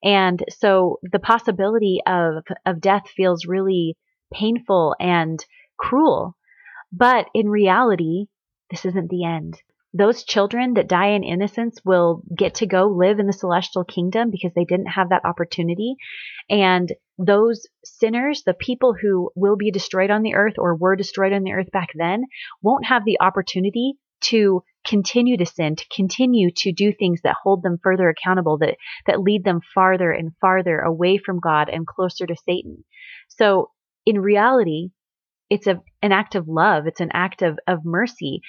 And 0.03 0.45
so 0.51 0.99
the 1.03 1.19
possibility 1.19 2.01
of 2.07 2.45
of 2.65 2.81
death 2.81 3.09
feels 3.17 3.47
really 3.47 3.97
painful 4.33 4.95
and 5.01 5.45
cruel. 5.79 6.37
But 6.93 7.27
in 7.35 7.49
reality, 7.49 8.27
this 8.71 8.85
isn't 8.85 9.11
the 9.11 9.25
end. 9.25 9.59
those 9.97 10.25
children 10.25 10.75
that 10.75 10.89
die 10.89 11.09
in 11.09 11.25
innocence 11.25 11.79
will 11.85 12.23
get 12.37 12.57
to 12.57 12.67
go 12.67 12.87
live 12.87 13.19
in 13.19 13.27
the 13.27 13.33
celestial 13.33 13.85
kingdom 13.85 14.31
because 14.31 14.53
they 14.55 14.65
didn't 14.65 14.87
have 14.87 15.09
that 15.09 15.25
opportunity. 15.25 15.95
And 16.51 16.93
those 17.19 17.67
sinners, 17.85 18.43
the 18.45 18.55
people 18.55 18.95
who 18.95 19.31
will 19.35 19.57
be 19.57 19.71
destroyed 19.71 20.11
on 20.11 20.23
the 20.23 20.35
earth 20.35 20.55
or 20.59 20.75
were 20.75 20.97
destroyed 20.97 21.33
on 21.33 21.43
the 21.43 21.53
earth 21.53 21.71
back 21.73 21.89
then, 21.95 22.25
won't 22.63 22.87
have 22.87 23.05
the 23.05 23.19
opportunity 23.21 23.95
to 24.21 24.63
continue 24.87 25.37
to 25.37 25.47
sin, 25.47 25.77
to 25.77 25.85
continue 25.95 26.51
to 26.57 26.73
do 26.73 26.93
things 26.93 27.21
that 27.23 27.37
hold 27.43 27.63
them 27.63 27.79
further 27.83 28.09
accountable, 28.09 28.59
that, 28.59 28.77
that 29.07 29.21
lead 29.21 29.45
them 29.45 29.61
farther 29.75 30.11
and 30.11 30.33
farther 30.41 30.79
away 30.81 31.19
from 31.19 31.41
God 31.41 31.69
and 31.69 31.87
closer 31.87 32.27
to 32.27 32.37
Satan. 32.45 32.85
So 33.29 33.71
in 34.05 34.21
reality, 34.21 34.91
it's 35.51 35.67
a, 35.67 35.81
an 36.03 36.13
act 36.13 36.35
of 36.35 36.49
love. 36.49 36.87
It's 36.87 37.01
an 37.01 37.11
act 37.13 37.43
of, 37.43 37.59
of 37.67 37.85
mercy 37.85 38.41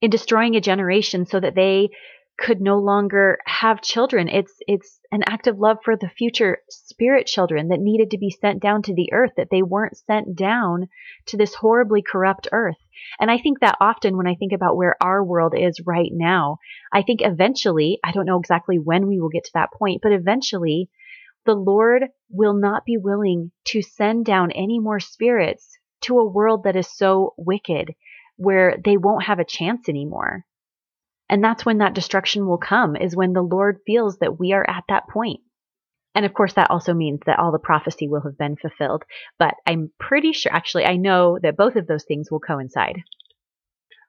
in 0.00 0.10
destroying 0.10 0.56
a 0.56 0.60
generation 0.60 1.26
so 1.26 1.40
that 1.40 1.54
they 1.54 1.90
could 2.38 2.60
no 2.60 2.78
longer 2.78 3.38
have 3.46 3.82
children. 3.82 4.28
It's 4.28 4.54
it's 4.68 5.00
an 5.10 5.24
act 5.26 5.48
of 5.48 5.58
love 5.58 5.78
for 5.84 5.96
the 5.96 6.08
future 6.08 6.58
spirit 6.70 7.26
children 7.26 7.68
that 7.68 7.80
needed 7.80 8.12
to 8.12 8.18
be 8.18 8.30
sent 8.30 8.62
down 8.62 8.82
to 8.82 8.94
the 8.94 9.12
earth 9.12 9.32
that 9.36 9.48
they 9.50 9.62
weren't 9.62 9.96
sent 9.96 10.36
down 10.36 10.88
to 11.26 11.36
this 11.36 11.54
horribly 11.54 12.00
corrupt 12.00 12.46
earth. 12.52 12.76
And 13.18 13.28
I 13.30 13.38
think 13.38 13.58
that 13.60 13.76
often 13.80 14.16
when 14.16 14.28
I 14.28 14.36
think 14.36 14.52
about 14.52 14.76
where 14.76 14.96
our 15.02 15.22
world 15.24 15.54
is 15.56 15.80
right 15.84 16.10
now, 16.12 16.58
I 16.92 17.02
think 17.02 17.20
eventually, 17.22 17.98
I 18.04 18.12
don't 18.12 18.26
know 18.26 18.38
exactly 18.38 18.78
when 18.78 19.08
we 19.08 19.20
will 19.20 19.30
get 19.30 19.44
to 19.44 19.54
that 19.54 19.72
point, 19.72 20.00
but 20.02 20.12
eventually 20.12 20.90
the 21.44 21.54
Lord 21.54 22.04
will 22.30 22.54
not 22.54 22.84
be 22.84 22.96
willing 22.96 23.50
to 23.66 23.82
send 23.82 24.26
down 24.26 24.52
any 24.52 24.78
more 24.78 25.00
spirits 25.00 25.76
to 26.02 26.18
a 26.18 26.28
world 26.28 26.64
that 26.64 26.76
is 26.76 26.88
so 26.88 27.34
wicked 27.36 27.94
where 28.36 28.76
they 28.84 28.96
won't 28.96 29.24
have 29.24 29.40
a 29.40 29.44
chance 29.44 29.88
anymore. 29.88 30.44
And 31.28 31.44
that's 31.44 31.66
when 31.66 31.78
that 31.78 31.94
destruction 31.94 32.46
will 32.46 32.58
come, 32.58 32.96
is 32.96 33.14
when 33.14 33.32
the 33.32 33.42
Lord 33.42 33.80
feels 33.86 34.18
that 34.18 34.38
we 34.38 34.52
are 34.52 34.68
at 34.68 34.84
that 34.88 35.08
point. 35.08 35.40
And 36.14 36.24
of 36.24 36.34
course, 36.34 36.54
that 36.54 36.70
also 36.70 36.94
means 36.94 37.20
that 37.26 37.38
all 37.38 37.52
the 37.52 37.58
prophecy 37.58 38.08
will 38.08 38.22
have 38.22 38.38
been 38.38 38.56
fulfilled. 38.56 39.04
But 39.38 39.54
I'm 39.66 39.92
pretty 40.00 40.32
sure, 40.32 40.52
actually, 40.52 40.84
I 40.84 40.96
know 40.96 41.38
that 41.42 41.56
both 41.56 41.76
of 41.76 41.86
those 41.86 42.04
things 42.04 42.30
will 42.30 42.40
coincide. 42.40 43.02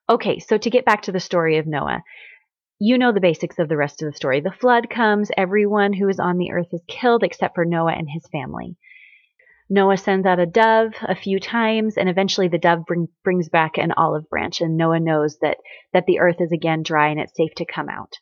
Okay, 0.09 0.39
so 0.39 0.57
to 0.57 0.69
get 0.69 0.85
back 0.85 1.03
to 1.03 1.11
the 1.11 1.19
story 1.19 1.57
of 1.57 1.67
Noah, 1.67 2.03
you 2.79 2.97
know 2.97 3.11
the 3.11 3.19
basics 3.19 3.59
of 3.59 3.67
the 3.67 3.77
rest 3.77 4.01
of 4.01 4.09
the 4.09 4.15
story. 4.15 4.39
The 4.39 4.51
flood 4.51 4.89
comes, 4.89 5.29
everyone 5.35 5.93
who 5.93 6.07
is 6.07 6.19
on 6.19 6.37
the 6.37 6.51
earth 6.51 6.69
is 6.71 6.81
killed 6.87 7.23
except 7.23 7.53
for 7.53 7.65
Noah 7.65 7.93
and 7.93 8.07
his 8.09 8.25
family. 8.31 8.77
Noah 9.69 9.97
sends 9.97 10.25
out 10.25 10.39
a 10.39 10.47
dove 10.47 10.93
a 11.01 11.15
few 11.15 11.39
times, 11.39 11.95
and 11.97 12.09
eventually 12.09 12.47
the 12.47 12.57
dove 12.57 12.85
bring, 12.85 13.07
brings 13.23 13.49
back 13.49 13.77
an 13.77 13.91
olive 13.91 14.27
branch, 14.29 14.61
and 14.61 14.75
Noah 14.75 14.99
knows 14.99 15.37
that 15.41 15.57
that 15.93 16.05
the 16.07 16.19
earth 16.19 16.37
is 16.39 16.51
again 16.51 16.81
dry 16.81 17.09
and 17.09 17.19
it's 17.19 17.35
safe 17.35 17.53
to 17.57 17.65
come 17.65 17.87
out. 17.87 18.13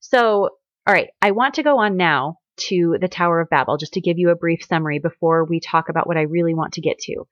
So, 0.00 0.50
all 0.86 0.94
right, 0.94 1.08
I 1.22 1.30
want 1.30 1.54
to 1.54 1.62
go 1.62 1.78
on 1.78 1.96
now 1.96 2.36
to 2.68 2.96
the 3.00 3.08
Tower 3.08 3.40
of 3.40 3.48
Babel 3.48 3.78
just 3.78 3.94
to 3.94 4.00
give 4.00 4.18
you 4.18 4.30
a 4.30 4.36
brief 4.36 4.62
summary 4.64 4.98
before 4.98 5.44
we 5.44 5.60
talk 5.60 5.88
about 5.88 6.06
what 6.06 6.18
I 6.18 6.22
really 6.22 6.54
want 6.54 6.74
to 6.74 6.82
get 6.82 6.98
to. 7.00 7.24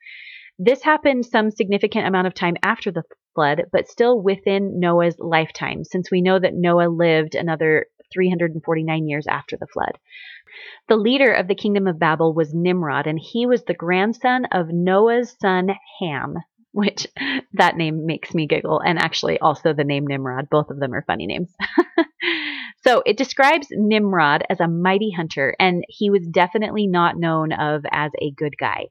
This 0.58 0.82
happened 0.82 1.26
some 1.26 1.50
significant 1.50 2.06
amount 2.06 2.26
of 2.26 2.34
time 2.34 2.56
after 2.62 2.90
the 2.90 3.04
flood, 3.34 3.64
but 3.70 3.88
still 3.88 4.20
within 4.20 4.80
Noah's 4.80 5.16
lifetime, 5.18 5.84
since 5.84 6.10
we 6.10 6.22
know 6.22 6.38
that 6.38 6.54
Noah 6.54 6.88
lived 6.88 7.34
another 7.34 7.86
349 8.12 9.08
years 9.08 9.26
after 9.26 9.56
the 9.56 9.66
flood. 9.66 9.98
The 10.88 10.96
leader 10.96 11.32
of 11.32 11.48
the 11.48 11.54
kingdom 11.54 11.86
of 11.86 11.98
Babel 11.98 12.32
was 12.32 12.54
Nimrod, 12.54 13.06
and 13.06 13.18
he 13.18 13.46
was 13.46 13.64
the 13.64 13.74
grandson 13.74 14.46
of 14.46 14.68
Noah's 14.68 15.36
son 15.40 15.70
Ham, 16.00 16.36
which 16.72 17.06
that 17.52 17.76
name 17.76 18.06
makes 18.06 18.34
me 18.34 18.46
giggle, 18.46 18.80
and 18.80 18.98
actually 18.98 19.38
also 19.38 19.72
the 19.72 19.84
name 19.84 20.06
Nimrod. 20.06 20.48
Both 20.50 20.70
of 20.70 20.78
them 20.78 20.94
are 20.94 21.02
funny 21.02 21.26
names. 21.26 21.54
so 22.84 23.02
it 23.04 23.16
describes 23.16 23.68
Nimrod 23.70 24.44
as 24.48 24.60
a 24.60 24.68
mighty 24.68 25.10
hunter, 25.10 25.54
and 25.58 25.84
he 25.88 26.10
was 26.10 26.26
definitely 26.26 26.86
not 26.86 27.18
known 27.18 27.52
of 27.52 27.84
as 27.90 28.12
a 28.20 28.30
good 28.30 28.56
guy. 28.58 28.86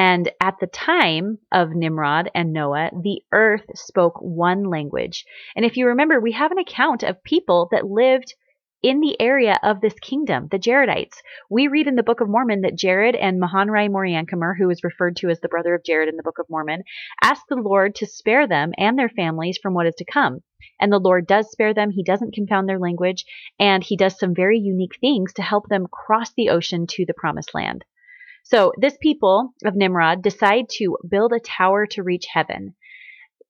And 0.00 0.30
at 0.40 0.60
the 0.60 0.68
time 0.68 1.38
of 1.50 1.74
Nimrod 1.74 2.30
and 2.32 2.52
Noah, 2.52 2.90
the 3.02 3.20
earth 3.32 3.64
spoke 3.74 4.14
one 4.20 4.62
language. 4.70 5.24
And 5.56 5.64
if 5.64 5.76
you 5.76 5.88
remember, 5.88 6.20
we 6.20 6.30
have 6.30 6.52
an 6.52 6.58
account 6.58 7.02
of 7.02 7.24
people 7.24 7.66
that 7.72 7.84
lived 7.84 8.32
in 8.80 9.00
the 9.00 9.20
area 9.20 9.58
of 9.64 9.80
this 9.80 9.98
kingdom, 9.98 10.46
the 10.52 10.58
Jaredites. 10.60 11.20
We 11.50 11.66
read 11.66 11.88
in 11.88 11.96
the 11.96 12.04
Book 12.04 12.20
of 12.20 12.28
Mormon 12.28 12.60
that 12.60 12.76
Jared 12.76 13.16
and 13.16 13.40
Mahonri 13.42 13.88
Moriancumer, 13.88 14.56
who 14.56 14.70
is 14.70 14.84
referred 14.84 15.16
to 15.16 15.30
as 15.30 15.40
the 15.40 15.48
brother 15.48 15.74
of 15.74 15.82
Jared 15.82 16.08
in 16.08 16.14
the 16.14 16.22
Book 16.22 16.38
of 16.38 16.46
Mormon, 16.48 16.84
asked 17.20 17.46
the 17.48 17.56
Lord 17.56 17.96
to 17.96 18.06
spare 18.06 18.46
them 18.46 18.70
and 18.78 18.96
their 18.96 19.08
families 19.08 19.58
from 19.60 19.74
what 19.74 19.88
is 19.88 19.96
to 19.96 20.04
come. 20.04 20.44
And 20.80 20.92
the 20.92 21.00
Lord 21.00 21.26
does 21.26 21.50
spare 21.50 21.74
them. 21.74 21.90
He 21.90 22.04
doesn't 22.04 22.34
confound 22.34 22.68
their 22.68 22.78
language, 22.78 23.24
and 23.58 23.82
he 23.82 23.96
does 23.96 24.16
some 24.16 24.32
very 24.32 24.60
unique 24.60 24.96
things 25.00 25.32
to 25.32 25.42
help 25.42 25.68
them 25.68 25.88
cross 25.90 26.32
the 26.34 26.50
ocean 26.50 26.86
to 26.90 27.04
the 27.04 27.14
promised 27.14 27.52
land. 27.52 27.84
So 28.48 28.72
this 28.78 28.96
people 29.00 29.52
of 29.64 29.76
Nimrod 29.76 30.22
decide 30.22 30.70
to 30.78 30.96
build 31.08 31.32
a 31.32 31.40
tower 31.40 31.86
to 31.88 32.02
reach 32.02 32.26
heaven. 32.32 32.74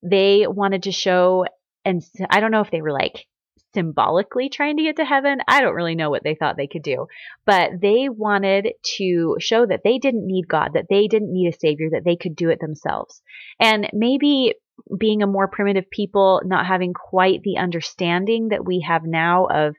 They 0.03 0.47
wanted 0.49 0.85
to 0.85 0.93
show, 0.93 1.47
and 1.85 2.03
I 2.29 2.41
don't 2.41 2.51
know 2.51 2.63
if 2.63 2.71
they 2.71 2.83
were 2.83 2.93
like 2.93 3.27
symbolically 3.75 4.49
trying 4.49 4.77
to 4.77 4.83
get 4.83 4.97
to 4.97 5.05
heaven. 5.05 5.39
I 5.47 5.61
don't 5.61 5.75
really 5.75 5.95
know 5.95 6.11
what 6.11 6.25
they 6.25 6.35
thought 6.35 6.57
they 6.57 6.67
could 6.67 6.83
do, 6.83 7.07
but 7.47 7.71
they 7.81 8.09
wanted 8.09 8.73
to 8.97 9.37
show 9.39 9.67
that 9.67 9.83
they 9.85 9.99
didn't 9.99 10.27
need 10.27 10.49
God, 10.49 10.71
that 10.75 10.87
they 10.91 11.07
didn't 11.07 11.33
need 11.33 11.49
a 11.55 11.59
savior, 11.59 11.91
that 11.93 12.05
they 12.05 12.17
could 12.17 12.35
do 12.35 12.51
it 12.51 12.59
themselves. 12.61 13.23
And 13.61 13.89
maybe 13.93 14.55
being 14.99 15.23
a 15.23 15.29
more 15.29 15.49
primitive 15.49 15.91
people, 15.91 16.41
not 16.45 16.67
having 16.67 16.93
quite 16.93 17.43
the 17.43 17.59
understanding 17.59 18.49
that 18.49 18.65
we 18.65 18.85
have 18.87 19.03
now 19.05 19.47
of 19.47 19.77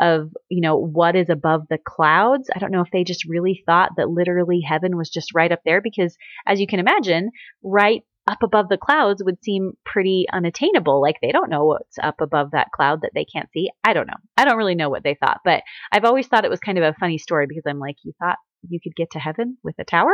of 0.00 0.30
you 0.48 0.60
know 0.60 0.76
what 0.76 1.14
is 1.14 1.28
above 1.28 1.62
the 1.68 1.78
clouds 1.78 2.48
i 2.54 2.58
don't 2.58 2.72
know 2.72 2.80
if 2.80 2.90
they 2.92 3.04
just 3.04 3.28
really 3.28 3.62
thought 3.66 3.90
that 3.96 4.08
literally 4.08 4.60
heaven 4.60 4.96
was 4.96 5.10
just 5.10 5.34
right 5.34 5.52
up 5.52 5.60
there 5.64 5.80
because 5.80 6.16
as 6.46 6.60
you 6.60 6.66
can 6.66 6.80
imagine 6.80 7.30
right 7.62 8.02
up 8.30 8.42
above 8.42 8.68
the 8.68 8.78
clouds 8.78 9.22
would 9.24 9.42
seem 9.42 9.72
pretty 9.84 10.26
unattainable. 10.32 11.00
Like 11.00 11.16
they 11.20 11.32
don't 11.32 11.50
know 11.50 11.64
what's 11.64 11.98
up 12.00 12.20
above 12.20 12.52
that 12.52 12.70
cloud 12.72 13.00
that 13.02 13.10
they 13.14 13.24
can't 13.24 13.48
see. 13.52 13.70
I 13.82 13.92
don't 13.92 14.06
know. 14.06 14.14
I 14.36 14.44
don't 14.44 14.56
really 14.56 14.74
know 14.76 14.88
what 14.88 15.02
they 15.02 15.16
thought, 15.18 15.40
but 15.44 15.62
I've 15.90 16.04
always 16.04 16.28
thought 16.28 16.44
it 16.44 16.50
was 16.50 16.60
kind 16.60 16.78
of 16.78 16.84
a 16.84 16.96
funny 17.00 17.18
story 17.18 17.46
because 17.48 17.64
I'm 17.66 17.78
like, 17.78 17.96
you 18.04 18.12
thought 18.20 18.36
you 18.68 18.78
could 18.80 18.94
get 18.94 19.10
to 19.12 19.18
heaven 19.18 19.56
with 19.64 19.74
a 19.78 19.84
tower? 19.84 20.12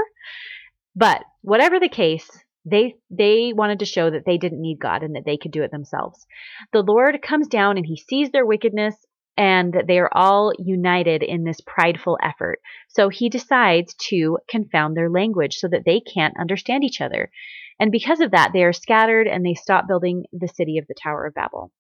But 0.95 1.22
whatever 1.43 1.78
the 1.78 1.91
case, 1.91 2.28
they 2.64 2.95
they 3.11 3.53
wanted 3.55 3.80
to 3.80 3.84
show 3.87 4.11
that 4.11 4.24
they 4.24 4.39
didn't 4.39 4.62
need 4.62 4.78
God 4.80 5.03
and 5.03 5.14
that 5.14 5.24
they 5.26 5.37
could 5.37 5.53
do 5.53 5.62
it 5.62 5.70
themselves. 5.70 6.26
The 6.72 6.82
Lord 6.82 7.20
comes 7.22 7.49
down 7.49 7.76
and 7.76 7.87
he 7.87 7.97
sees 7.97 8.30
their 8.30 8.47
wickedness 8.47 8.97
and 9.37 9.74
they 9.87 9.99
are 9.99 10.11
all 10.12 10.53
united 10.59 11.22
in 11.22 11.45
this 11.45 11.61
prideful 11.61 12.18
effort. 12.22 12.61
So 12.89 13.09
he 13.09 13.28
decides 13.28 13.95
to 14.09 14.39
confound 14.49 14.97
their 14.97 15.11
language 15.11 15.57
so 15.57 15.68
that 15.68 15.84
they 15.84 16.01
can't 16.01 16.39
understand 16.41 16.84
each 16.84 17.01
other. 17.01 17.30
And 17.78 17.93
because 17.93 18.20
of 18.20 18.30
that, 18.30 18.51
they 18.53 18.64
are 18.64 18.72
scattered 18.72 19.26
and 19.26 19.45
they 19.45 19.55
stop 19.55 19.87
building 19.87 20.24
the 20.32 20.49
city 20.49 20.78
of 20.78 20.87
the 20.87 20.95
Tower 20.95 21.26
of 21.26 21.34
Babel. 21.34 21.70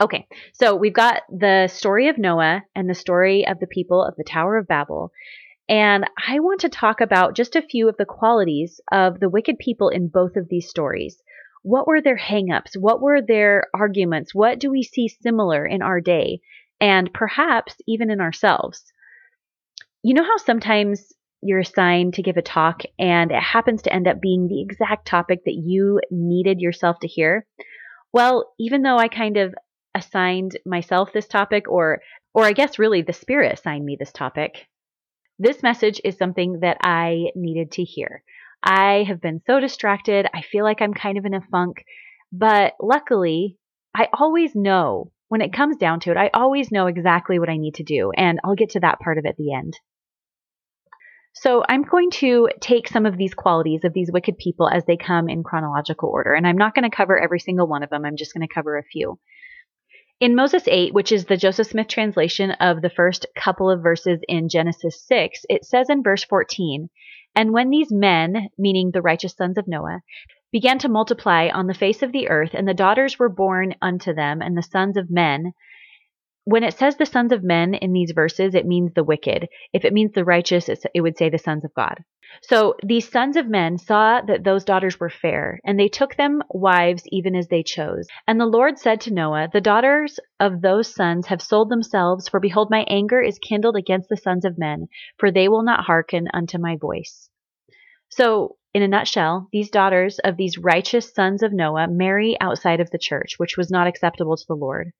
Okay, 0.00 0.26
so 0.54 0.74
we've 0.74 0.94
got 0.94 1.22
the 1.28 1.68
story 1.68 2.08
of 2.08 2.16
Noah 2.16 2.62
and 2.74 2.88
the 2.88 2.94
story 2.94 3.46
of 3.46 3.60
the 3.60 3.66
people 3.66 4.02
of 4.02 4.16
the 4.16 4.24
Tower 4.24 4.56
of 4.56 4.66
Babel. 4.66 5.12
And 5.68 6.08
I 6.26 6.40
want 6.40 6.62
to 6.62 6.70
talk 6.70 7.02
about 7.02 7.36
just 7.36 7.54
a 7.54 7.62
few 7.62 7.88
of 7.88 7.96
the 7.98 8.06
qualities 8.06 8.80
of 8.90 9.20
the 9.20 9.28
wicked 9.28 9.58
people 9.58 9.90
in 9.90 10.08
both 10.08 10.36
of 10.36 10.48
these 10.48 10.70
stories. 10.70 11.22
What 11.62 11.86
were 11.86 12.00
their 12.00 12.16
hangups? 12.16 12.78
What 12.78 13.02
were 13.02 13.20
their 13.20 13.64
arguments? 13.74 14.34
What 14.34 14.58
do 14.58 14.70
we 14.70 14.82
see 14.82 15.08
similar 15.08 15.66
in 15.66 15.82
our 15.82 16.00
day? 16.00 16.40
And 16.80 17.12
perhaps 17.12 17.76
even 17.86 18.10
in 18.10 18.20
ourselves. 18.20 18.84
You 20.02 20.14
know 20.14 20.24
how 20.24 20.38
sometimes 20.38 21.12
you're 21.42 21.60
assigned 21.60 22.14
to 22.14 22.22
give 22.22 22.36
a 22.36 22.42
talk 22.42 22.82
and 22.98 23.30
it 23.30 23.42
happens 23.42 23.82
to 23.82 23.92
end 23.92 24.06
up 24.06 24.20
being 24.20 24.48
the 24.48 24.60
exact 24.60 25.06
topic 25.06 25.40
that 25.44 25.54
you 25.54 26.00
needed 26.10 26.60
yourself 26.60 26.98
to 27.00 27.08
hear, 27.08 27.46
well, 28.12 28.52
even 28.58 28.82
though 28.82 28.98
I 28.98 29.08
kind 29.08 29.36
of 29.36 29.54
assigned 29.94 30.58
myself 30.64 31.12
this 31.12 31.26
topic 31.26 31.68
or 31.68 32.00
or 32.32 32.44
I 32.44 32.52
guess 32.52 32.78
really 32.78 33.02
the 33.02 33.12
spirit 33.12 33.52
assigned 33.52 33.84
me 33.84 33.96
this 33.98 34.12
topic, 34.12 34.68
this 35.38 35.62
message 35.62 36.00
is 36.04 36.16
something 36.16 36.60
that 36.60 36.76
I 36.82 37.30
needed 37.34 37.72
to 37.72 37.82
hear. 37.84 38.22
I 38.62 39.04
have 39.08 39.20
been 39.20 39.40
so 39.46 39.58
distracted. 39.58 40.26
I 40.32 40.42
feel 40.42 40.64
like 40.64 40.80
I'm 40.80 40.94
kind 40.94 41.18
of 41.18 41.24
in 41.24 41.34
a 41.34 41.40
funk, 41.50 41.84
but 42.30 42.74
luckily, 42.80 43.56
I 43.96 44.08
always 44.12 44.54
know 44.54 45.10
when 45.30 45.42
it 45.42 45.52
comes 45.52 45.76
down 45.76 46.00
to 46.00 46.10
it, 46.10 46.16
I 46.16 46.28
always 46.34 46.72
know 46.72 46.88
exactly 46.88 47.38
what 47.38 47.48
I 47.48 47.56
need 47.56 47.76
to 47.76 47.84
do, 47.84 48.10
and 48.10 48.40
I'll 48.42 48.56
get 48.56 48.70
to 48.70 48.80
that 48.80 48.98
part 48.98 49.16
of 49.16 49.24
it 49.24 49.28
at 49.28 49.36
the 49.36 49.54
end. 49.54 49.78
So 51.34 51.62
I'm 51.68 51.84
going 51.84 52.10
to 52.14 52.48
take 52.60 52.88
some 52.88 53.06
of 53.06 53.16
these 53.16 53.32
qualities 53.32 53.84
of 53.84 53.92
these 53.92 54.10
wicked 54.12 54.38
people 54.38 54.68
as 54.68 54.84
they 54.86 54.96
come 54.96 55.28
in 55.28 55.44
chronological 55.44 56.08
order. 56.08 56.34
And 56.34 56.48
I'm 56.48 56.58
not 56.58 56.74
going 56.74 56.82
to 56.82 56.94
cover 56.94 57.16
every 57.16 57.38
single 57.38 57.68
one 57.68 57.84
of 57.84 57.90
them. 57.90 58.04
I'm 58.04 58.16
just 58.16 58.34
going 58.34 58.46
to 58.46 58.52
cover 58.52 58.76
a 58.76 58.82
few. 58.82 59.20
In 60.18 60.34
Moses 60.34 60.64
8, 60.66 60.92
which 60.92 61.12
is 61.12 61.26
the 61.26 61.36
Joseph 61.36 61.68
Smith 61.68 61.86
translation 61.86 62.50
of 62.50 62.82
the 62.82 62.90
first 62.90 63.24
couple 63.36 63.70
of 63.70 63.84
verses 63.84 64.18
in 64.26 64.48
Genesis 64.48 65.00
6, 65.06 65.42
it 65.48 65.64
says 65.64 65.88
in 65.88 66.02
verse 66.02 66.24
14, 66.24 66.90
And 67.36 67.52
when 67.52 67.70
these 67.70 67.92
men, 67.92 68.48
meaning 68.58 68.90
the 68.92 69.00
righteous 69.00 69.34
sons 69.34 69.58
of 69.58 69.68
Noah, 69.68 70.00
began 70.52 70.78
to 70.78 70.88
multiply 70.88 71.48
on 71.48 71.66
the 71.66 71.74
face 71.74 72.02
of 72.02 72.12
the 72.12 72.28
earth, 72.28 72.50
and 72.54 72.66
the 72.66 72.74
daughters 72.74 73.18
were 73.18 73.28
born 73.28 73.74
unto 73.80 74.14
them, 74.14 74.42
and 74.42 74.56
the 74.56 74.62
sons 74.62 74.96
of 74.96 75.10
men. 75.10 75.52
When 76.44 76.64
it 76.64 76.74
says 76.74 76.96
the 76.96 77.06
sons 77.06 77.32
of 77.32 77.44
men 77.44 77.74
in 77.74 77.92
these 77.92 78.12
verses, 78.12 78.54
it 78.54 78.66
means 78.66 78.92
the 78.94 79.04
wicked. 79.04 79.48
If 79.72 79.84
it 79.84 79.92
means 79.92 80.12
the 80.12 80.24
righteous, 80.24 80.68
it 80.68 81.00
would 81.00 81.16
say 81.16 81.28
the 81.28 81.38
sons 81.38 81.64
of 81.64 81.74
God. 81.74 82.02
So 82.42 82.76
these 82.82 83.08
sons 83.08 83.36
of 83.36 83.48
men 83.48 83.76
saw 83.76 84.20
that 84.22 84.44
those 84.44 84.64
daughters 84.64 85.00
were 85.00 85.10
fair, 85.10 85.60
and 85.64 85.78
they 85.78 85.88
took 85.88 86.14
them 86.14 86.42
wives 86.48 87.02
even 87.08 87.34
as 87.34 87.48
they 87.48 87.62
chose. 87.62 88.06
And 88.26 88.40
the 88.40 88.46
Lord 88.46 88.78
said 88.78 89.00
to 89.02 89.12
Noah, 89.12 89.48
The 89.52 89.60
daughters 89.60 90.20
of 90.38 90.60
those 90.60 90.92
sons 90.92 91.26
have 91.26 91.42
sold 91.42 91.68
themselves, 91.68 92.28
for 92.28 92.40
behold, 92.40 92.70
my 92.70 92.84
anger 92.88 93.20
is 93.20 93.38
kindled 93.38 93.76
against 93.76 94.08
the 94.08 94.16
sons 94.16 94.44
of 94.44 94.58
men, 94.58 94.86
for 95.18 95.30
they 95.30 95.48
will 95.48 95.62
not 95.62 95.84
hearken 95.84 96.28
unto 96.32 96.58
my 96.58 96.76
voice. 96.76 97.28
So 98.10 98.56
in 98.72 98.82
a 98.82 98.88
nutshell, 98.88 99.48
these 99.52 99.70
daughters 99.70 100.18
of 100.20 100.36
these 100.36 100.58
righteous 100.58 101.12
sons 101.12 101.42
of 101.42 101.52
Noah 101.52 101.88
marry 101.88 102.36
outside 102.40 102.80
of 102.80 102.90
the 102.90 102.98
church, 102.98 103.34
which 103.36 103.56
was 103.56 103.70
not 103.70 103.86
acceptable 103.86 104.36
to 104.36 104.44
the 104.46 104.54
Lord. 104.54 104.92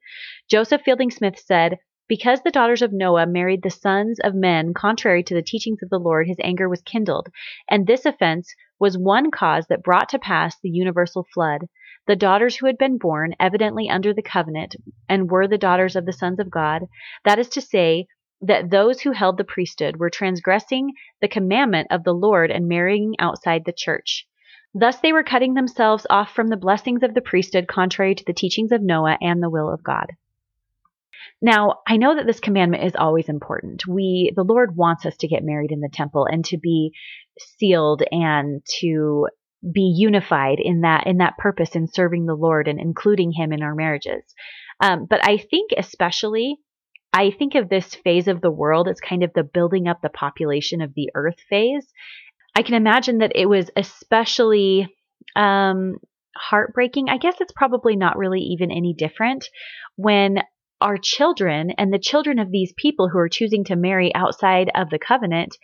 Joseph 0.49 0.83
Fielding 0.83 1.11
Smith 1.11 1.39
said, 1.39 1.79
because 2.09 2.43
the 2.43 2.51
daughters 2.51 2.83
of 2.83 2.93
Noah 2.93 3.29
married 3.29 3.63
the 3.63 3.71
sons 3.71 4.19
of 4.19 4.35
men 4.35 4.75
contrary 4.75 5.23
to 5.23 5.35
the 5.35 5.43
teachings 5.43 5.79
of 5.81 5.91
the 5.91 6.01
Lord, 6.01 6.27
his 6.27 6.41
anger 6.43 6.69
was 6.69 6.83
kindled. 6.83 7.29
And 7.71 7.87
this 7.87 8.05
offense 8.05 8.53
was 8.81 8.99
one 8.99 9.31
cause 9.31 9.69
that 9.69 9.85
brought 9.85 10.09
to 10.09 10.19
pass 10.19 10.57
the 10.61 10.71
universal 10.71 11.25
flood. 11.33 11.61
The 12.09 12.17
daughters 12.17 12.57
who 12.57 12.67
had 12.67 12.79
been 12.79 12.99
born, 12.99 13.37
evidently 13.39 13.89
under 13.89 14.13
the 14.13 14.23
covenant, 14.23 14.75
and 15.09 15.31
were 15.31 15.47
the 15.47 15.57
daughters 15.57 15.95
of 15.95 16.05
the 16.05 16.13
sons 16.13 16.41
of 16.41 16.51
God, 16.51 16.87
that 17.25 17.39
is 17.39 17.49
to 17.51 17.61
say, 17.61 18.09
that 18.43 18.71
those 18.71 19.01
who 19.01 19.13
held 19.13 19.37
the 19.37 19.45
priesthood 19.45 19.97
were 19.97 20.11
transgressing 20.11 20.93
the 21.21 21.29
commandment 21.29 21.89
of 21.91 22.05
the 22.05 22.15
Lord 22.15 22.51
and 22.51 22.69
marrying 22.69 23.15
outside 23.19 23.65
the 23.65 23.73
church. 23.73 24.27
Thus 24.75 24.99
they 25.01 25.13
were 25.13 25.25
cutting 25.25 25.55
themselves 25.55 26.07
off 26.09 26.33
from 26.33 26.49
the 26.49 26.57
blessings 26.57 27.03
of 27.03 27.15
the 27.15 27.21
priesthood 27.21 27.67
contrary 27.67 28.15
to 28.15 28.25
the 28.25 28.33
teachings 28.33 28.73
of 28.73 28.83
Noah 28.83 29.19
and 29.21 29.43
the 29.43 29.51
will 29.51 29.73
of 29.73 29.83
God. 29.83 30.13
Now, 31.43 31.81
I 31.87 31.97
know 31.97 32.15
that 32.15 32.27
this 32.27 32.41
commandment 32.41 32.85
is 32.85 32.95
always 32.97 33.29
important. 33.29 33.87
We 33.87 34.33
the 34.37 34.45
Lord 34.45 34.77
wants 34.77 35.07
us 35.07 35.17
to 35.19 35.29
get 35.29 35.45
married 35.45 35.73
in 35.73 35.81
the 35.81 35.91
temple 35.93 36.27
and 36.31 36.45
to 36.47 36.59
be 36.59 36.93
sealed 37.39 38.03
and 38.11 38.63
to 38.81 39.27
be 39.73 39.93
unified 39.95 40.59
in 40.61 40.83
that 40.83 41.07
in 41.07 41.19
that 41.19 41.37
purpose 41.39 41.77
in 41.77 41.89
serving 41.89 42.27
the 42.27 42.35
Lord 42.35 42.69
and 42.69 42.81
including 42.81 43.33
him 43.33 43.53
in 43.53 43.63
our 43.63 43.75
marriages. 43.75 44.23
Um, 44.81 45.07
but 45.09 45.27
I 45.27 45.37
think 45.39 45.73
especially 45.77 46.59
I 47.13 47.31
think 47.31 47.55
of 47.55 47.69
this 47.69 47.95
phase 47.95 48.29
of 48.29 48.41
the 48.41 48.51
world 48.51 48.89
as 48.89 49.01
kind 49.01 49.23
of 49.23 49.33
the 49.35 49.43
building 49.43 49.89
up 49.89 50.01
the 50.01 50.09
population 50.09 50.81
of 50.81 50.95
the 50.95 51.11
earth 51.15 51.39
phase. 51.49 51.87
I 52.55 52.63
can 52.63 52.75
imagine 52.75 53.19
that 53.19 53.33
it 53.35 53.47
was 53.47 53.71
especially 53.77 54.95
um, 55.35 55.97
heartbreaking. 56.37 57.09
I 57.09 57.19
guess 57.19 57.37
it's 57.41 57.53
probably 57.53 57.97
not 57.97 58.17
really 58.17 58.41
even 58.41 58.71
any 58.71 58.95
different 58.95 59.49
when 59.97 60.41
our 60.81 60.97
children 60.97 61.71
and 61.77 61.93
the 61.93 61.99
children 61.99 62.39
of 62.39 62.51
these 62.51 62.73
people 62.77 63.09
who 63.09 63.19
are 63.19 63.29
choosing 63.29 63.65
to 63.65 63.77
marry 63.77 64.15
outside 64.15 64.71
of 64.75 64.89
the 64.91 64.99
covenant 64.99 65.57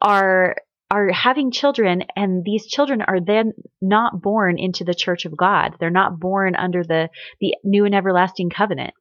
are 0.00 0.56
are 0.88 1.10
having 1.10 1.50
children 1.50 2.04
and 2.14 2.44
these 2.44 2.66
children 2.66 3.02
are 3.02 3.18
then 3.20 3.52
not 3.80 4.22
born 4.22 4.56
into 4.56 4.84
the 4.84 4.94
church 4.94 5.24
of 5.24 5.36
God. 5.36 5.74
They're 5.80 5.90
not 5.90 6.20
born 6.20 6.54
under 6.54 6.84
the 6.84 7.08
the 7.40 7.54
new 7.64 7.84
and 7.84 7.94
everlasting 7.94 8.50
covenant. 8.50 8.94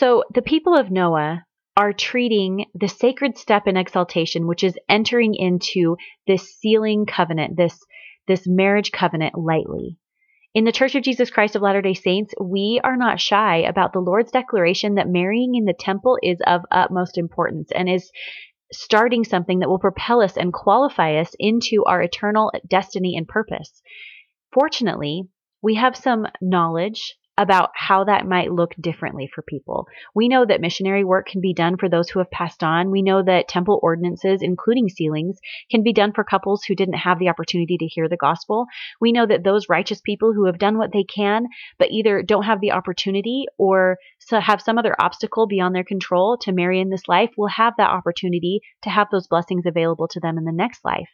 So 0.00 0.24
the 0.32 0.40
people 0.40 0.78
of 0.78 0.90
Noah 0.90 1.44
are 1.76 1.92
treating 1.92 2.64
the 2.72 2.88
sacred 2.88 3.36
step 3.36 3.66
in 3.66 3.76
exaltation, 3.76 4.46
which 4.46 4.64
is 4.64 4.78
entering 4.88 5.34
into 5.34 5.98
this 6.26 6.56
sealing 6.58 7.04
covenant, 7.04 7.58
this, 7.58 7.78
this 8.26 8.46
marriage 8.46 8.92
covenant 8.92 9.34
lightly. 9.36 9.98
In 10.54 10.64
the 10.64 10.72
Church 10.72 10.94
of 10.94 11.02
Jesus 11.02 11.28
Christ 11.28 11.54
of 11.54 11.60
Latter 11.60 11.82
day 11.82 11.92
Saints, 11.92 12.32
we 12.40 12.80
are 12.82 12.96
not 12.96 13.20
shy 13.20 13.58
about 13.58 13.92
the 13.92 14.00
Lord's 14.00 14.32
declaration 14.32 14.94
that 14.94 15.06
marrying 15.06 15.54
in 15.54 15.66
the 15.66 15.74
temple 15.78 16.18
is 16.22 16.40
of 16.46 16.62
utmost 16.70 17.18
importance 17.18 17.70
and 17.70 17.86
is 17.86 18.10
starting 18.72 19.22
something 19.22 19.58
that 19.58 19.68
will 19.68 19.78
propel 19.78 20.22
us 20.22 20.38
and 20.38 20.50
qualify 20.50 21.16
us 21.16 21.36
into 21.38 21.84
our 21.84 22.00
eternal 22.00 22.50
destiny 22.66 23.18
and 23.18 23.28
purpose. 23.28 23.82
Fortunately, 24.50 25.24
we 25.60 25.74
have 25.74 25.94
some 25.94 26.26
knowledge 26.40 27.18
about 27.40 27.70
how 27.74 28.04
that 28.04 28.26
might 28.26 28.52
look 28.52 28.74
differently 28.78 29.30
for 29.34 29.40
people. 29.40 29.86
We 30.14 30.28
know 30.28 30.44
that 30.44 30.60
missionary 30.60 31.04
work 31.04 31.26
can 31.26 31.40
be 31.40 31.54
done 31.54 31.78
for 31.78 31.88
those 31.88 32.10
who 32.10 32.18
have 32.18 32.30
passed 32.30 32.62
on. 32.62 32.90
We 32.90 33.00
know 33.00 33.22
that 33.22 33.48
temple 33.48 33.80
ordinances, 33.82 34.42
including 34.42 34.90
sealings, 34.90 35.38
can 35.70 35.82
be 35.82 35.94
done 35.94 36.12
for 36.12 36.22
couples 36.22 36.64
who 36.64 36.74
didn't 36.74 36.94
have 36.94 37.18
the 37.18 37.30
opportunity 37.30 37.78
to 37.78 37.86
hear 37.86 38.10
the 38.10 38.18
gospel. 38.18 38.66
We 39.00 39.12
know 39.12 39.24
that 39.24 39.42
those 39.42 39.70
righteous 39.70 40.02
people 40.02 40.34
who 40.34 40.44
have 40.44 40.58
done 40.58 40.76
what 40.76 40.92
they 40.92 41.04
can, 41.04 41.46
but 41.78 41.90
either 41.90 42.22
don't 42.22 42.44
have 42.44 42.60
the 42.60 42.72
opportunity 42.72 43.46
or 43.56 43.96
have 44.30 44.60
some 44.60 44.76
other 44.76 44.94
obstacle 45.00 45.46
beyond 45.46 45.74
their 45.74 45.82
control 45.82 46.36
to 46.42 46.52
marry 46.52 46.78
in 46.78 46.90
this 46.90 47.08
life 47.08 47.30
will 47.38 47.48
have 47.48 47.72
that 47.78 47.90
opportunity 47.90 48.60
to 48.82 48.90
have 48.90 49.08
those 49.10 49.28
blessings 49.28 49.64
available 49.64 50.08
to 50.08 50.20
them 50.20 50.36
in 50.36 50.44
the 50.44 50.52
next 50.52 50.84
life. 50.84 51.08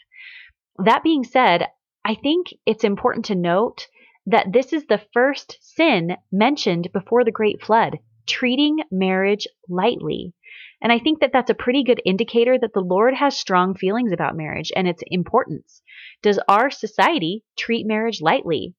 That 0.85 1.05
being 1.05 1.23
said, 1.23 1.69
I 2.05 2.15
think 2.15 2.49
it's 2.67 2.85
important 2.85 3.27
to 3.27 3.35
note 3.35 3.87
that 4.27 4.53
this 4.53 4.73
is 4.73 4.87
the 4.87 5.01
first 5.13 5.57
sin 5.61 6.17
mentioned 6.33 6.89
before 6.93 7.25
the 7.25 7.31
great 7.31 7.63
flood, 7.63 7.99
treating 8.27 8.81
marriage 8.91 9.47
lightly. 9.69 10.35
And 10.83 10.93
I 10.93 10.99
think 10.99 11.21
that 11.21 11.33
that's 11.33 11.51
a 11.51 11.55
pretty 11.55 11.85
good 11.85 12.03
indicator 12.05 12.59
that 12.59 12.73
the 12.75 12.81
Lord 12.81 13.15
has 13.15 13.37
strong 13.37 13.75
feelings 13.75 14.13
about 14.13 14.37
marriage 14.37 14.73
and 14.75 14.87
its 14.87 15.03
importance. 15.07 15.81
Does 16.23 16.39
our 16.49 16.71
society 16.71 17.45
treat 17.57 17.87
marriage 17.87 18.21
lightly? 18.21 18.75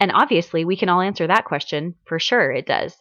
And 0.00 0.10
obviously, 0.12 0.64
we 0.64 0.76
can 0.76 0.88
all 0.88 1.02
answer 1.02 1.26
that 1.26 1.44
question. 1.44 1.94
For 2.06 2.18
sure, 2.18 2.50
it 2.50 2.66
does. 2.66 2.96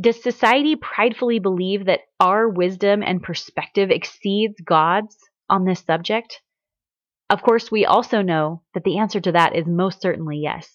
Does 0.00 0.22
society 0.22 0.76
pridefully 0.76 1.40
believe 1.40 1.86
that 1.86 2.02
our 2.20 2.48
wisdom 2.48 3.02
and 3.02 3.22
perspective 3.22 3.90
exceeds 3.90 4.60
God's 4.60 5.16
on 5.50 5.64
this 5.64 5.80
subject? 5.80 6.40
Of 7.28 7.42
course, 7.42 7.70
we 7.70 7.84
also 7.84 8.22
know 8.22 8.62
that 8.74 8.84
the 8.84 8.98
answer 8.98 9.20
to 9.20 9.32
that 9.32 9.56
is 9.56 9.66
most 9.66 10.00
certainly 10.00 10.38
yes. 10.38 10.72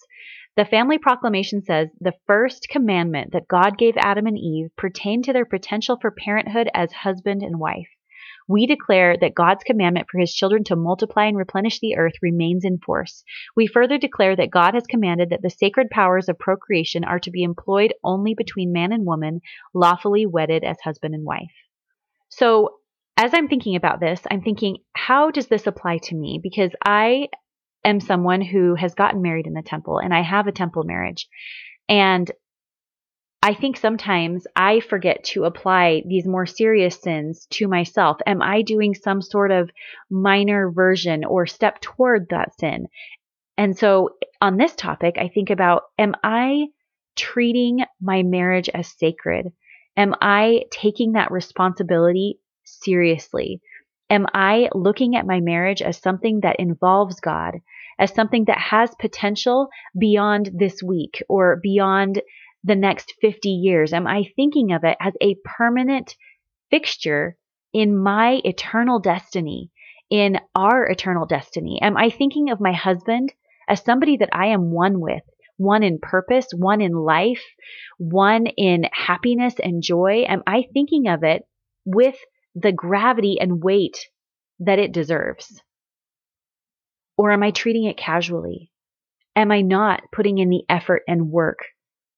The 0.56 0.66
family 0.66 1.00
proclamation 1.00 1.64
says 1.64 1.90
the 2.00 2.14
first 2.28 2.68
commandment 2.70 3.32
that 3.32 3.48
God 3.48 3.78
gave 3.78 3.96
Adam 3.98 4.28
and 4.28 4.38
Eve 4.38 4.70
pertained 4.78 5.24
to 5.26 5.34
their 5.34 5.46
potential 5.46 5.98
for 6.00 6.12
parenthood 6.12 6.70
as 6.76 6.92
husband 6.92 7.42
and 7.42 7.60
wife. 7.60 7.90
We 8.48 8.68
declare 8.68 9.18
that 9.18 9.34
God's 9.34 9.64
commandment 9.64 10.08
for 10.12 10.20
his 10.20 10.34
children 10.34 10.64
to 10.66 10.76
multiply 10.76 11.26
and 11.26 11.38
replenish 11.38 11.80
the 11.80 11.96
earth 11.98 12.14
remains 12.22 12.66
in 12.66 12.78
force. 12.78 13.24
We 13.56 13.68
further 13.68 13.98
declare 13.98 14.36
that 14.36 14.52
God 14.52 14.76
has 14.76 14.86
commanded 14.86 15.30
that 15.30 15.42
the 15.42 15.50
sacred 15.50 15.90
powers 15.90 16.30
of 16.30 16.38
procreation 16.38 17.04
are 17.04 17.20
to 17.20 17.32
be 17.32 17.42
employed 17.42 17.94
only 18.04 18.36
between 18.36 18.74
man 18.74 18.92
and 18.92 19.06
woman, 19.06 19.42
lawfully 19.74 20.26
wedded 20.26 20.64
as 20.64 20.80
husband 20.82 21.16
and 21.16 21.26
wife. 21.26 21.54
So, 22.30 22.76
as 23.16 23.34
I'm 23.34 23.48
thinking 23.48 23.76
about 23.76 24.00
this, 24.00 24.22
I'm 24.30 24.42
thinking, 24.42 24.78
how 24.94 25.32
does 25.32 25.48
this 25.48 25.68
apply 25.68 26.00
to 26.04 26.16
me? 26.16 26.40
Because 26.42 26.72
I 26.84 27.30
am 27.84 28.00
someone 28.00 28.42
who 28.42 28.76
has 28.76 28.96
gotten 28.96 29.22
married 29.22 29.48
in 29.48 29.54
the 29.54 29.62
temple 29.62 30.00
and 30.00 30.14
I 30.14 30.22
have 30.22 30.48
a 30.48 30.52
temple 30.52 30.84
marriage. 30.84 31.28
And 31.90 32.32
I 33.46 33.54
think 33.54 33.76
sometimes 33.76 34.48
I 34.56 34.80
forget 34.80 35.26
to 35.26 35.44
apply 35.44 36.04
these 36.08 36.26
more 36.26 36.46
serious 36.46 36.96
sins 36.96 37.46
to 37.52 37.68
myself. 37.68 38.18
Am 38.26 38.42
I 38.42 38.62
doing 38.62 38.96
some 38.96 39.22
sort 39.22 39.52
of 39.52 39.70
minor 40.10 40.72
version 40.72 41.26
or 41.26 41.46
step 41.46 41.82
toward 41.82 42.30
that 42.30 42.58
sin? 42.58 42.88
And 43.58 43.78
so 43.78 44.12
on 44.40 44.56
this 44.56 44.74
topic, 44.76 45.18
I 45.18 45.28
think 45.28 45.50
about 45.50 45.84
am 45.98 46.16
I 46.24 46.68
treating 47.18 47.84
my 48.02 48.24
marriage 48.24 48.70
as 48.70 48.88
sacred? 48.88 49.52
Am 49.98 50.16
I 50.22 50.64
taking 50.72 51.12
that 51.12 51.30
responsibility 51.30 52.40
seriously? 52.64 53.62
Am 54.10 54.28
I 54.34 54.70
looking 54.74 55.16
at 55.16 55.26
my 55.26 55.40
marriage 55.40 55.82
as 55.82 55.98
something 55.98 56.42
that 56.42 56.60
involves 56.60 57.20
God, 57.20 57.62
as 57.98 58.14
something 58.14 58.46
that 58.46 58.60
has 58.60 58.94
potential 59.00 59.70
beyond 59.98 60.52
this 60.54 60.84
week 60.84 61.24
or 61.30 61.60
beyond 61.62 62.22
the 62.64 62.76
next 62.76 63.14
50 63.22 63.50
years? 63.50 63.94
Am 63.94 64.08
I 64.08 64.26
thinking 64.36 64.72
of 64.72 64.84
it 64.84 64.98
as 65.00 65.14
a 65.22 65.36
permanent 65.44 66.16
fixture 66.70 67.38
in 67.74 67.98
my 67.98 68.42
eternal 68.44 69.00
destiny, 69.00 69.72
in 70.10 70.40
our 70.54 70.86
eternal 70.86 71.26
destiny? 71.26 71.80
Am 71.82 71.98
I 71.98 72.10
thinking 72.10 72.50
of 72.52 72.60
my 72.60 72.74
husband 72.74 73.34
as 73.68 73.84
somebody 73.84 74.18
that 74.18 74.30
I 74.32 74.48
am 74.48 74.72
one 74.72 75.00
with? 75.00 75.24
One 75.58 75.84
in 75.84 76.00
purpose, 76.00 76.48
one 76.56 76.82
in 76.82 76.94
life, 76.94 77.44
one 77.98 78.48
in 78.48 78.86
happiness 78.92 79.56
and 79.64 79.84
joy? 79.84 80.26
Am 80.28 80.44
I 80.48 80.66
thinking 80.74 81.08
of 81.08 81.24
it 81.24 81.48
with 81.86 82.18
the 82.56 82.72
gravity 82.72 83.38
and 83.40 83.64
weight 83.64 84.08
that 84.60 84.80
it 84.80 84.92
deserves? 84.92 85.62
Or 87.18 87.32
am 87.32 87.44
I 87.44 87.52
treating 87.52 87.86
it 87.86 87.98
casually? 87.98 88.72
Am 89.36 89.52
I 89.52 89.62
not 89.62 90.04
putting 90.12 90.38
in 90.38 90.50
the 90.50 90.64
effort 90.70 91.04
and 91.08 91.32
work 91.32 91.60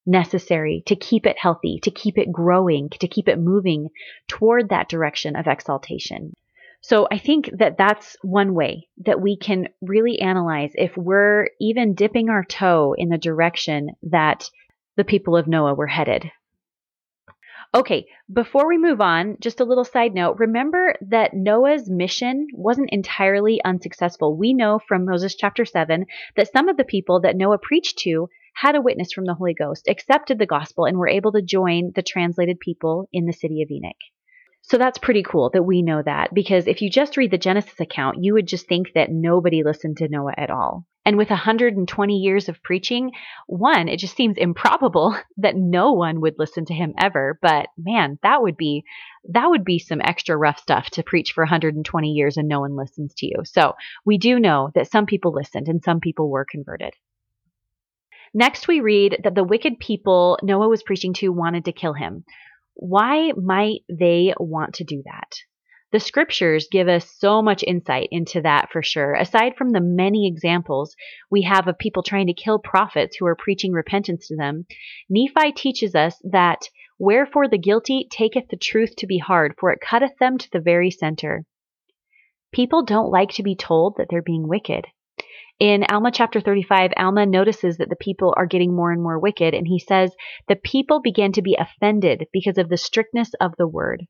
necessary 0.06 0.84
to 0.86 0.96
keep 0.96 1.26
it 1.26 1.38
healthy, 1.40 1.80
to 1.84 1.92
keep 1.92 2.18
it 2.18 2.32
growing, 2.32 2.90
to 2.90 3.08
keep 3.08 3.28
it 3.28 3.40
moving 3.40 3.90
toward 4.28 4.70
that 4.70 4.90
direction 4.90 5.36
of 5.36 5.48
exaltation? 5.48 6.34
So 6.82 7.08
I 7.10 7.18
think 7.18 7.50
that 7.58 7.78
that's 7.78 8.16
one 8.22 8.54
way 8.54 8.90
that 9.06 9.20
we 9.20 9.38
can 9.38 9.70
really 9.82 10.20
analyze 10.20 10.72
if 10.76 10.96
we're 10.96 11.48
even 11.60 11.96
dipping 11.96 12.30
our 12.30 12.44
toe 12.44 12.94
in 12.96 13.10
the 13.10 13.18
direction 13.18 13.90
that 14.04 14.50
the 14.96 15.04
people 15.04 15.36
of 15.36 15.48
Noah 15.48 15.74
were 15.74 15.88
headed. 15.88 16.30
Okay, 17.76 18.06
before 18.32 18.70
we 18.70 18.78
move 18.78 19.02
on, 19.02 19.36
just 19.42 19.60
a 19.60 19.66
little 19.66 19.84
side 19.84 20.14
note. 20.14 20.38
Remember 20.40 20.96
that 21.10 21.34
Noah's 21.34 21.90
mission 21.90 22.48
wasn't 22.54 22.90
entirely 22.94 23.60
unsuccessful. 23.66 24.38
We 24.38 24.54
know 24.54 24.80
from 24.88 25.04
Moses 25.04 25.36
chapter 25.36 25.66
7 25.66 26.06
that 26.38 26.50
some 26.54 26.70
of 26.70 26.78
the 26.78 26.86
people 26.86 27.20
that 27.20 27.36
Noah 27.36 27.58
preached 27.58 27.98
to 28.00 28.30
had 28.54 28.76
a 28.76 28.82
witness 28.82 29.12
from 29.12 29.26
the 29.26 29.34
Holy 29.34 29.54
Ghost, 29.54 29.90
accepted 29.90 30.40
the 30.40 30.46
gospel, 30.46 30.86
and 30.86 30.98
were 30.98 31.10
able 31.10 31.34
to 31.34 31.42
join 31.42 31.92
the 31.94 32.02
translated 32.02 32.62
people 32.62 33.10
in 33.12 33.26
the 33.26 33.34
city 33.34 33.62
of 33.62 33.70
Enoch. 33.70 33.92
So 34.62 34.78
that's 34.78 34.98
pretty 34.98 35.24
cool 35.24 35.50
that 35.50 35.64
we 35.64 35.82
know 35.82 36.02
that 36.02 36.34
because 36.34 36.68
if 36.68 36.82
you 36.82 36.90
just 36.90 37.18
read 37.18 37.32
the 37.32 37.38
Genesis 37.38 37.82
account, 37.82 38.24
you 38.24 38.36
would 38.36 38.48
just 38.48 38.70
think 38.70 38.94
that 38.96 39.12
nobody 39.12 39.64
listened 39.64 39.98
to 39.98 40.08
Noah 40.08 40.36
at 40.38 40.50
all. 40.50 40.86
And 41.06 41.18
with 41.18 41.30
120 41.30 42.18
years 42.18 42.50
of 42.50 42.64
preaching, 42.64 43.12
one, 43.46 43.88
it 43.88 44.00
just 44.00 44.16
seems 44.18 44.38
improbable 44.38 45.16
that 45.38 45.56
no 45.56 45.94
one 45.94 46.20
would 46.22 46.36
listen 46.40 46.66
to 46.66 46.74
him 46.74 46.94
ever, 46.98 47.38
but 47.42 47.68
man, 47.78 48.18
that 48.24 48.42
would 48.42 48.58
be 48.58 48.84
that 49.30 49.50
would 49.50 49.64
be 49.64 49.80
some 49.80 50.02
extra 50.04 50.36
rough 50.36 50.60
stuff 50.60 50.90
to 50.92 51.04
preach 51.04 51.32
for 51.34 51.44
120 51.44 52.10
years 52.10 52.38
and 52.38 52.48
no 52.48 52.60
one 52.60 52.76
listens 52.76 53.14
to 53.16 53.28
you. 53.28 53.38
So, 53.44 53.74
we 54.06 54.18
do 54.18 54.40
know 54.40 54.72
that 54.76 54.92
some 54.92 55.06
people 55.06 55.32
listened 55.32 55.68
and 55.68 55.84
some 55.84 56.00
people 56.00 56.30
were 56.30 56.46
converted. 56.50 56.94
Next, 58.34 58.68
we 58.68 58.82
read 58.82 59.20
that 59.24 59.36
the 59.36 59.44
wicked 59.44 59.80
people 59.80 60.38
Noah 60.44 60.68
was 60.68 60.84
preaching 60.84 61.14
to 61.16 61.30
wanted 61.30 61.66
to 61.66 61.72
kill 61.72 61.94
him. 61.94 62.26
Why 62.74 63.32
might 63.32 63.82
they 63.88 64.34
want 64.38 64.76
to 64.76 64.84
do 64.84 65.04
that? 65.06 65.38
The 65.92 66.00
scriptures 66.00 66.68
give 66.72 66.88
us 66.88 67.12
so 67.20 67.42
much 67.42 67.64
insight 67.64 68.10
into 68.12 68.42
that 68.42 68.72
for 68.72 68.82
sure. 68.82 69.14
Aside 69.14 69.56
from 69.56 69.72
the 69.72 69.80
many 69.80 70.28
examples 70.28 70.96
we 71.30 71.44
have 71.44 71.68
of 71.68 71.78
people 71.78 72.02
trying 72.02 72.28
to 72.28 72.34
kill 72.34 72.60
prophets 72.60 73.16
who 73.16 73.26
are 73.28 73.36
preaching 73.36 73.72
repentance 73.72 74.28
to 74.28 74.36
them, 74.36 74.66
Nephi 75.10 75.52
teaches 75.52 75.94
us 75.94 76.20
that 76.24 76.68
wherefore 76.98 77.48
the 77.48 77.60
guilty 77.60 78.08
taketh 78.10 78.48
the 78.50 78.58
truth 78.58 78.96
to 78.98 79.08
be 79.08 79.20
hard, 79.20 79.56
for 79.60 79.72
it 79.72 79.80
cutteth 79.80 80.18
them 80.20 80.38
to 80.40 80.50
the 80.52 80.60
very 80.60 80.90
center. 80.90 81.46
People 82.52 82.84
don't 82.84 83.12
like 83.12 83.30
to 83.34 83.44
be 83.44 83.56
told 83.56 83.98
that 83.98 84.08
they're 84.10 84.22
being 84.22 84.48
wicked. 84.48 84.88
In 85.60 85.86
Alma 85.86 86.12
chapter 86.12 86.42
35, 86.42 86.92
Alma 86.98 87.26
notices 87.26 87.78
that 87.78 87.90
the 87.90 87.96
people 87.96 88.34
are 88.36 88.46
getting 88.46 88.76
more 88.76 88.92
and 88.92 89.02
more 89.02 89.20
wicked, 89.20 89.54
and 89.54 89.68
he 89.68 89.80
says, 89.80 90.16
The 90.48 90.58
people 90.58 91.00
began 91.00 91.32
to 91.34 91.42
be 91.42 91.56
offended 91.56 92.28
because 92.34 92.58
of 92.58 92.70
the 92.70 92.76
strictness 92.76 93.34
of 93.40 93.54
the 93.58 93.68
word. 93.68 94.08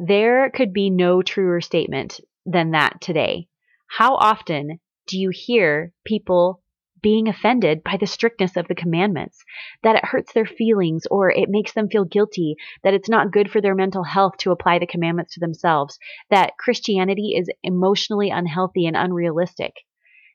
There 0.00 0.48
could 0.50 0.72
be 0.72 0.90
no 0.90 1.22
truer 1.22 1.60
statement 1.60 2.20
than 2.46 2.70
that 2.70 3.00
today. 3.00 3.48
How 3.88 4.14
often 4.14 4.78
do 5.08 5.18
you 5.18 5.30
hear 5.30 5.92
people 6.04 6.62
being 7.02 7.26
offended 7.26 7.82
by 7.82 7.96
the 7.96 8.06
strictness 8.06 8.56
of 8.56 8.68
the 8.68 8.76
commandments, 8.76 9.42
that 9.82 9.96
it 9.96 10.04
hurts 10.04 10.32
their 10.32 10.46
feelings 10.46 11.06
or 11.10 11.32
it 11.32 11.48
makes 11.48 11.72
them 11.72 11.88
feel 11.88 12.04
guilty, 12.04 12.54
that 12.84 12.94
it's 12.94 13.08
not 13.08 13.32
good 13.32 13.50
for 13.50 13.60
their 13.60 13.74
mental 13.74 14.04
health 14.04 14.36
to 14.38 14.52
apply 14.52 14.78
the 14.78 14.86
commandments 14.86 15.34
to 15.34 15.40
themselves, 15.40 15.98
that 16.30 16.56
Christianity 16.58 17.34
is 17.36 17.50
emotionally 17.64 18.30
unhealthy 18.30 18.86
and 18.86 18.96
unrealistic. 18.96 19.72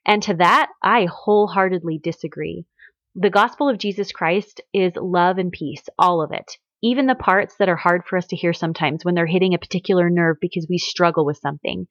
And 0.04 0.22
to 0.24 0.34
that, 0.34 0.72
I 0.82 1.06
wholeheartedly 1.10 2.00
disagree. 2.02 2.66
The 3.14 3.30
gospel 3.30 3.70
of 3.70 3.78
Jesus 3.78 4.12
Christ 4.12 4.60
is 4.74 4.92
love 4.96 5.38
and 5.38 5.50
peace, 5.50 5.88
all 5.98 6.20
of 6.20 6.32
it. 6.32 6.58
Even 6.84 7.06
the 7.06 7.14
parts 7.14 7.56
that 7.56 7.70
are 7.70 7.76
hard 7.76 8.04
for 8.04 8.18
us 8.18 8.26
to 8.26 8.36
hear 8.36 8.52
sometimes 8.52 9.06
when 9.06 9.14
they're 9.14 9.24
hitting 9.24 9.54
a 9.54 9.58
particular 9.58 10.10
nerve 10.10 10.36
because 10.38 10.66
we 10.68 10.76
struggle 10.76 11.24
with 11.24 11.38
something. 11.38 11.86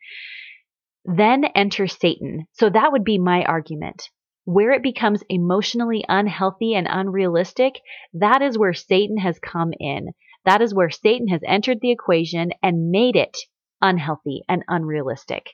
Then 1.04 1.46
enters 1.46 1.98
Satan. 2.00 2.46
So 2.52 2.70
that 2.70 2.92
would 2.92 3.04
be 3.04 3.18
my 3.18 3.44
argument. 3.44 4.10
Where 4.46 4.70
it 4.70 4.84
becomes 4.84 5.24
emotionally 5.30 6.06
unhealthy 6.08 6.76
and 6.76 6.86
unrealistic, 6.88 7.82
that 8.14 8.44
is 8.44 8.56
where 8.56 8.76
Satan 8.76 9.18
has 9.18 9.40
come 9.40 9.72
in. 9.80 10.10
That 10.46 10.62
is 10.62 10.76
where 10.76 10.92
Satan 10.92 11.28
has 11.30 11.42
entered 11.44 11.80
the 11.82 11.90
equation 11.90 12.52
and 12.62 12.92
made 12.92 13.16
it 13.16 13.36
unhealthy 13.82 14.44
and 14.48 14.64
unrealistic. 14.68 15.48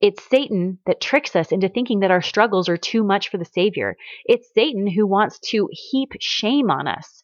It's 0.00 0.28
Satan 0.28 0.80
that 0.86 1.00
tricks 1.00 1.36
us 1.36 1.52
into 1.52 1.68
thinking 1.68 2.00
that 2.00 2.10
our 2.10 2.20
struggles 2.20 2.68
are 2.68 2.76
too 2.76 3.04
much 3.04 3.28
for 3.28 3.38
the 3.38 3.44
Savior. 3.44 3.96
It's 4.24 4.52
Satan 4.54 4.88
who 4.88 5.06
wants 5.06 5.38
to 5.50 5.68
heap 5.70 6.14
shame 6.20 6.68
on 6.68 6.88
us. 6.88 7.22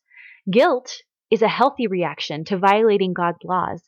Guilt 0.48 1.02
is 1.32 1.42
a 1.42 1.48
healthy 1.48 1.86
reaction 1.86 2.44
to 2.44 2.58
violating 2.58 3.14
God's 3.14 3.42
laws, 3.42 3.82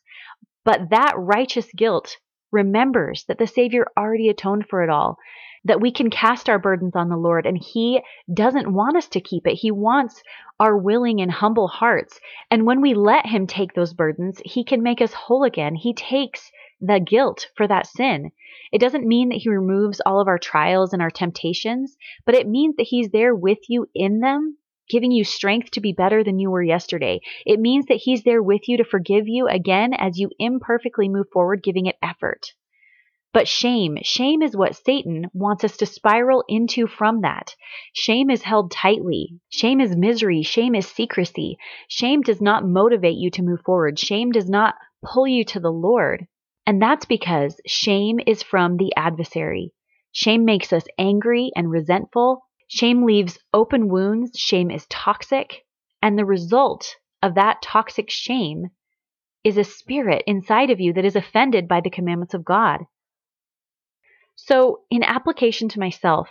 but 0.65 0.89
that 0.89 1.13
righteous 1.15 1.67
guilt 1.77 2.17
remembers 2.51 3.23
that 3.27 3.37
the 3.37 3.45
Savior 3.45 3.85
already 3.95 4.29
atoned 4.29 4.65
for 4.67 4.83
it 4.83 4.89
all, 4.89 5.17
that 5.63 5.79
we 5.79 5.91
can 5.91 6.09
cast 6.09 6.49
our 6.49 6.57
burdens 6.57 6.95
on 6.95 7.09
the 7.09 7.17
Lord, 7.17 7.45
and 7.45 7.57
He 7.57 8.01
doesn't 8.33 8.73
want 8.73 8.97
us 8.97 9.07
to 9.09 9.21
keep 9.21 9.45
it. 9.45 9.55
He 9.55 9.69
wants 9.69 10.23
our 10.59 10.75
willing 10.75 11.21
and 11.21 11.31
humble 11.31 11.67
hearts. 11.67 12.19
And 12.49 12.65
when 12.65 12.81
we 12.81 12.95
let 12.95 13.27
Him 13.27 13.45
take 13.45 13.73
those 13.73 13.93
burdens, 13.93 14.41
He 14.43 14.63
can 14.63 14.81
make 14.81 15.01
us 15.01 15.13
whole 15.13 15.43
again. 15.43 15.75
He 15.75 15.93
takes 15.93 16.51
the 16.81 16.99
guilt 16.99 17.47
for 17.55 17.67
that 17.67 17.87
sin. 17.87 18.31
It 18.71 18.79
doesn't 18.79 19.07
mean 19.07 19.29
that 19.29 19.39
He 19.39 19.49
removes 19.49 20.01
all 20.03 20.19
of 20.19 20.27
our 20.27 20.39
trials 20.39 20.93
and 20.93 21.01
our 21.01 21.11
temptations, 21.11 21.95
but 22.25 22.35
it 22.35 22.47
means 22.47 22.75
that 22.77 22.87
He's 22.87 23.09
there 23.09 23.35
with 23.35 23.59
you 23.67 23.87
in 23.93 24.19
them, 24.19 24.57
giving 24.89 25.11
you 25.11 25.23
strength 25.23 25.71
to 25.71 25.81
be 25.81 25.93
better 25.93 26.23
than 26.23 26.39
you 26.39 26.49
were 26.51 26.63
yesterday. 26.63 27.21
It 27.45 27.59
means 27.59 27.85
that 27.87 28.01
He's 28.03 28.23
there 28.23 28.43
with 28.43 28.67
you 28.67 28.77
to 28.77 28.83
forgive 28.83 29.27
you 29.27 29.47
again 29.47 29.93
as 29.93 30.19
you 30.19 30.29
imperfectly 30.39 31.09
move 31.09 31.27
forward, 31.31 31.63
giving 31.63 31.85
it 31.85 31.97
effort. 32.01 32.53
But 33.35 33.49
shame, 33.49 33.97
shame 34.01 34.41
is 34.41 34.55
what 34.55 34.77
Satan 34.77 35.29
wants 35.33 35.65
us 35.65 35.75
to 35.77 35.85
spiral 35.85 36.45
into 36.47 36.87
from 36.87 37.19
that. 37.19 37.53
Shame 37.91 38.29
is 38.29 38.43
held 38.43 38.71
tightly. 38.71 39.41
Shame 39.49 39.81
is 39.81 39.97
misery. 39.97 40.41
Shame 40.41 40.73
is 40.73 40.87
secrecy. 40.87 41.57
Shame 41.89 42.21
does 42.21 42.41
not 42.41 42.65
motivate 42.65 43.17
you 43.17 43.29
to 43.31 43.43
move 43.43 43.59
forward. 43.65 43.99
Shame 43.99 44.31
does 44.31 44.49
not 44.49 44.75
pull 45.03 45.27
you 45.27 45.43
to 45.43 45.59
the 45.59 45.71
Lord. 45.71 46.27
And 46.65 46.81
that's 46.81 47.05
because 47.05 47.59
shame 47.67 48.21
is 48.25 48.41
from 48.41 48.77
the 48.77 48.93
adversary. 48.95 49.73
Shame 50.13 50.45
makes 50.45 50.71
us 50.71 50.85
angry 50.97 51.51
and 51.57 51.69
resentful. 51.69 52.44
Shame 52.67 53.05
leaves 53.05 53.37
open 53.53 53.89
wounds. 53.89 54.37
Shame 54.37 54.71
is 54.71 54.85
toxic. 54.87 55.65
And 56.01 56.17
the 56.17 56.25
result 56.25 56.95
of 57.21 57.35
that 57.35 57.61
toxic 57.61 58.09
shame 58.09 58.67
is 59.43 59.57
a 59.57 59.63
spirit 59.63 60.23
inside 60.25 60.69
of 60.69 60.79
you 60.79 60.93
that 60.93 61.05
is 61.05 61.15
offended 61.15 61.67
by 61.67 61.81
the 61.81 61.89
commandments 61.89 62.33
of 62.33 62.43
God. 62.43 62.81
So, 64.35 64.81
in 64.89 65.03
application 65.03 65.69
to 65.69 65.79
myself, 65.79 66.29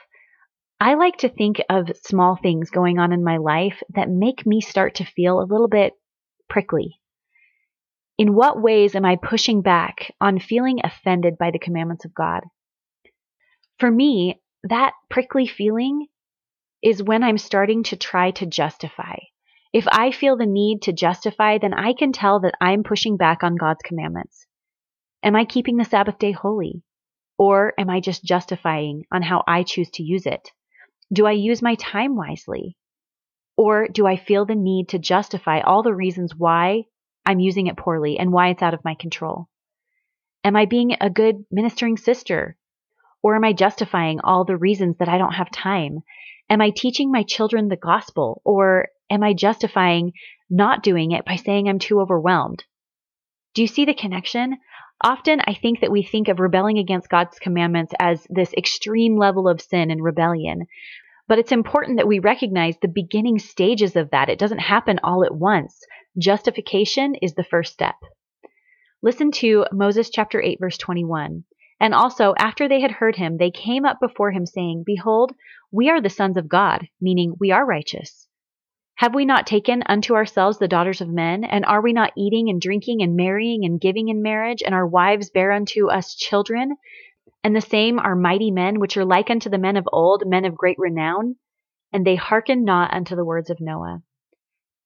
I 0.81 0.95
like 0.95 1.19
to 1.19 1.29
think 1.29 1.63
of 1.71 1.97
small 2.03 2.37
things 2.37 2.71
going 2.71 2.99
on 2.99 3.13
in 3.13 3.25
my 3.25 3.39
life 3.39 3.83
that 3.95 4.11
make 4.11 4.45
me 4.45 4.61
start 4.61 4.97
to 4.97 5.05
feel 5.05 5.41
a 5.41 5.49
little 5.49 5.69
bit 5.69 5.95
prickly, 6.49 7.01
in 8.19 8.35
what 8.35 8.61
ways 8.61 8.95
am 8.95 9.05
I 9.05 9.17
pushing 9.17 9.63
back 9.63 10.15
on 10.21 10.39
feeling 10.39 10.81
offended 10.85 11.39
by 11.39 11.51
the 11.51 11.59
commandments 11.59 12.05
of 12.05 12.15
God? 12.15 12.43
For 13.79 13.91
me, 13.91 14.41
that 14.65 14.93
prickly 15.09 15.47
feeling 15.47 16.07
is 16.85 17.03
when 17.03 17.25
I'm 17.25 17.39
starting 17.39 17.83
to 17.85 17.97
try 17.97 18.31
to 18.33 18.47
justify. 18.47 19.17
If 19.73 19.89
I 19.89 20.11
feel 20.11 20.37
the 20.37 20.47
need 20.47 20.83
to 20.83 20.93
justify, 20.93 21.57
then 21.57 21.73
I 21.73 21.95
can 21.95 22.13
tell 22.13 22.41
that 22.41 22.55
I'm 22.61 22.83
pushing 22.83 23.17
back 23.17 23.43
on 23.43 23.57
God's 23.57 23.81
commandments. 23.83 24.47
Am 25.23 25.35
I 25.35 25.47
keeping 25.47 25.79
the 25.79 25.85
Sabbath 25.87 26.19
day 26.19 26.33
holy? 26.33 26.83
Or 27.39 27.73
am 27.79 27.89
I 27.89 28.01
just 28.01 28.23
justifying 28.23 29.05
on 29.11 29.23
how 29.23 29.43
I 29.47 29.63
choose 29.63 29.91
to 29.95 30.03
use 30.03 30.27
it? 30.27 30.51
Do 31.13 31.27
I 31.27 31.33
use 31.33 31.63
my 31.63 31.75
time 31.77 32.17
wisely? 32.17 32.77
Or 33.57 33.89
do 33.89 34.07
I 34.07 34.17
feel 34.17 34.45
the 34.45 34.55
need 34.55 34.91
to 34.91 34.99
justify 34.99 35.61
all 35.61 35.83
the 35.83 35.95
reasons 35.95 36.37
why 36.37 36.85
I'm 37.25 37.41
using 37.41 37.67
it 37.67 37.79
poorly 37.79 38.19
and 38.19 38.31
why 38.31 38.51
it's 38.51 38.63
out 38.63 38.75
of 38.75 38.85
my 38.85 38.95
control? 38.95 39.49
Am 40.45 40.55
I 40.55 40.67
being 40.67 40.97
a 41.01 41.09
good 41.09 41.47
ministering 41.51 41.97
sister? 41.97 42.59
Or 43.23 43.35
am 43.35 43.45
I 43.45 43.55
justifying 43.55 44.21
all 44.21 44.45
the 44.45 44.57
reasons 44.57 44.99
that 44.99 45.09
I 45.09 45.17
don't 45.17 45.33
have 45.33 45.51
time? 45.51 46.03
Am 46.51 46.61
I 46.61 46.71
teaching 46.71 47.11
my 47.11 47.23
children 47.23 47.69
the 47.69 47.77
gospel? 47.77 48.43
Or 48.45 48.89
am 49.11 49.23
I 49.23 49.33
justifying 49.33 50.13
not 50.51 50.83
doing 50.83 51.13
it 51.13 51.25
by 51.25 51.37
saying 51.37 51.69
I'm 51.69 51.79
too 51.79 52.01
overwhelmed? 52.01 52.65
Do 53.55 53.63
you 53.63 53.69
see 53.69 53.85
the 53.85 53.95
connection? 53.95 54.59
Often 55.03 55.41
I 55.47 55.55
think 55.55 55.81
that 55.81 55.91
we 55.91 56.03
think 56.03 56.29
of 56.29 56.41
rebelling 56.41 56.79
against 56.79 57.09
God's 57.09 57.39
commandments 57.39 57.93
as 57.99 58.27
this 58.31 58.53
extreme 58.55 59.17
level 59.17 59.49
of 59.49 59.61
sin 59.61 59.91
and 59.91 60.03
rebellion. 60.03 60.67
But 61.27 61.39
it's 61.39 61.53
important 61.53 61.97
that 61.97 62.09
we 62.09 62.19
recognize 62.19 62.77
the 62.79 62.89
beginning 62.89 63.39
stages 63.39 63.97
of 63.97 64.11
that. 64.11 64.29
It 64.29 64.39
doesn't 64.39 64.59
happen 64.59 65.01
all 65.03 65.25
at 65.25 65.35
once. 65.35 65.81
Justification 66.19 67.15
is 67.17 67.35
the 67.35 67.45
first 67.45 67.73
step. 67.73 67.97
Listen 69.03 69.31
to 69.33 69.67
Moses 69.73 70.11
chapter 70.11 70.41
8 70.41 70.59
verse 70.61 70.79
21. 70.79 71.45
And 71.81 71.93
also, 71.93 72.35
after 72.39 72.69
they 72.69 72.81
had 72.81 72.93
heard 72.93 73.17
him, 73.17 73.37
they 73.37 73.51
came 73.51 73.85
up 73.85 73.99
before 74.01 74.31
him 74.31 74.47
saying, 74.47 74.85
Behold, 74.87 75.33
we 75.73 75.91
are 75.91 76.01
the 76.01 76.09
sons 76.09 76.37
of 76.37 76.49
God, 76.49 76.89
meaning 77.01 77.35
we 77.39 77.51
are 77.51 77.67
righteous. 77.67 78.29
Have 78.99 79.15
we 79.15 79.25
not 79.25 79.47
taken 79.47 79.83
unto 79.87 80.15
ourselves 80.15 80.59
the 80.59 80.69
daughters 80.69 81.01
of 81.01 81.09
men? 81.09 81.43
And 81.43 81.65
are 81.65 81.83
we 81.83 81.93
not 81.93 82.13
eating 82.17 82.49
and 82.49 82.61
drinking 82.61 83.03
and 83.03 83.17
marrying 83.17 83.65
and 83.65 83.81
giving 83.81 84.09
in 84.09 84.23
marriage? 84.23 84.63
And 84.65 84.75
our 84.75 84.87
wives 84.87 85.31
bear 85.31 85.51
unto 85.51 85.89
us 85.89 86.15
children? 86.15 86.77
And 87.43 87.57
the 87.57 87.61
same 87.61 87.99
are 87.99 88.15
mighty 88.15 88.53
men, 88.53 88.79
which 88.79 88.97
are 88.97 89.05
like 89.05 89.31
unto 89.31 89.51
the 89.51 89.59
men 89.59 89.77
of 89.77 89.89
old, 89.93 90.23
men 90.27 90.45
of 90.45 90.55
great 90.55 90.79
renown? 90.79 91.37
And 91.93 92.07
they 92.07 92.15
hearken 92.15 92.65
not 92.65 92.95
unto 92.95 93.17
the 93.17 93.25
words 93.25 93.51
of 93.51 93.61
Noah. 93.61 94.03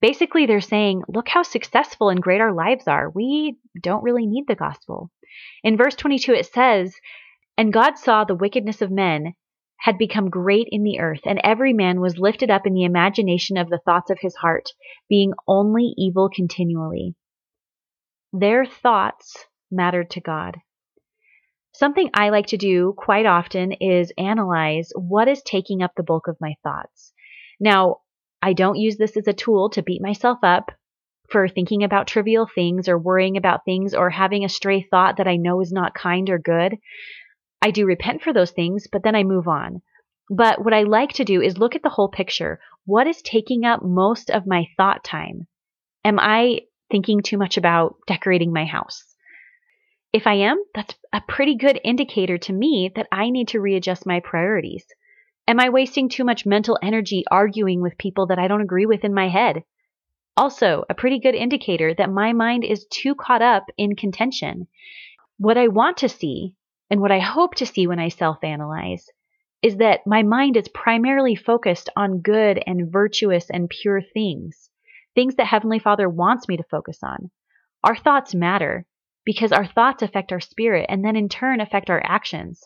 Basically, 0.00 0.46
they're 0.46 0.60
saying, 0.60 1.02
look 1.08 1.28
how 1.28 1.42
successful 1.42 2.08
and 2.08 2.22
great 2.22 2.40
our 2.40 2.52
lives 2.52 2.88
are. 2.88 3.10
We 3.10 3.58
don't 3.80 4.04
really 4.04 4.26
need 4.26 4.46
the 4.46 4.54
gospel. 4.54 5.10
In 5.62 5.76
verse 5.76 5.94
22, 5.94 6.32
it 6.32 6.46
says, 6.46 6.94
And 7.56 7.72
God 7.72 7.98
saw 7.98 8.24
the 8.24 8.34
wickedness 8.34 8.82
of 8.82 8.90
men 8.90 9.34
had 9.78 9.96
become 9.98 10.28
great 10.28 10.68
in 10.70 10.82
the 10.82 10.98
earth, 10.98 11.20
and 11.24 11.40
every 11.44 11.72
man 11.72 12.00
was 12.00 12.18
lifted 12.18 12.50
up 12.50 12.66
in 12.66 12.74
the 12.74 12.84
imagination 12.84 13.56
of 13.56 13.68
the 13.68 13.80
thoughts 13.84 14.10
of 14.10 14.18
his 14.20 14.34
heart, 14.36 14.70
being 15.08 15.32
only 15.46 15.94
evil 15.96 16.28
continually. 16.28 17.14
Their 18.32 18.64
thoughts 18.66 19.46
mattered 19.70 20.10
to 20.10 20.20
God. 20.20 20.56
Something 21.72 22.10
I 22.12 22.30
like 22.30 22.46
to 22.46 22.56
do 22.56 22.94
quite 22.96 23.24
often 23.24 23.72
is 23.72 24.12
analyze 24.18 24.90
what 24.96 25.28
is 25.28 25.42
taking 25.42 25.82
up 25.82 25.92
the 25.96 26.02
bulk 26.02 26.26
of 26.26 26.40
my 26.40 26.54
thoughts. 26.64 27.12
Now, 27.60 27.98
I 28.42 28.52
don't 28.52 28.78
use 28.78 28.96
this 28.96 29.16
as 29.16 29.28
a 29.28 29.32
tool 29.32 29.70
to 29.70 29.82
beat 29.82 30.02
myself 30.02 30.38
up 30.42 30.72
for 31.30 31.48
thinking 31.48 31.84
about 31.84 32.06
trivial 32.06 32.48
things 32.54 32.88
or 32.88 32.98
worrying 32.98 33.36
about 33.36 33.64
things 33.64 33.94
or 33.94 34.10
having 34.10 34.44
a 34.44 34.48
stray 34.48 34.82
thought 34.82 35.18
that 35.18 35.28
I 35.28 35.36
know 35.36 35.60
is 35.60 35.72
not 35.72 35.94
kind 35.94 36.30
or 36.30 36.38
good. 36.38 36.76
I 37.60 37.70
do 37.70 37.86
repent 37.86 38.22
for 38.22 38.32
those 38.32 38.50
things, 38.50 38.86
but 38.90 39.02
then 39.02 39.14
I 39.14 39.24
move 39.24 39.48
on. 39.48 39.82
But 40.30 40.64
what 40.64 40.74
I 40.74 40.82
like 40.82 41.14
to 41.14 41.24
do 41.24 41.40
is 41.40 41.58
look 41.58 41.74
at 41.74 41.82
the 41.82 41.88
whole 41.88 42.08
picture. 42.08 42.60
What 42.84 43.06
is 43.06 43.22
taking 43.22 43.64
up 43.64 43.82
most 43.82 44.30
of 44.30 44.46
my 44.46 44.66
thought 44.76 45.04
time? 45.04 45.46
Am 46.04 46.18
I 46.18 46.62
thinking 46.90 47.22
too 47.22 47.36
much 47.36 47.56
about 47.56 47.96
decorating 48.06 48.52
my 48.52 48.64
house? 48.64 49.14
If 50.12 50.26
I 50.26 50.34
am, 50.34 50.62
that's 50.74 50.94
a 51.12 51.20
pretty 51.20 51.54
good 51.54 51.80
indicator 51.84 52.38
to 52.38 52.52
me 52.52 52.90
that 52.94 53.08
I 53.12 53.28
need 53.28 53.48
to 53.48 53.60
readjust 53.60 54.06
my 54.06 54.20
priorities. 54.20 54.86
Am 55.46 55.60
I 55.60 55.68
wasting 55.68 56.08
too 56.08 56.24
much 56.24 56.46
mental 56.46 56.78
energy 56.82 57.24
arguing 57.30 57.82
with 57.82 57.98
people 57.98 58.26
that 58.26 58.38
I 58.38 58.48
don't 58.48 58.62
agree 58.62 58.86
with 58.86 59.04
in 59.04 59.12
my 59.12 59.28
head? 59.28 59.64
Also, 60.38 60.84
a 60.88 60.94
pretty 60.94 61.18
good 61.18 61.34
indicator 61.34 61.92
that 61.94 62.12
my 62.12 62.32
mind 62.32 62.62
is 62.62 62.86
too 62.86 63.16
caught 63.16 63.42
up 63.42 63.64
in 63.76 63.96
contention. 63.96 64.68
What 65.36 65.58
I 65.58 65.66
want 65.66 65.96
to 65.96 66.08
see, 66.08 66.54
and 66.88 67.00
what 67.00 67.10
I 67.10 67.18
hope 67.18 67.56
to 67.56 67.66
see 67.66 67.88
when 67.88 67.98
I 67.98 68.06
self 68.06 68.44
analyze, 68.44 69.10
is 69.62 69.78
that 69.78 70.06
my 70.06 70.22
mind 70.22 70.56
is 70.56 70.68
primarily 70.68 71.34
focused 71.34 71.90
on 71.96 72.20
good 72.20 72.62
and 72.68 72.92
virtuous 72.92 73.50
and 73.50 73.68
pure 73.68 74.00
things, 74.00 74.70
things 75.16 75.34
that 75.34 75.48
Heavenly 75.48 75.80
Father 75.80 76.08
wants 76.08 76.46
me 76.46 76.56
to 76.56 76.62
focus 76.70 77.00
on. 77.02 77.32
Our 77.82 77.96
thoughts 77.96 78.32
matter 78.32 78.86
because 79.24 79.50
our 79.50 79.66
thoughts 79.66 80.04
affect 80.04 80.30
our 80.30 80.38
spirit 80.38 80.86
and 80.88 81.04
then 81.04 81.16
in 81.16 81.28
turn 81.28 81.60
affect 81.60 81.90
our 81.90 82.00
actions. 82.04 82.64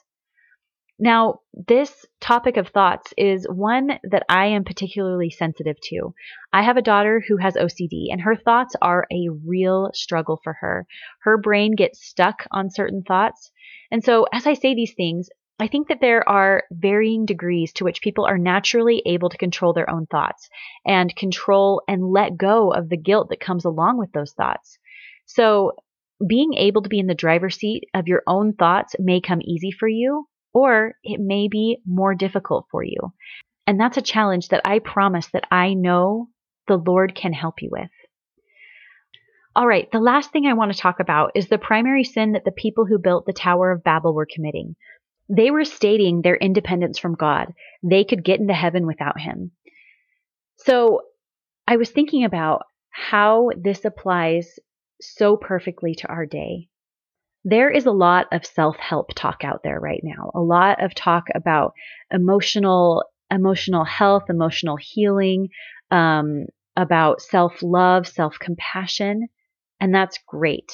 Now, 1.02 1.40
this 1.52 2.06
topic 2.20 2.56
of 2.56 2.68
thoughts 2.68 3.12
is 3.16 3.44
one 3.50 3.98
that 4.04 4.22
I 4.28 4.46
am 4.46 4.62
particularly 4.62 5.30
sensitive 5.30 5.74
to. 5.88 6.14
I 6.52 6.62
have 6.62 6.76
a 6.76 6.82
daughter 6.82 7.20
who 7.26 7.38
has 7.38 7.56
OCD, 7.56 8.12
and 8.12 8.20
her 8.20 8.36
thoughts 8.36 8.76
are 8.80 9.08
a 9.10 9.28
real 9.44 9.90
struggle 9.94 10.38
for 10.44 10.52
her. 10.60 10.86
Her 11.22 11.38
brain 11.38 11.74
gets 11.74 12.06
stuck 12.06 12.46
on 12.52 12.70
certain 12.70 13.02
thoughts. 13.02 13.50
And 13.90 14.04
so, 14.04 14.28
as 14.32 14.46
I 14.46 14.54
say 14.54 14.76
these 14.76 14.94
things, 14.94 15.28
I 15.58 15.66
think 15.66 15.88
that 15.88 16.00
there 16.00 16.28
are 16.28 16.62
varying 16.70 17.26
degrees 17.26 17.72
to 17.72 17.84
which 17.84 18.00
people 18.00 18.24
are 18.24 18.38
naturally 18.38 19.02
able 19.04 19.28
to 19.30 19.38
control 19.38 19.72
their 19.72 19.90
own 19.90 20.06
thoughts 20.06 20.48
and 20.86 21.16
control 21.16 21.82
and 21.88 22.12
let 22.12 22.36
go 22.36 22.72
of 22.72 22.88
the 22.88 22.96
guilt 22.96 23.30
that 23.30 23.40
comes 23.40 23.64
along 23.64 23.98
with 23.98 24.12
those 24.12 24.34
thoughts. 24.34 24.78
So, 25.26 25.72
being 26.24 26.54
able 26.54 26.82
to 26.82 26.88
be 26.88 27.00
in 27.00 27.08
the 27.08 27.14
driver's 27.16 27.56
seat 27.56 27.88
of 27.92 28.06
your 28.06 28.22
own 28.28 28.52
thoughts 28.52 28.94
may 29.00 29.20
come 29.20 29.40
easy 29.42 29.72
for 29.72 29.88
you, 29.88 30.28
or 30.52 30.94
it 31.02 31.20
may 31.20 31.48
be 31.48 31.78
more 31.86 32.14
difficult 32.14 32.66
for 32.70 32.82
you. 32.82 33.12
And 33.66 33.78
that's 33.78 33.96
a 33.96 34.02
challenge 34.02 34.48
that 34.48 34.62
I 34.64 34.78
promise 34.80 35.28
that 35.32 35.46
I 35.50 35.74
know 35.74 36.28
the 36.68 36.76
Lord 36.76 37.14
can 37.14 37.32
help 37.32 37.62
you 37.62 37.70
with. 37.70 37.90
All 39.54 39.66
right, 39.66 39.90
the 39.92 40.00
last 40.00 40.32
thing 40.32 40.46
I 40.46 40.54
want 40.54 40.72
to 40.72 40.78
talk 40.78 40.98
about 40.98 41.32
is 41.34 41.48
the 41.48 41.58
primary 41.58 42.04
sin 42.04 42.32
that 42.32 42.44
the 42.44 42.52
people 42.52 42.86
who 42.86 42.98
built 42.98 43.26
the 43.26 43.34
Tower 43.34 43.70
of 43.70 43.84
Babel 43.84 44.14
were 44.14 44.26
committing. 44.26 44.76
They 45.28 45.50
were 45.50 45.64
stating 45.64 46.22
their 46.22 46.36
independence 46.36 46.98
from 46.98 47.14
God. 47.14 47.52
They 47.82 48.04
could 48.04 48.24
get 48.24 48.40
into 48.40 48.54
heaven 48.54 48.86
without 48.86 49.20
Him. 49.20 49.52
So 50.56 51.02
I 51.66 51.76
was 51.76 51.90
thinking 51.90 52.24
about 52.24 52.62
how 52.90 53.50
this 53.56 53.84
applies 53.84 54.58
so 55.00 55.36
perfectly 55.36 55.94
to 55.96 56.08
our 56.08 56.26
day 56.26 56.68
there 57.44 57.70
is 57.70 57.86
a 57.86 57.92
lot 57.92 58.26
of 58.32 58.46
self-help 58.46 59.10
talk 59.14 59.42
out 59.44 59.62
there 59.62 59.80
right 59.80 60.00
now. 60.02 60.30
A 60.34 60.40
lot 60.40 60.82
of 60.82 60.94
talk 60.94 61.24
about 61.34 61.74
emotional 62.10 63.04
emotional 63.30 63.84
health, 63.84 64.24
emotional 64.28 64.76
healing, 64.76 65.48
um, 65.90 66.44
about 66.76 67.22
self-love, 67.22 68.06
self-compassion, 68.06 69.26
and 69.80 69.94
that's 69.94 70.18
great. 70.26 70.70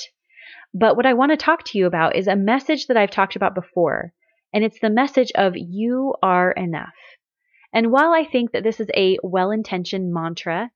But 0.75 0.97
what 0.97 1.07
I 1.07 1.15
want 1.15 1.31
to 1.31 1.37
talk 1.37 1.65
to 1.67 1.79
you 1.79 1.87
about 1.87 2.17
is 2.17 2.27
a 2.27 2.37
message 2.37 2.89
that 2.89 2.97
I've 2.97 3.13
talked 3.13 3.37
about 3.37 3.55
before, 3.55 4.13
and 4.53 4.65
it's 4.65 4.81
the 4.81 4.91
message 4.91 5.31
of 5.37 5.55
you 5.57 6.15
are 6.23 6.51
enough. 6.53 6.95
And 7.73 7.93
while 7.93 8.13
I 8.13 8.25
think 8.25 8.53
that 8.53 8.65
this 8.65 8.81
is 8.81 8.89
a 8.95 9.19
well-intentioned 9.23 10.13
mantra, 10.13 10.71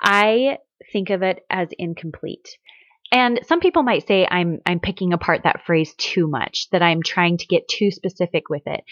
I 0.00 0.58
think 0.92 1.10
of 1.10 1.22
it 1.22 1.44
as 1.48 1.68
incomplete. 1.78 2.58
And 3.12 3.40
some 3.46 3.60
people 3.60 3.82
might 3.82 4.08
say 4.08 4.26
I'm 4.28 4.60
I'm 4.64 4.80
picking 4.80 5.12
apart 5.12 5.42
that 5.44 5.64
phrase 5.66 5.94
too 5.96 6.26
much, 6.26 6.68
that 6.72 6.82
I'm 6.82 7.02
trying 7.02 7.36
to 7.36 7.46
get 7.46 7.68
too 7.68 7.90
specific 7.90 8.48
with 8.48 8.62
it. 8.66 8.82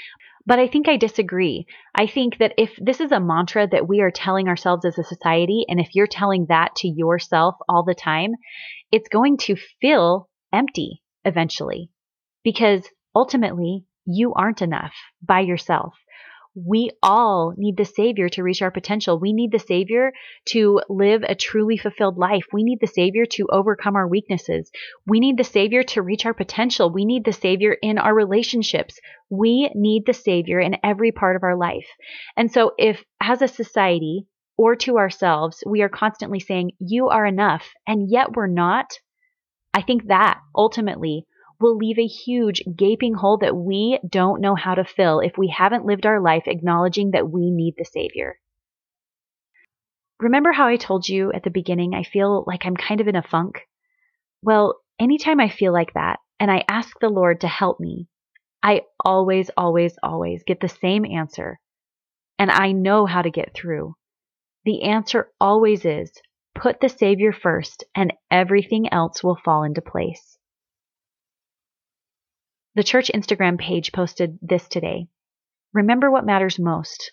But 0.47 0.59
I 0.59 0.69
think 0.69 0.89
I 0.89 0.97
disagree. 0.99 1.67
I 1.95 2.07
think 2.07 2.39
that 2.39 2.53
if 2.59 2.71
this 2.79 3.01
is 3.01 3.13
a 3.13 3.21
mantra 3.21 3.67
that 3.67 3.89
we 3.89 4.01
are 4.01 4.11
telling 4.11 4.47
ourselves 4.47 4.85
as 4.85 4.99
a 4.99 5.05
society, 5.05 5.65
and 5.69 5.81
if 5.81 5.95
you're 5.95 6.07
telling 6.07 6.47
that 6.49 6.77
to 6.77 6.89
yourself 6.89 7.55
all 7.69 7.83
the 7.83 7.95
time, 7.95 8.33
it's 8.93 9.09
going 9.09 9.39
to 9.39 9.57
feel 9.81 10.29
empty 10.53 11.03
eventually. 11.25 11.91
Because 12.45 12.87
ultimately, 13.15 13.85
you 14.07 14.35
aren't 14.35 14.63
enough 14.63 14.93
by 15.23 15.41
yourself 15.41 15.95
we 16.55 16.91
all 17.03 17.55
need 17.57 17.77
the 17.77 17.85
Savior 17.85 18.29
to 18.31 18.43
reach 18.43 18.61
our 18.61 18.71
potential. 18.71 19.19
We 19.19 19.33
need 19.33 19.53
the 19.53 19.59
Savior 19.59 20.13
to 20.47 20.81
live 20.89 21.23
a 21.23 21.35
truly 21.35 21.77
fulfilled 21.77 22.19
life. 22.19 22.45
We 22.53 22.65
need 22.65 22.79
the 22.81 22.87
Savior 22.87 23.25
to 23.33 23.49
overcome 23.51 23.95
our 23.95 24.09
weaknesses. 24.09 24.71
We 25.07 25.21
need 25.21 25.37
the 25.37 25.45
Savior 25.45 25.83
to 25.85 26.03
reach 26.03 26.27
our 26.27 26.35
potential. 26.35 26.91
We 26.91 27.05
need 27.05 27.25
the 27.25 27.33
Savior 27.33 27.77
in 27.81 27.99
our 27.99 28.15
relationships. 28.15 28.99
We 29.29 29.71
need 29.75 30.07
the 30.07 30.13
Savior 30.13 30.59
in 30.59 30.77
every 30.83 31.13
part 31.13 31.37
of 31.37 31.45
our 31.45 31.57
life. 31.57 31.87
And 32.37 32.51
so, 32.51 32.73
if 32.79 33.05
as 33.21 33.43
a 33.43 33.49
society 33.49 34.27
or 34.57 34.75
to 34.77 34.99
ourselves, 34.99 35.63
we 35.65 35.83
are 35.83 35.89
constantly 35.89 36.41
saying, 36.41 36.73
You 36.81 37.09
are 37.09 37.25
enough, 37.25 37.65
and 37.87 38.11
yet 38.11 38.33
we're 38.35 38.49
not, 38.49 38.99
I 39.73 39.83
think 39.83 40.09
that 40.09 40.41
ultimately 40.55 41.27
will 41.61 41.77
leave 41.77 41.99
a 41.99 42.07
huge 42.07 42.63
gaping 42.77 43.15
hole 43.15 43.39
that 43.39 43.55
we 43.55 43.99
don't 44.09 44.41
know 44.41 44.55
how 44.55 44.75
to 44.75 44.85
fill 44.85 45.21
if 45.21 45.37
we 45.37 45.49
haven't 45.49 45.85
lived 45.85 46.07
our 46.07 46.21
life 46.21 46.45
acknowledging 46.47 47.11
that 47.11 47.31
we 47.31 47.51
need 47.51 47.75
the 47.77 47.85
Savior. 47.85 48.39
Remember 50.19 50.53
how 50.53 50.67
I 50.67 50.77
told 50.77 51.09
you 51.09 51.33
at 51.33 51.45
the 51.45 51.51
beginning 51.51 51.95
I 51.95 52.03
feel 52.03 52.45
like 52.47 52.67
I'm 52.67 52.77
kind 52.77 53.01
of 53.01 53.09
in 53.09 53.17
a 53.17 53.23
funk? 53.23 53.67
Well, 54.43 54.81
anytime 54.99 55.41
I 55.41 55.49
feel 55.49 55.73
like 55.73 55.95
that 55.95 56.19
and 56.39 56.51
I 56.51 56.65
ask 56.69 56.99
the 57.01 57.09
Lord 57.09 57.41
to 57.41 57.49
help 57.49 57.81
me, 57.81 58.09
I 58.63 58.83
always, 59.03 59.51
always, 59.57 59.97
always 60.03 60.43
get 60.47 60.61
the 60.61 60.69
same 60.69 61.05
answer. 61.05 61.61
And 62.39 62.51
I 62.51 62.73
know 62.73 63.07
how 63.07 63.23
to 63.23 63.31
get 63.31 63.55
through. 63.55 63.97
The 64.65 64.83
answer 64.83 65.31
always 65.41 65.85
is 65.85 66.13
put 66.55 66.81
the 66.81 66.89
Savior 66.89 67.33
first, 67.33 67.85
and 67.95 68.13
everything 68.31 68.93
else 68.93 69.23
will 69.25 69.39
fall 69.43 69.63
into 69.63 69.81
place. 69.81 70.39
The 72.77 72.85
church 72.85 73.11
Instagram 73.13 73.59
page 73.59 73.93
posted 73.93 74.39
this 74.43 74.69
today. 74.69 75.09
Remember 75.73 76.11
what 76.11 76.25
matters 76.25 76.59
most. 76.59 77.13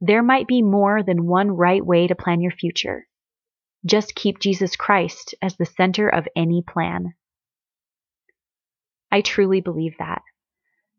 There 0.00 0.22
might 0.22 0.46
be 0.46 0.62
more 0.62 1.02
than 1.02 1.26
one 1.26 1.50
right 1.50 1.84
way 1.84 2.06
to 2.06 2.14
plan 2.14 2.40
your 2.40 2.52
future. 2.52 3.06
Just 3.84 4.14
keep 4.14 4.38
Jesus 4.38 4.76
Christ 4.76 5.34
as 5.42 5.56
the 5.56 5.66
center 5.66 6.08
of 6.08 6.26
any 6.34 6.62
plan. 6.62 7.14
I 9.10 9.20
truly 9.20 9.60
believe 9.60 9.94
that. 9.98 10.22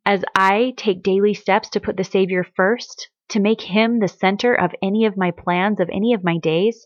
As 0.05 0.23
I 0.35 0.73
take 0.77 1.01
daily 1.01 1.33
steps 1.33 1.69
to 1.71 1.79
put 1.79 1.97
the 1.97 2.03
Savior 2.03 2.45
first, 2.55 3.09
to 3.29 3.39
make 3.39 3.61
Him 3.61 3.99
the 3.99 4.07
center 4.07 4.53
of 4.53 4.75
any 4.81 5.05
of 5.05 5.17
my 5.17 5.31
plans, 5.31 5.79
of 5.79 5.89
any 5.91 6.13
of 6.13 6.23
my 6.23 6.37
days, 6.37 6.85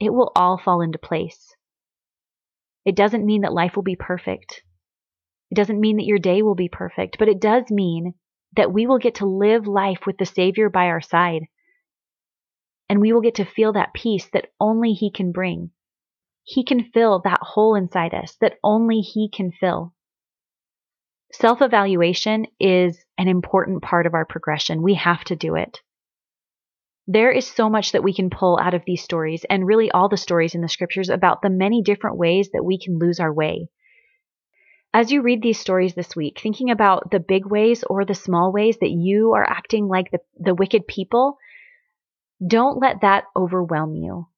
it 0.00 0.10
will 0.12 0.32
all 0.34 0.58
fall 0.58 0.80
into 0.80 0.98
place. 0.98 1.54
It 2.84 2.96
doesn't 2.96 3.26
mean 3.26 3.42
that 3.42 3.52
life 3.52 3.76
will 3.76 3.82
be 3.82 3.96
perfect. 3.96 4.62
It 5.50 5.54
doesn't 5.54 5.80
mean 5.80 5.96
that 5.96 6.06
your 6.06 6.18
day 6.18 6.42
will 6.42 6.54
be 6.54 6.68
perfect, 6.68 7.18
but 7.18 7.28
it 7.28 7.40
does 7.40 7.70
mean 7.70 8.14
that 8.56 8.72
we 8.72 8.86
will 8.86 8.98
get 8.98 9.16
to 9.16 9.26
live 9.26 9.66
life 9.66 10.00
with 10.06 10.18
the 10.18 10.26
Savior 10.26 10.70
by 10.70 10.86
our 10.86 11.00
side. 11.00 11.42
and 12.88 13.00
we 13.00 13.12
will 13.12 13.20
get 13.20 13.36
to 13.36 13.44
feel 13.44 13.72
that 13.72 13.94
peace 13.94 14.28
that 14.32 14.48
only 14.60 14.92
He 14.92 15.10
can 15.10 15.32
bring. 15.32 15.70
He 16.44 16.64
can 16.64 16.90
fill 16.92 17.20
that 17.24 17.40
hole 17.42 17.74
inside 17.74 18.14
us 18.14 18.36
that 18.40 18.58
only 18.64 19.00
He 19.00 19.28
can 19.28 19.52
fill. 19.52 19.94
Self 21.32 21.60
evaluation 21.60 22.46
is 22.58 22.98
an 23.18 23.28
important 23.28 23.82
part 23.82 24.06
of 24.06 24.14
our 24.14 24.24
progression. 24.24 24.82
We 24.82 24.94
have 24.94 25.24
to 25.24 25.36
do 25.36 25.56
it. 25.56 25.80
There 27.06 27.32
is 27.32 27.46
so 27.46 27.70
much 27.70 27.92
that 27.92 28.02
we 28.04 28.14
can 28.14 28.30
pull 28.30 28.58
out 28.58 28.74
of 28.74 28.82
these 28.86 29.02
stories, 29.02 29.44
and 29.50 29.66
really 29.66 29.90
all 29.90 30.08
the 30.08 30.16
stories 30.16 30.54
in 30.54 30.60
the 30.60 30.68
scriptures 30.68 31.08
about 31.10 31.42
the 31.42 31.50
many 31.50 31.82
different 31.82 32.16
ways 32.18 32.50
that 32.52 32.64
we 32.64 32.78
can 32.78 32.98
lose 32.98 33.20
our 33.20 33.32
way. 33.32 33.68
As 34.94 35.12
you 35.12 35.22
read 35.22 35.42
these 35.42 35.60
stories 35.60 35.94
this 35.94 36.16
week, 36.16 36.40
thinking 36.42 36.70
about 36.70 37.10
the 37.10 37.20
big 37.20 37.44
ways 37.44 37.84
or 37.84 38.04
the 38.04 38.14
small 38.14 38.52
ways 38.52 38.78
that 38.80 38.90
you 38.90 39.32
are 39.32 39.44
acting 39.44 39.86
like 39.86 40.10
the, 40.10 40.20
the 40.38 40.54
wicked 40.54 40.86
people, 40.86 41.38
don't 42.44 42.80
let 42.80 43.02
that 43.02 43.24
overwhelm 43.36 43.94
you. 43.94 44.28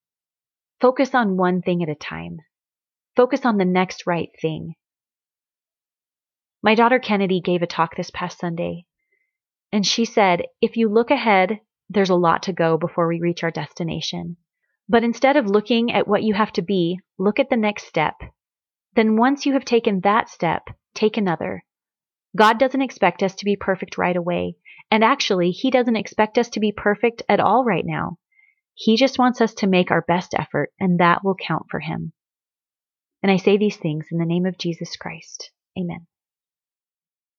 Focus 0.81 1.15
on 1.15 1.37
one 1.37 1.63
thing 1.63 1.83
at 1.83 1.89
a 1.89 1.95
time. 1.95 2.39
Focus 3.15 3.45
on 3.45 3.59
the 3.59 3.65
next 3.65 4.07
right 4.07 4.31
thing. 4.41 4.75
My 6.63 6.75
daughter 6.75 6.99
Kennedy 6.99 7.41
gave 7.41 7.63
a 7.63 7.67
talk 7.67 7.97
this 7.97 8.11
past 8.11 8.39
Sunday, 8.39 8.87
and 9.73 9.87
she 9.87 10.05
said, 10.05 10.43
if 10.61 10.77
you 10.77 10.89
look 10.89 11.11
ahead, 11.11 11.61
there's 11.89 12.11
a 12.11 12.15
lot 12.15 12.45
to 12.45 12.53
go 12.53 12.77
before 12.77 13.07
we 13.07 13.21
reach 13.21 13.43
our 13.43 13.51
destination. 13.51 14.37
But 14.89 15.05
instead 15.05 15.37
of 15.37 15.47
looking 15.47 15.93
at 15.93 16.09
what 16.09 16.23
you 16.23 16.35
have 16.35 16.53
to 16.55 16.63
be, 16.63 17.01
look 17.19 17.39
at 17.39 17.51
the 17.51 17.57
next 17.57 17.87
step. 17.87 18.15
Then 18.95 19.17
once 19.17 19.47
you 19.47 19.53
have 19.53 19.65
taken 19.65 20.01
that 20.01 20.29
step, 20.29 20.69
take 20.95 21.17
another. 21.17 21.65
God 22.37 22.59
doesn't 22.59 22.83
expect 22.83 23.23
us 23.23 23.35
to 23.37 23.45
be 23.45 23.57
perfect 23.57 23.99
right 23.99 24.17
away. 24.17 24.57
And 24.91 25.05
actually, 25.05 25.51
He 25.51 25.71
doesn't 25.71 25.97
expect 25.97 26.39
us 26.39 26.49
to 26.51 26.61
be 26.61 26.73
perfect 26.73 27.23
at 27.29 27.41
all 27.41 27.65
right 27.65 27.85
now. 27.87 28.19
He 28.75 28.97
just 28.97 29.19
wants 29.19 29.41
us 29.41 29.55
to 29.55 29.67
make 29.67 29.91
our 29.91 30.03
best 30.03 30.35
effort, 30.35 30.73
and 30.81 30.99
that 30.99 31.23
will 31.23 31.37
count 31.37 31.67
for 31.71 31.81
Him. 31.81 32.13
And 33.23 33.31
I 33.31 33.37
say 33.37 33.57
these 33.57 33.77
things 33.77 34.07
in 34.11 34.19
the 34.19 34.25
name 34.25 34.47
of 34.47 34.59
Jesus 34.59 34.97
Christ. 34.97 35.51
Amen. 35.79 36.07